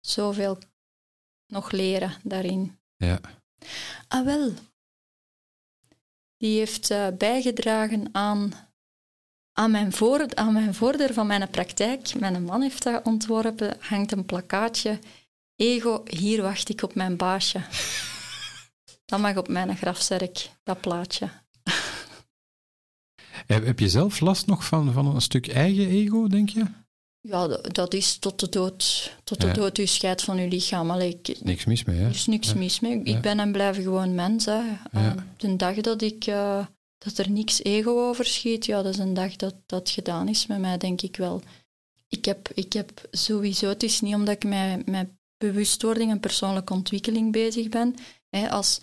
[0.00, 0.58] zoveel
[1.46, 2.78] nog leren daarin.
[2.96, 3.20] ja.
[4.08, 4.52] Ah, wel.
[6.36, 8.52] Die heeft eh, bijgedragen aan,
[9.58, 12.14] aan, mijn voor, aan mijn vorder van mijn praktijk.
[12.20, 13.76] Mijn man heeft dat ontworpen.
[13.80, 14.98] Hangt een plakkaatje.
[15.56, 17.60] Ego, hier wacht ik op mijn baasje.
[19.04, 21.28] Dat mag op mijn grafzerk, dat plaatje.
[23.46, 26.64] Heb, je zelf last nog van, van een stuk eigen ego, denk je?
[27.20, 29.52] Ja, dat is tot de dood, tot de Ja.
[29.52, 30.90] dood u scheidt van uw lichaam.
[30.90, 32.04] Allee, ik, Niks mis mee, hè?
[32.04, 32.54] Er is niks Ja.
[32.54, 33.00] mis mee.
[33.00, 33.20] Ik Ja.
[33.20, 34.44] ben en blijf gewoon mens.
[34.44, 34.60] Hè.
[35.36, 36.66] De dag dat, ik, eh,
[36.98, 40.58] dat er niks ego overschiet, ja, dat is een dag dat dat gedaan is met
[40.58, 41.42] mij, denk ik wel.
[42.08, 46.72] Ik heb, ik heb sowieso, het is niet omdat ik met, met bewustwording en persoonlijke
[46.72, 47.94] ontwikkeling bezig ben.
[48.28, 48.80] Hè, als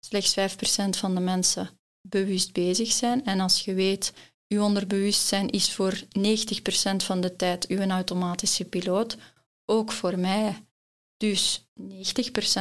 [0.00, 1.70] slechts 5% van de mensen
[2.08, 4.12] bewust bezig zijn en als je weet,
[4.46, 9.16] je onderbewustzijn is voor 90% van de tijd uw automatische piloot,
[9.64, 10.66] ook voor mij.
[11.16, 11.82] Dus 90%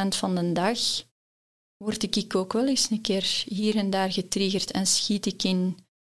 [0.08, 0.80] van de dag
[1.78, 5.78] word ik ook wel eens een keer hier en daar getriggerd en schiet ik in,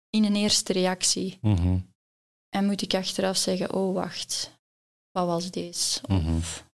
[0.09, 1.37] in een eerste reactie.
[1.41, 1.79] Mhm,
[2.49, 4.59] En moet ik achteraf zeggen, oh wacht,
[5.11, 6.01] wat was deze?
[6.07, 6.35] mhm.
[6.35, 6.65] Of,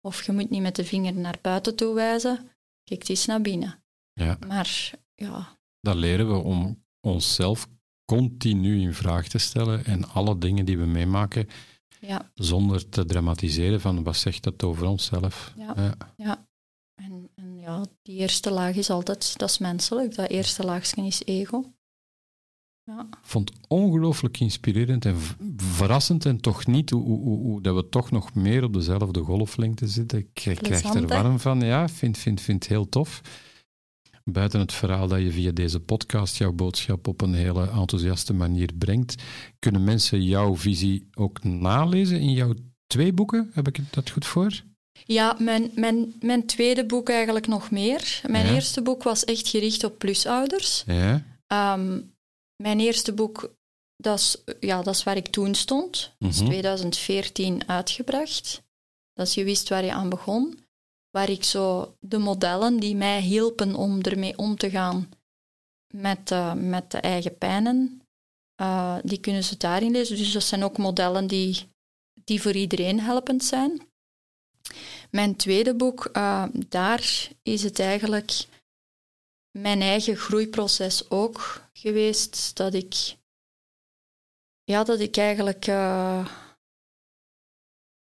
[0.00, 2.36] of je moet niet met de vinger naar buiten toe wijzen,
[2.84, 3.82] kijk het eens naar binnen.
[4.12, 7.68] Ja, Maar ja, dat leren we om onszelf
[8.04, 11.48] continu in vraag te stellen en alle dingen die we meemaken,
[12.00, 15.52] ja, zonder te dramatiseren van wat zegt dat over onszelf.
[15.56, 15.72] Ja.
[15.76, 15.94] Ja.
[16.16, 16.46] ja.
[16.94, 21.24] En, en ja, die eerste laag is altijd, dat is menselijk, dat eerste laagje is
[21.24, 21.72] ego.
[22.84, 23.08] Ja.
[23.22, 25.16] Vond het ongelooflijk inspirerend en
[25.56, 29.86] verrassend en toch niet hoe, hoe, hoe, dat we toch nog meer op dezelfde golflengte
[29.86, 30.18] zitten.
[30.18, 31.60] Ik krijg krijg er warm van.
[31.60, 33.20] Ja, vind, vind, vind het heel tof.
[34.24, 38.70] Buiten het verhaal dat je via deze podcast jouw boodschap op een hele enthousiaste manier
[38.78, 39.22] brengt,
[39.58, 42.54] kunnen mensen jouw visie ook nalezen in jouw
[42.86, 43.50] twee boeken?
[43.52, 44.62] Heb ik dat goed voor?
[45.04, 48.20] Ja, mijn, mijn, mijn tweede boek eigenlijk nog meer.
[48.26, 48.54] Mijn Ja.
[48.54, 50.82] eerste boek was echt gericht op plusouders.
[50.86, 51.22] Ja.
[51.46, 52.00] Ehm,
[52.56, 53.54] mijn eerste boek,
[53.96, 56.14] dat is, ja, dat is waar ik toen stond.
[56.18, 56.46] Dat is Mhm.
[56.48, 58.62] 2014 uitgebracht.
[59.12, 60.58] Dat is Je wist waar je aan begon.
[61.10, 65.08] Waar ik zo de modellen die mij hielpen om ermee om te gaan
[65.94, 68.02] met, eh, met de eigen pijnen,
[68.54, 70.16] eh, die kunnen ze daarin lezen.
[70.16, 71.66] Dus dat zijn ook modellen die,
[72.24, 73.80] die voor iedereen helpend zijn.
[75.10, 78.46] Mijn tweede boek, eh, daar is het eigenlijk
[79.50, 82.56] mijn eigen groeiproces ook geweest.
[82.56, 83.16] Dat ik,
[84.64, 86.28] ja, dat ik eigenlijk eh,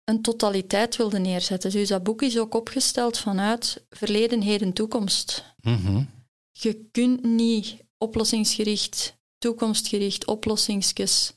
[0.05, 1.71] een totaliteit wilde neerzetten.
[1.71, 5.45] Dus dat boek is ook opgesteld vanuit verleden, heden, toekomst.
[5.61, 6.05] Mhm.
[6.53, 11.33] Je kunt niet oplossingsgericht, toekomstgericht oplossingsjes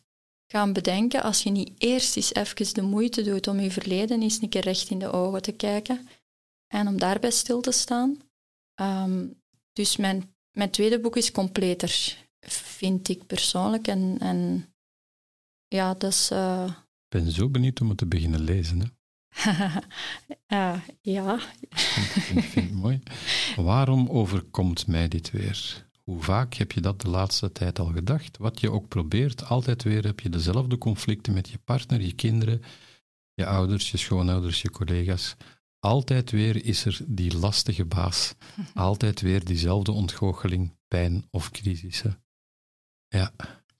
[0.53, 4.41] gaan bedenken als je niet eerst eens even de moeite doet om je verleden eens
[4.41, 6.07] een keer recht in de ogen te kijken
[6.67, 8.17] en om daarbij stil te staan.
[8.73, 9.27] Ehm,
[9.73, 13.87] dus mijn, mijn tweede boek is completer, vind ik persoonlijk.
[13.87, 14.73] En, en
[15.67, 16.31] ja, dat is...
[16.31, 16.65] eh,
[17.09, 18.79] Ik ben zo benieuwd om het te beginnen lezen.
[18.79, 18.87] Hè.
[20.45, 20.79] eh,
[21.15, 23.01] ja, Ik vind, ik vind het mooi.
[23.55, 25.87] Waarom overkomt mij dit weer?
[26.03, 28.37] Hoe vaak heb je dat de laatste tijd al gedacht?
[28.37, 32.61] Wat je ook probeert, altijd weer heb je dezelfde conflicten met je partner, je kinderen,
[33.33, 35.35] je ouders, je schoonouders, je collega's.
[35.79, 38.33] Altijd weer is er die lastige baas.
[38.73, 42.23] Altijd weer diezelfde ontgoocheling, pijn of crisissen.
[43.07, 43.33] Ja,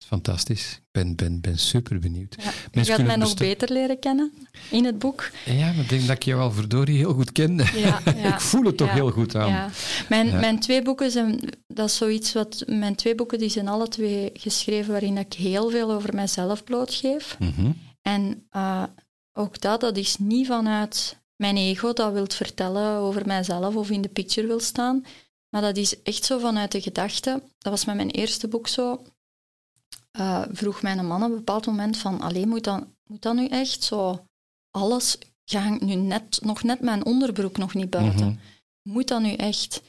[0.05, 0.71] fantastisch.
[0.71, 2.35] Ik ben, ben, ben super benieuwd.
[2.37, 2.51] ja.
[2.71, 4.33] je gaat mij nog beter leren kennen
[4.71, 5.31] in het boek.
[5.45, 7.65] Ja, maar ik denk dat ik jou al verdorie heel goed kende.
[7.75, 8.33] Ja, ja.
[8.33, 9.71] ik voel het toch heel goed aan.
[10.09, 13.87] Mijn, mijn twee boeken zijn, dat is zoiets wat, mijn twee boeken die zijn alle
[13.87, 17.37] twee geschreven waarin ik heel veel over mijzelf blootgeef.
[17.39, 17.71] Mhm.
[18.01, 18.83] En eh,
[19.33, 24.01] ook dat, dat is niet vanuit mijn ego dat wil vertellen over mijzelf of in
[24.01, 25.05] de picture wil staan,
[25.49, 29.01] maar dat is echt zo vanuit de gedachte, dat was met mijn eerste boek zo,
[30.17, 33.45] eh, vroeg mijn man op een bepaald moment van, alleen moet dat, moet dat nu
[33.47, 34.25] echt zo,
[34.71, 38.37] alles, je hangt nu net, nog net mijn onderbroek nog niet buiten Mhm.
[38.93, 39.81] moet dat nu echt?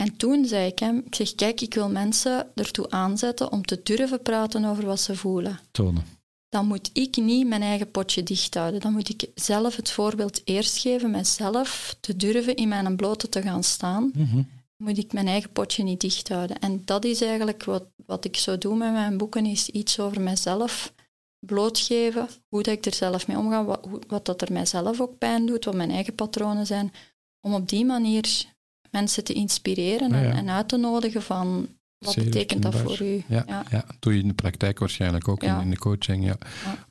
[0.00, 3.80] En toen zei ik hem, ik zeg, kijk, ik wil mensen ertoe aanzetten om te
[3.82, 5.60] durven praten over wat ze voelen.
[5.70, 6.04] Tonen.
[6.48, 8.80] Dan moet ik niet mijn eigen potje dicht houden.
[8.80, 13.42] Dan moet ik zelf het voorbeeld eerst geven, mezelf te durven in mijn blote te
[13.42, 14.42] gaan staan Mhm.
[14.76, 16.58] Moet ik mijn eigen potje niet dicht houden.
[16.58, 20.20] En dat is eigenlijk wat, wat ik zo doe met mijn boeken, is iets over
[20.20, 20.94] mezelf
[21.38, 25.46] blootgeven, hoe dat ik er zelf mee omga, wat, wat dat er mijzelf ook pijn
[25.46, 26.92] doet, wat mijn eigen patronen zijn,
[27.40, 28.44] om op die manier
[28.90, 33.22] mensen te inspireren en, en, uit te nodigen van wat betekent dat voor u?
[33.28, 33.64] Ja, ja.
[33.70, 36.24] ja, doe je in de praktijk waarschijnlijk ook, in, in, de coaching.
[36.24, 36.38] Ja.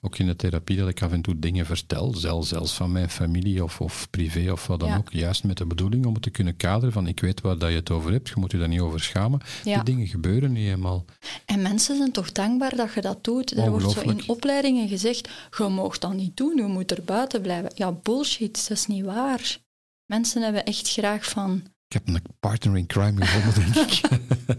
[0.02, 3.10] Ook in de therapie, dat ik af en toe dingen vertel, zelfs, zelfs van mijn
[3.10, 5.12] familie of, of privé of wat dan ook.
[5.12, 7.76] Juist met de bedoeling om het te kunnen kaderen van ik weet waar dat je
[7.76, 9.40] het over hebt, je moet je daar niet over schamen.
[9.64, 11.06] Die dingen gebeuren niet helemaal.
[11.46, 13.52] En mensen zijn toch dankbaar dat je dat doet.
[13.52, 17.42] Er wordt zo in opleidingen gezegd, je mag dat niet doen, je moet er buiten
[17.42, 17.72] blijven.
[17.76, 19.58] Ja, bullshit, dat is niet waar.
[20.06, 21.64] Mensen hebben echt graag van
[21.96, 24.10] heb een partner in crime gevonden, denk ik.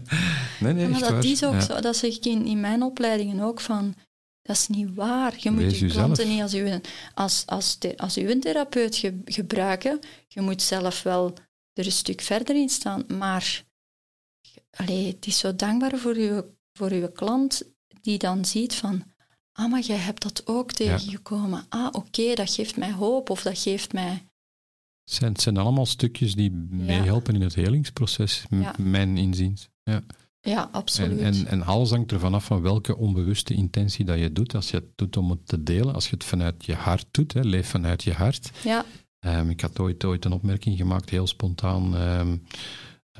[0.59, 1.79] nee, nee, maar dat is ook zo.
[1.79, 3.95] Dat zeg ik in, in mijn opleidingen ook van.
[4.41, 5.33] Dat is niet waar.
[5.37, 6.79] Je moet je klanten niet als uw,
[7.13, 9.99] als, als, als uw therapeut gebruiken.
[10.27, 11.33] Je moet zelf wel
[11.73, 13.05] er een stuk verder in staan.
[13.07, 13.63] Maar
[14.69, 17.63] allee, het is zo dankbaar voor uw, voor uw klant
[18.01, 19.15] die dan ziet van...
[19.51, 21.65] Ah, maar jij hebt dat ook tegengekomen.
[21.69, 24.26] Ah, oké, dat geeft mij hoop of dat geeft mij
[25.09, 28.45] zijn, het zijn allemaal stukjes die meehelpen in het helingsproces,
[28.77, 29.69] mijn inziens.
[29.83, 30.01] Ja,
[30.39, 31.19] ja absoluut.
[31.19, 34.55] En, en, en, alles hangt ervan af van welke onbewuste intentie dat je doet.
[34.55, 37.33] Als je het doet om het te delen, als je het vanuit je hart doet,
[37.33, 38.51] hè, leef vanuit je hart.
[38.63, 38.85] Ja.
[39.19, 41.93] Um, ik had ooit, ooit een opmerking gemaakt, heel spontaan.
[42.01, 42.43] Um,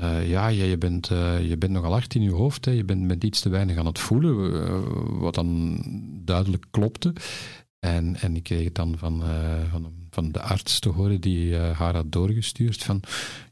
[0.02, 2.72] uh, ja, je, je, bent, uh, je bent nogal hard in je hoofd, hè.
[2.72, 4.82] je bent met iets te weinig aan het voelen, uh,
[5.20, 5.80] wat dan
[6.26, 7.14] duidelijk klopte.
[7.80, 9.24] En, en ik kreeg het dan van,
[9.72, 12.99] van van de arts te horen die uh, haar had doorgestuurd van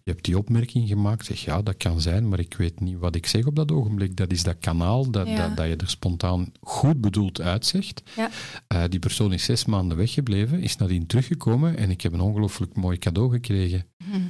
[0.03, 1.25] je hebt die opmerking gemaakt.
[1.25, 4.15] Zeg ja, dat kan zijn, maar ik weet niet wat ik zeg op dat ogenblik.
[4.15, 8.01] Dat is dat kanaal dat, dat, dat, je er spontaan goed bedoeld uitzegt.
[8.15, 8.29] Ja.
[8.73, 12.75] Uh, die persoon is zes maanden weggebleven, is nadien teruggekomen en ik heb een ongelooflijk
[12.75, 13.85] mooi cadeau gekregen.
[13.97, 14.21] Mhm.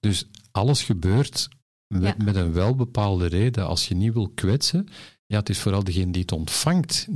[0.00, 1.48] Dus alles gebeurt
[1.86, 3.66] met, met een welbepaalde reden.
[3.66, 4.88] Als je niet wil kwetsen,
[5.26, 7.06] ja, het is vooral degene die het ontvangt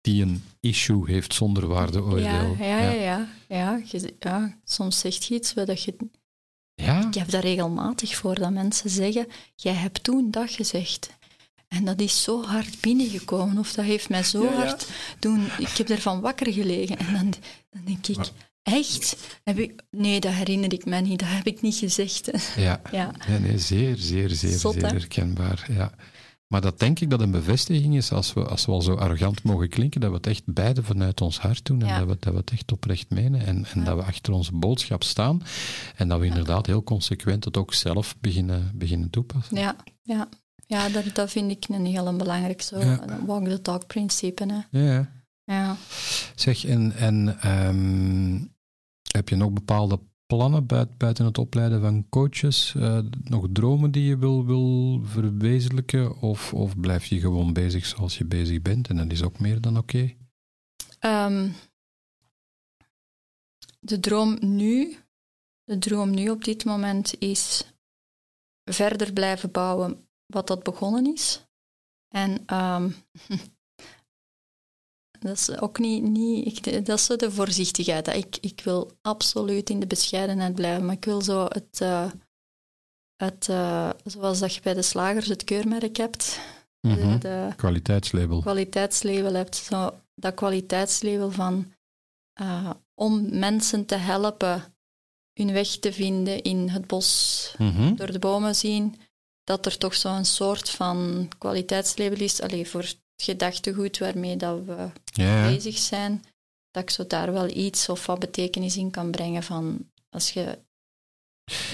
[0.00, 2.56] die een issue heeft zonder waardeoordeel.
[2.58, 3.28] Ja, ja, ja.
[3.48, 4.08] ja, ja.
[4.18, 5.96] ja soms zegt je iets dat je...
[6.74, 7.06] Ja.
[7.06, 11.16] Ik heb dat regelmatig voor, dat mensen zeggen, jij hebt toen dat gezegd.
[11.68, 14.88] En dat is zo hard binnengekomen, of dat heeft mij zo hard
[15.18, 15.46] doen...
[15.58, 16.98] Ik heb ervan wakker gelegen.
[16.98, 17.34] En dan,
[17.70, 18.30] dan denk ik...
[18.62, 19.16] Echt?
[19.44, 21.18] Heb ik, nee, dat herinner ik me niet.
[21.18, 22.30] Dat heb ik niet gezegd.
[22.56, 23.12] Ja, ja.
[23.40, 25.66] nee, zeer, zeer, zeer, zeer herkenbaar.
[25.72, 25.92] Ja.
[26.48, 29.42] Maar dat denk ik dat een bevestiging is, als we, als we al zo arrogant
[29.42, 32.32] mogen klinken, dat we het echt beide vanuit ons hart doen en dat, we, dat
[32.32, 35.42] we het echt oprecht menen en, en dat we achter onze boodschap staan
[35.96, 39.56] en dat we inderdaad heel consequent het ook zelf beginnen, beginnen toepassen.
[39.56, 40.28] Ja, ja.
[40.66, 43.24] ja dat, dat vind ik een heel belangrijk, zo ja.
[43.26, 44.66] walk the talk principe.
[44.70, 44.78] Hè.
[44.80, 45.10] Ja.
[45.44, 45.76] ja.
[46.34, 48.54] Zeg, en, en um,
[49.12, 52.74] heb je nog bepaalde plannen buiten het opleiden van coaches?
[52.76, 56.20] Uh, nog dromen die je wil, wil verwezenlijken?
[56.20, 59.60] Of, of blijf je gewoon bezig zoals je bezig bent en dat is ook meer
[59.60, 60.14] dan oké?
[60.98, 61.50] Ehm,
[63.80, 64.96] de droom nu,
[65.64, 67.72] de droom nu op dit moment is
[68.64, 71.46] verder blijven bouwen wat dat begonnen is.
[72.08, 72.94] En um,
[75.20, 78.06] Dat is ook niet, niet ik, dat is zo de voorzichtigheid.
[78.06, 82.10] Ik, ik wil absoluut in de bescheidenheid blijven, maar ik wil zo het, uh,
[83.16, 86.40] het uh, zoals dat je bij de slagers het keurmerk hebt.
[86.80, 87.18] Mm -hmm.
[87.18, 88.40] de, kwaliteitslabel.
[88.40, 91.72] Kwaliteitslabel hebt, zo dat kwaliteitslabel van
[92.40, 94.74] uh, om mensen te helpen
[95.32, 97.96] hun weg te vinden in het bos, mm -hmm.
[97.96, 99.00] door de bomen zien,
[99.44, 102.40] dat er toch zo'n soort van kwaliteitslabel is.
[102.40, 102.92] Allee, voor
[103.22, 104.90] gedachtegoed waarmee dat we
[105.48, 106.24] bezig zijn,
[106.70, 110.58] dat ik zo daar wel iets of wat betekenis in kan brengen van als je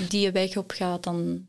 [0.09, 1.49] die weg op gaat, dan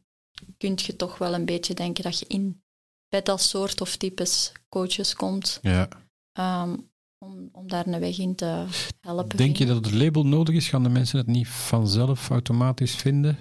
[0.57, 2.63] kun je toch wel een beetje denken dat je in
[3.09, 5.59] bij dat soort of types coaches komt.
[5.61, 5.88] Ja.
[6.31, 6.76] Ehm,
[7.17, 8.65] om, om daar een weg in te
[8.99, 9.38] helpen.
[9.38, 10.67] Denk je dat het label nodig is?
[10.67, 13.38] Gaan de mensen het niet vanzelf automatisch vinden?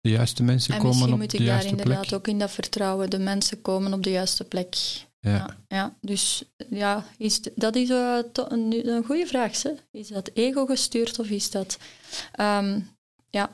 [0.00, 1.46] De juiste mensen komen op de juiste plek?
[1.54, 3.10] misschien moet ik daar inderdaad ook in dat vertrouwen.
[3.10, 4.76] De mensen komen op de juiste plek.
[5.28, 5.56] Ja.
[5.68, 9.62] ja, dus ja, is, dat is uh, een, een goede vraag.
[9.90, 11.78] Is dat ego gestuurd of is dat...
[12.40, 12.96] Um,
[13.30, 13.50] ja.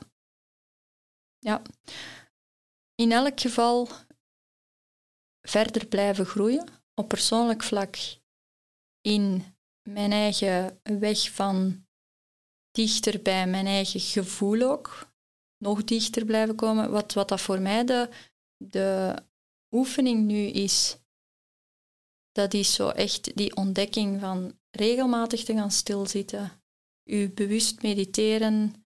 [1.39, 1.61] ja.
[2.95, 3.89] In elk geval
[5.41, 7.95] verder blijven groeien op persoonlijk vlak
[9.01, 9.43] in
[9.89, 11.85] mijn eigen weg van
[12.71, 15.07] dichter bij mijn eigen gevoel ook,
[15.57, 16.91] nog dichter blijven komen.
[16.91, 18.09] Wat, wat dat voor mij de,
[18.57, 19.15] de
[19.71, 20.97] oefening nu is,
[22.35, 26.51] dat is zo echt die ontdekking van regelmatig te gaan stilzitten,
[27.03, 28.85] u bewust mediteren,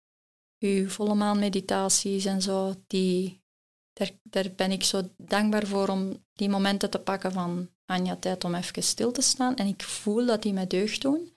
[0.59, 3.45] uw volle maan meditaties en zo, die
[3.93, 8.45] daar, daar ben ik zo dankbaar voor om die momenten te pakken van Anja, tijd
[8.45, 9.57] om even stil te staan.
[9.57, 11.37] En ik voel dat die mij deugd doen.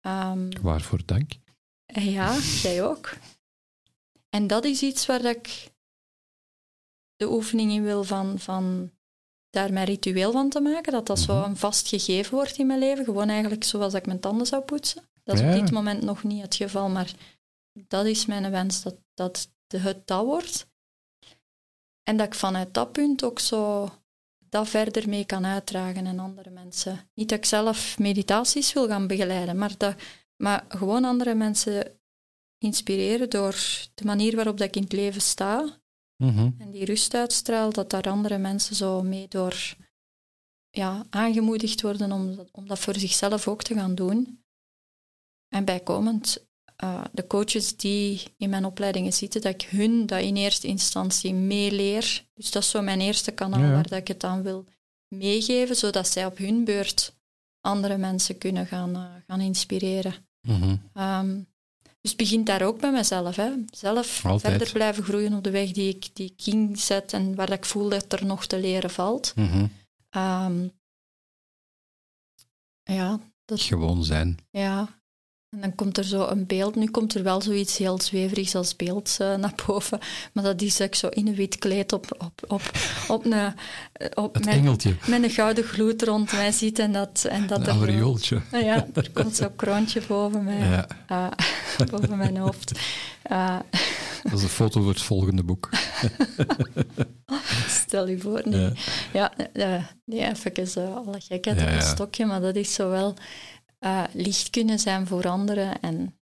[0.00, 1.32] Um, Waarvoor dank.
[1.86, 3.16] Ja, jij ook.
[4.28, 5.72] En dat is iets waar ik
[7.16, 8.92] de oefening in wil van, van
[9.54, 10.92] daar mijn ritueel van te maken.
[10.92, 11.50] Dat dat zo mhm.
[11.50, 13.04] een vast gegeven wordt in mijn leven.
[13.04, 15.02] Gewoon eigenlijk zoals ik mijn tanden zou poetsen.
[15.22, 17.12] Dat is op dit moment nog niet het geval, maar
[17.72, 20.66] dat is mijn wens, dat, dat het dat wordt.
[22.02, 23.90] En dat ik vanuit dat punt ook zo
[24.38, 27.10] dat verder mee kan uitdragen en andere mensen.
[27.14, 29.94] Niet dat ik zelf meditaties wil gaan begeleiden, maar, dat,
[30.36, 32.00] maar gewoon andere mensen
[32.58, 33.56] inspireren door
[33.94, 35.82] de manier waarop dat ik in het leven sta
[36.16, 36.50] mhm.
[36.58, 39.76] en die rust uitstraal, dat daar andere mensen zo mee door
[40.70, 44.44] ja, aangemoedigd worden om dat, om dat voor zichzelf ook te gaan doen.
[45.48, 46.46] En bijkomend,
[46.84, 51.34] uh, de coaches die in mijn opleidingen zitten, dat ik hun dat in eerste instantie
[51.34, 52.26] meeleer.
[52.34, 54.64] Dus dat is zo mijn eerste kanaal waar dat ik het aan wil
[55.08, 57.16] meegeven, zodat zij op hun beurt
[57.60, 60.14] andere mensen kunnen gaan, uh, gaan inspireren.
[60.40, 61.52] Mm
[62.04, 63.36] dus het begint daar ook bij mezelf.
[63.36, 63.50] Hè.
[63.70, 67.64] Zelf verder blijven groeien op de weg die ik, die ik inzet en waar ik
[67.64, 69.32] voel dat er nog te leren valt.
[69.36, 69.70] Mm
[72.82, 74.38] ja, dat, Gewoon zijn.
[74.50, 75.02] Ja,
[75.54, 76.74] en dan komt er zo een beeld.
[76.74, 79.98] Nu komt er wel zoiets heel zweverigs als beeld uh, naar boven.
[80.32, 82.62] Maar dat is ik zo in een wit kleed op, op, op,
[83.08, 83.54] op een...
[84.14, 84.96] Op het engeltje.
[85.06, 86.78] Met een gouden gloed rond mij ziet.
[86.78, 88.40] En dat, en dat een aureooltje.
[88.52, 90.58] Ja, er komt zo'n kroontje boven mij.
[90.58, 90.88] Ja.
[91.10, 92.80] Uh, boven mijn hoofd.
[93.30, 93.58] Uh,
[94.22, 95.68] dat is een foto voor het volgende boek.
[97.68, 98.42] Stel je voor.
[98.44, 98.72] Nee,
[99.12, 99.32] ja.
[99.52, 102.26] ja nee, even alle gekheid op een stokje.
[102.26, 103.14] Maar dat is zo wel
[103.84, 106.18] uh, licht kunnen zijn voor anderen en,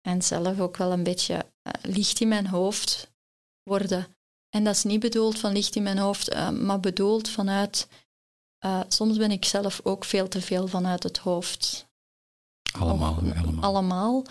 [0.00, 3.12] en zelf ook wel een beetje uh, licht in mijn hoofd
[3.62, 4.06] worden.
[4.48, 7.88] En dat is niet bedoeld van licht in mijn hoofd, uh, maar bedoeld vanuit.
[8.88, 11.88] soms ben ik zelf ook veel te veel vanuit het hoofd.
[12.72, 13.14] Allemaal.
[13.14, 13.62] allemaal.
[13.62, 14.24] allemaal.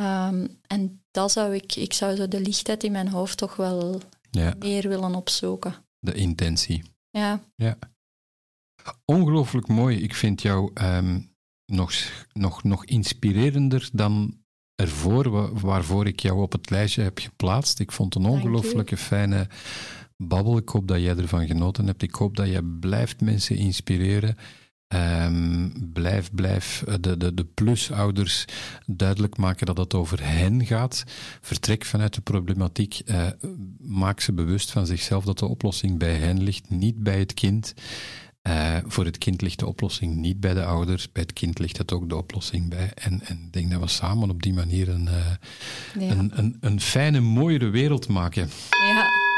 [0.00, 4.00] Um, en dat zou ik, ik zou zo de lichtheid in mijn hoofd toch wel
[4.30, 4.54] ja.
[4.58, 5.74] meer willen opzoeken.
[5.98, 6.84] De intentie.
[7.10, 7.40] Ja.
[7.54, 7.78] ja.
[9.04, 10.02] Ongelooflijk mooi.
[10.02, 11.31] Ik vind jou um,
[11.72, 11.92] nog,
[12.32, 14.36] nog, nog inspirerender dan
[14.74, 17.78] ervoor, waarvoor ik jou op het lijstje heb geplaatst.
[17.78, 19.48] Ik vond een ongelooflijke fijne
[20.16, 20.56] babbel.
[20.56, 22.02] Ik hoop dat jij ervan genoten hebt.
[22.02, 24.36] Ik hoop dat jij blijft mensen inspireren.
[24.94, 28.44] Um, blijf, blijf de, de, de plusouders
[28.86, 31.04] duidelijk maken dat het over hen gaat.
[31.40, 33.00] Vertrek vanuit de problematiek.
[33.04, 33.26] Uh,
[33.78, 37.74] maak ze bewust van zichzelf dat de oplossing bij hen ligt, niet bij het kind.
[38.48, 41.78] Uh, voor het kind ligt de oplossing niet bij de ouders, bij het kind ligt
[41.78, 42.90] het ook de oplossing bij.
[42.94, 46.14] En, en ik denk dat we samen op die manier een, uh, ja.
[46.14, 48.50] een, een, een, fijne, mooiere wereld maken.
[48.70, 49.31] Ja.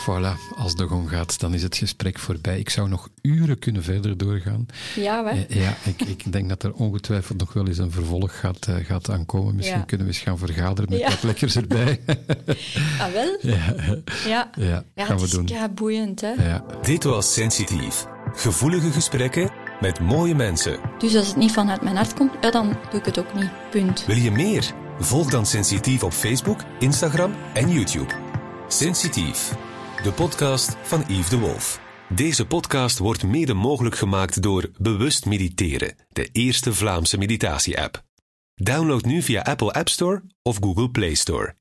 [0.00, 2.58] Voilà, als de gong gaat, dan is het gesprek voorbij.
[2.58, 4.66] Ik zou nog uren kunnen verder doorgaan.
[4.96, 5.30] Ja, hè?
[5.30, 8.76] Eh, ja, ik, ik denk dat er ongetwijfeld nog wel eens een vervolg gaat, uh,
[8.84, 9.54] gaat aankomen.
[9.54, 11.08] Misschien kunnen we eens gaan vergaderen met ja.
[11.08, 12.00] wat lekkers erbij.
[13.00, 13.38] ah, wel?
[13.40, 13.74] Ja,
[14.26, 14.50] ja.
[14.94, 15.46] ja, gaan we doen.
[15.46, 16.30] Ja, boeiend, hè?
[16.30, 16.64] Ja.
[16.82, 18.06] Dit was Sensitief.
[18.34, 19.50] Gevoelige gesprekken
[19.80, 20.80] met mooie mensen.
[20.98, 23.50] Dus als het niet vanuit mijn hart komt, ja, dan doe ik het ook niet.
[23.70, 24.06] Punt.
[24.06, 24.72] Wil je meer?
[24.98, 28.14] Volg dan Sensitief op Facebook, Instagram en YouTube.
[28.68, 29.52] Sensitief
[30.02, 31.80] de podcast van Yves de Wolf.
[32.08, 38.04] Deze podcast wordt mede mogelijk gemaakt door Bewust Mediteren, de eerste Vlaamse meditatie-app.
[38.54, 41.54] Download nu via Apple App Store of Google Play Store.